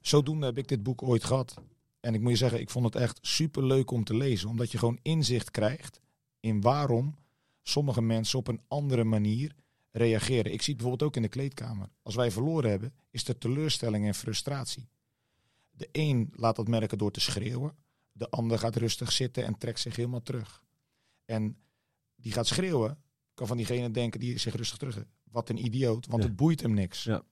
[0.01, 1.55] zodoende heb ik dit boek ooit gehad.
[1.99, 4.71] En ik moet je zeggen, ik vond het echt super leuk om te lezen, omdat
[4.71, 6.01] je gewoon inzicht krijgt
[6.39, 7.15] in waarom
[7.61, 9.55] sommige mensen op een andere manier
[9.91, 10.51] reageren.
[10.53, 11.89] Ik zie het bijvoorbeeld ook in de kleedkamer.
[12.01, 14.89] Als wij verloren hebben, is er teleurstelling en frustratie.
[15.71, 17.75] De een laat dat merken door te schreeuwen.
[18.11, 20.63] De ander gaat rustig zitten en trekt zich helemaal terug.
[21.25, 21.57] En
[22.15, 22.97] die gaat schreeuwen,
[23.33, 25.03] kan van diegene denken die zich rustig terug.
[25.23, 26.27] Wat een idioot, want Ja.
[26.27, 27.03] het boeit hem niks.
[27.03, 27.23] Ja.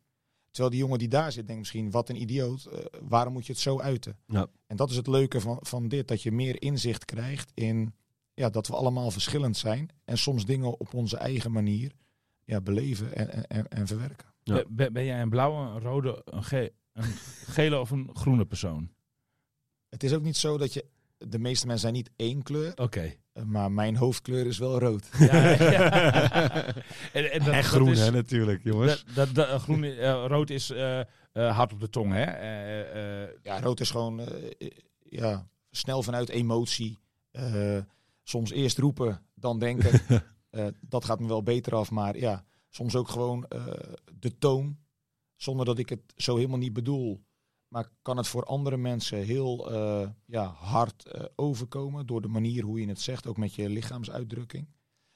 [0.58, 3.52] Terwijl die jongen die daar zit, denkt misschien, wat een idioot, eh, waarom moet je
[3.52, 4.18] het zo uiten?
[4.28, 4.48] Ja.
[4.68, 7.94] En dat is het leuke van, van dit, dat je meer inzicht krijgt in
[8.34, 9.90] ja, dat we allemaal verschillend zijn.
[10.06, 11.92] En soms dingen op onze eigen manier
[12.44, 14.28] ja, beleven en, en- en, en verwerken.
[14.44, 14.64] Ja.
[14.70, 17.04] Ben, ben jij een blauwe, een rode, een, ge- een
[17.46, 18.90] gele of een groene persoon?
[19.90, 20.86] Het is ook niet zo dat je,
[21.18, 23.14] de meeste mensen zijn niet één kleur, Oké.
[23.34, 25.10] eh, maar mijn hoofdkleur is wel rood.
[25.20, 25.36] Ja,
[25.72, 25.92] ja.
[27.14, 29.06] en, en, dat, en dat groen, is- hè, natuurlijk, jongens.
[29.06, 31.06] Dat, dat, dat- groen, eh, rood is eh, eh,
[31.56, 32.24] hard op de tong, hè?
[32.24, 34.72] Eh, eh, Ja, rood is gewoon eh, eh,
[35.10, 37.00] ja, snel vanuit emotie.
[37.32, 37.78] Eh,
[38.24, 40.00] soms eerst roepen, dan denken.
[40.50, 41.92] Eh, dat gaat me wel beter af.
[41.92, 43.66] Maar ja, soms ook gewoon eh,
[44.20, 44.78] de toon.
[45.36, 47.24] Zonder dat ik het zo helemaal niet bedoel.
[47.68, 52.06] Maar kan het voor andere mensen heel eh, ja, hard eh, overkomen.
[52.06, 53.28] Door de manier hoe je het zegt.
[53.28, 54.68] Ook met je lichaamsuitdrukking.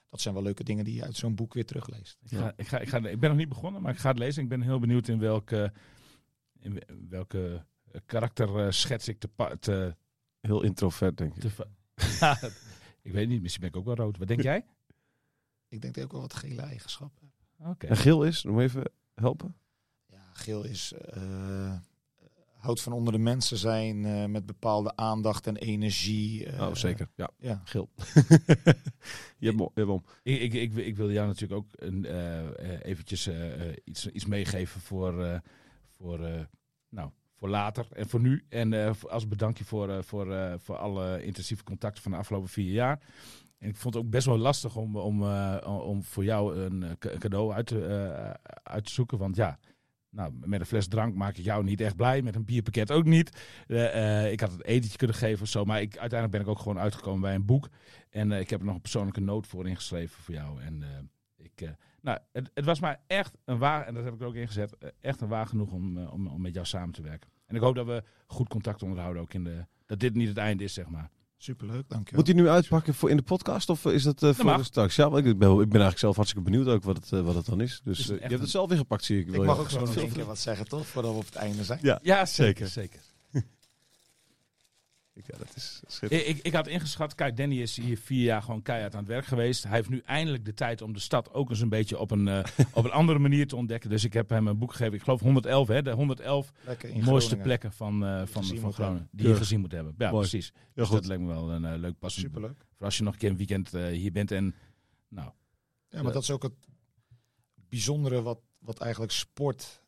[0.10, 2.18] Dat zijn wel leuke dingen die je uit zo'n boek weer terugleest.
[2.22, 4.18] ik, ga, ik, ga, ik, ga, ik ben nog niet begonnen, maar ik ga het
[4.20, 4.44] lezen.
[4.44, 5.74] Ik ben heel benieuwd in welke,
[6.60, 9.30] in we- welke eh, karakterschets ik te,
[9.60, 9.96] te,
[10.40, 11.44] Heel introvert, denk ik.
[13.02, 14.18] Ik weet niet, misschien ben ik ook wel rood.
[14.18, 14.66] Wat denk jij?
[15.68, 17.68] Ik denk dat ik ook wel wat gele eigenschappen heb.
[17.68, 17.88] Oké.
[17.88, 19.56] En geel is, om even helpen.
[20.06, 21.78] Ja, geel is eh,
[22.62, 26.46] houdt van onder de mensen zijn eh, met bepaalde aandacht en energie.
[26.46, 27.08] eh, oh, zeker.
[27.16, 27.62] Ja, Ja.
[27.64, 27.90] geel.
[29.38, 30.02] je hebt hem, je hebt hem.
[30.24, 33.30] Ik, ik, ik, ik wil jou natuurlijk ook een, eh, eventjes
[33.84, 35.40] iets, iets meegeven voor, eh,
[35.90, 36.42] voor, eh,
[36.90, 38.46] nou, voor later en voor nu.
[38.50, 42.50] En eh, als bedankje voor, eh, voor, eh, voor alle intensieve contacten van de afgelopen
[42.50, 43.00] vier jaar.
[43.58, 46.96] En ik vond het ook best wel lastig om, om, eh, om voor jou een,
[47.00, 49.18] ca- cadeau uit te, eh, uit te zoeken.
[49.18, 49.60] Want ja,
[50.12, 52.22] nou, met een fles drank maak ik jou niet echt blij.
[52.22, 53.42] Met een bierpakket ook niet.
[53.68, 55.66] Eh, eh, ik had het etentje kunnen geven of zo.
[55.66, 57.70] Maar ik, uiteindelijk ben ik ook gewoon uitgekomen bij een boek.
[58.10, 60.62] En eh, ik heb er nog een persoonlijke noot voor ingeschreven voor jou.
[60.62, 60.84] En
[61.38, 64.36] ik, nou, het, het was maar echt een waar, en dat heb ik er ook
[64.36, 67.30] ingezet, echt een waar genoeg om, om, om met jou samen te werken.
[67.46, 70.38] En ik hoop dat we goed contact onderhouden ook in de, dat dit niet het
[70.38, 71.10] einde is, zeg maar.
[71.44, 72.24] Superleuk, dankjewel.
[72.24, 74.96] Moet hij nu uitpakken voor in de podcast of is dat eh, voor straks?
[74.96, 77.36] Ja, want ik ben, ik ben eigenlijk zelf hartstikke benieuwd ook wat het, eh, wat
[77.36, 77.82] het dan is.
[77.84, 79.26] Dus eh, je hebt een- het zelf ingepakt, zie ik.
[79.28, 80.88] ik Wil mag ook zo nog één keer wat zeggen, toch?
[80.88, 81.80] Voordat we op het einde zijn.
[81.82, 82.68] Ja, Ja, zeker.
[82.68, 83.00] zeker.
[85.28, 86.28] Ja, dat is schitterend.
[86.28, 89.26] Ik, ik, had ingeschat, kijk, Danny is hier vier jaar gewoon keihard aan het werk
[89.26, 89.64] geweest.
[89.64, 92.28] Hij heeft nu eindelijk de tijd om de stad ook eens een beetje op een,
[92.28, 92.44] eh,
[92.74, 93.90] op een andere manier te ontdekken.
[93.90, 97.04] Dus ik heb hem een boek gegeven, ik geloof 111, hè, de 111 Lekker in
[97.04, 97.44] mooiste Groningen.
[97.44, 99.08] plekken van, eh, van, van Groningen.
[99.12, 99.96] Die je gezien moet hebben.
[99.98, 100.28] Ja, Mooi.
[100.28, 100.52] precies.
[100.56, 102.36] Ja, Dus dat lijkt me wel een eh, leuk passend boek.
[102.36, 102.66] Superleuk.
[102.76, 104.56] Voor als je nog een keer een weekend hier bent en,
[105.10, 105.32] nou,
[105.90, 106.68] Ja, maar dat is ook het
[107.70, 109.84] bijzondere wat, wat eigenlijk sport,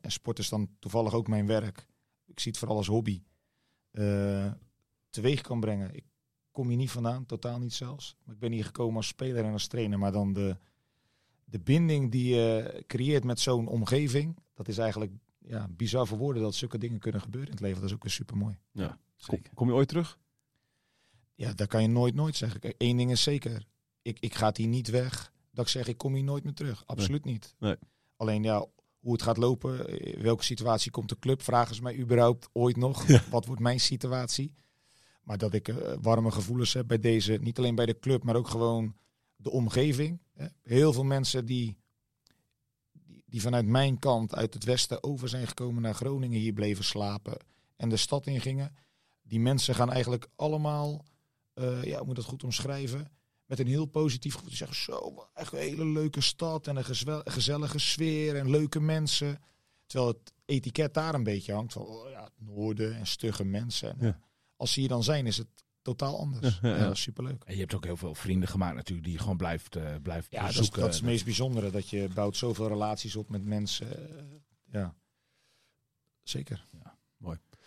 [0.00, 1.86] en sport is dan toevallig ook mijn werk,
[2.26, 3.22] ik zie het vooral als hobby,
[5.12, 5.94] teweeg kan brengen.
[5.94, 6.04] Ik
[6.50, 8.16] kom hier niet vandaan, totaal niet zelfs.
[8.24, 10.56] Maar ik ben hier gekomen als speler en als trainer, maar dan de,
[11.44, 16.42] de binding die je creëert met zo'n omgeving, dat is eigenlijk ja, bizar voor woorden
[16.42, 17.80] dat zulke dingen kunnen gebeuren in het leven.
[17.80, 18.58] Dat is ook weer super mooi.
[18.72, 18.86] Ja.
[19.26, 19.54] Kom, zeker.
[19.54, 20.18] kom je ooit terug?
[21.34, 22.60] Ja, dat kan je nooit, nooit zeggen.
[22.60, 23.66] Kijk, Eén ding is zeker.
[24.02, 25.32] Ik, ik ga hier niet weg.
[25.50, 26.86] Dat ik zeg, ik kom hier nooit meer terug.
[26.86, 27.54] Absoluut niet.
[27.58, 27.76] Nee.
[28.16, 28.66] Alleen ja,
[28.98, 32.76] hoe het gaat lopen, in welke situatie komt de club, vragen ze mij überhaupt ooit
[32.76, 33.06] nog.
[33.30, 34.54] Wat wordt mijn situatie?
[35.22, 38.36] Maar dat ik eh, warme gevoelens heb bij deze, niet alleen bij de club, maar
[38.36, 38.96] ook gewoon
[39.36, 40.20] de omgeving.
[40.62, 41.76] Heel veel mensen die,
[43.26, 47.36] die, vanuit mijn kant, uit het westen, over zijn gekomen naar Groningen, hier bleven slapen
[47.76, 48.74] en de stad ingingen.
[49.22, 51.04] Die mensen gaan eigenlijk allemaal,
[51.54, 53.10] eh, ja, hoe moet dat goed omschrijven?
[53.46, 54.48] Met een heel positief gevoel.
[54.48, 56.84] Die zeggen zo, echt een hele leuke stad en een
[57.24, 59.40] gezellige sfeer en leuke mensen.
[59.86, 63.98] Terwijl het etiket daar een beetje hangt van oh ja, het noorden en stugge mensen.
[63.98, 64.18] En, Ja.
[64.62, 65.46] Als ze hier dan zijn, is het
[65.82, 66.58] totaal anders.
[66.62, 66.94] Ja, Ja, ja, ja.
[66.94, 67.42] superleuk.
[67.44, 70.30] En je hebt ook heel veel vrienden gemaakt natuurlijk die je gewoon blijft, eh blijft
[70.30, 70.80] Ja, dat is, bezoeken.
[70.80, 71.70] dat is het meest bijzondere.
[71.70, 74.16] Dat je bouwt zoveel relaties op met mensen.
[74.18, 74.24] eh,
[74.72, 74.94] ja,
[76.22, 76.64] zeker.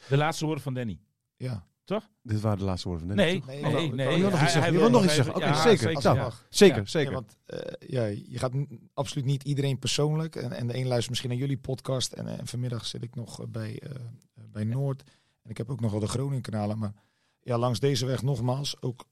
[0.10, 1.00] De laatste woorden van Danny.
[1.38, 1.68] Ja.
[2.22, 3.48] Dit waren de laatste woorden van Danny, Nee, toch?
[3.48, 3.88] nee, nee.
[3.88, 4.10] oh, nee.
[4.16, 4.62] je wil nog iets Hij- zeggen.
[4.62, 5.36] hij Je wil nog iets zeggen.
[5.36, 5.78] Oké, ja, zeker.
[5.88, 6.04] zeker.
[6.04, 6.32] Nou, ja.
[6.50, 6.86] Zeker, Ja.
[6.86, 7.12] zeker.
[7.12, 8.52] Ja, want eh, ja, je gaat
[8.94, 10.36] absoluut niet iedereen persoonlijk.
[10.36, 12.12] En, en de een luistert misschien naar jullie podcast.
[12.14, 13.90] En, en vanmiddag zit ik nog bij, eh,
[14.52, 15.04] bij Noord.
[15.46, 16.78] En ik heb ook nog wel de Groningen kanalen.
[16.78, 16.94] Maar
[17.42, 19.06] ja, langs deze weg nogmaals, ook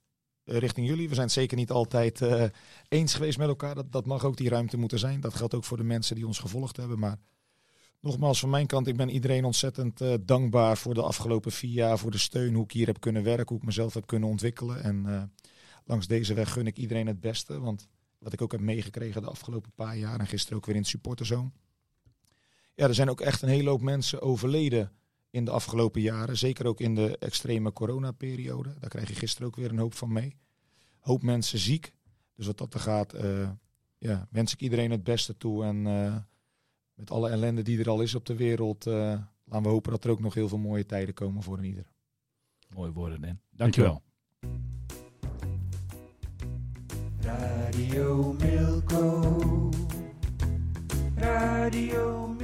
[0.43, 1.07] eh, richting jullie.
[1.07, 2.43] We zijn het zeker niet altijd eh,
[2.87, 3.75] eens geweest met elkaar.
[3.75, 5.21] Dat, dat mag ook die ruimte moeten zijn.
[5.21, 6.99] Dat geldt ook voor de mensen die ons gevolgd hebben.
[6.99, 7.17] Maar
[7.99, 11.97] nogmaals, van mijn kant, ik ben iedereen ontzettend eh, dankbaar voor de afgelopen vier jaar.
[11.97, 14.83] Voor de steun, hoe ik hier heb kunnen werken, hoe ik mezelf heb kunnen ontwikkelen.
[14.83, 15.31] En
[15.85, 17.59] langs deze weg gun ik iedereen het beste.
[17.59, 17.87] Want
[18.19, 20.89] wat ik ook heb meegekregen de afgelopen paar jaar en gisteren ook weer in het
[20.89, 21.51] supporterzone.
[22.75, 24.91] Ja, er zijn ook echt een hele hoop mensen overleden
[25.33, 26.37] in de afgelopen jaren.
[26.37, 28.73] Zeker ook in de extreme coronaperiode.
[28.79, 30.35] Daar krijg je gisteren ook weer een hoop van mee.
[30.99, 31.93] Hoop mensen ziek.
[32.35, 33.49] Dus wat dat er gaat, eh,
[33.97, 35.63] ja, wens ik iedereen het beste toe.
[35.63, 36.15] En eh,
[36.93, 38.93] met alle ellende die er al is op de wereld, eh,
[39.43, 41.87] laten we hopen dat er ook nog heel veel mooie tijden komen voor een ieder.
[42.69, 43.39] Mooie woorden, Dan.
[43.49, 44.01] Dankjewel.
[47.21, 49.69] Radio Milko.
[51.15, 52.42] Radio Milko.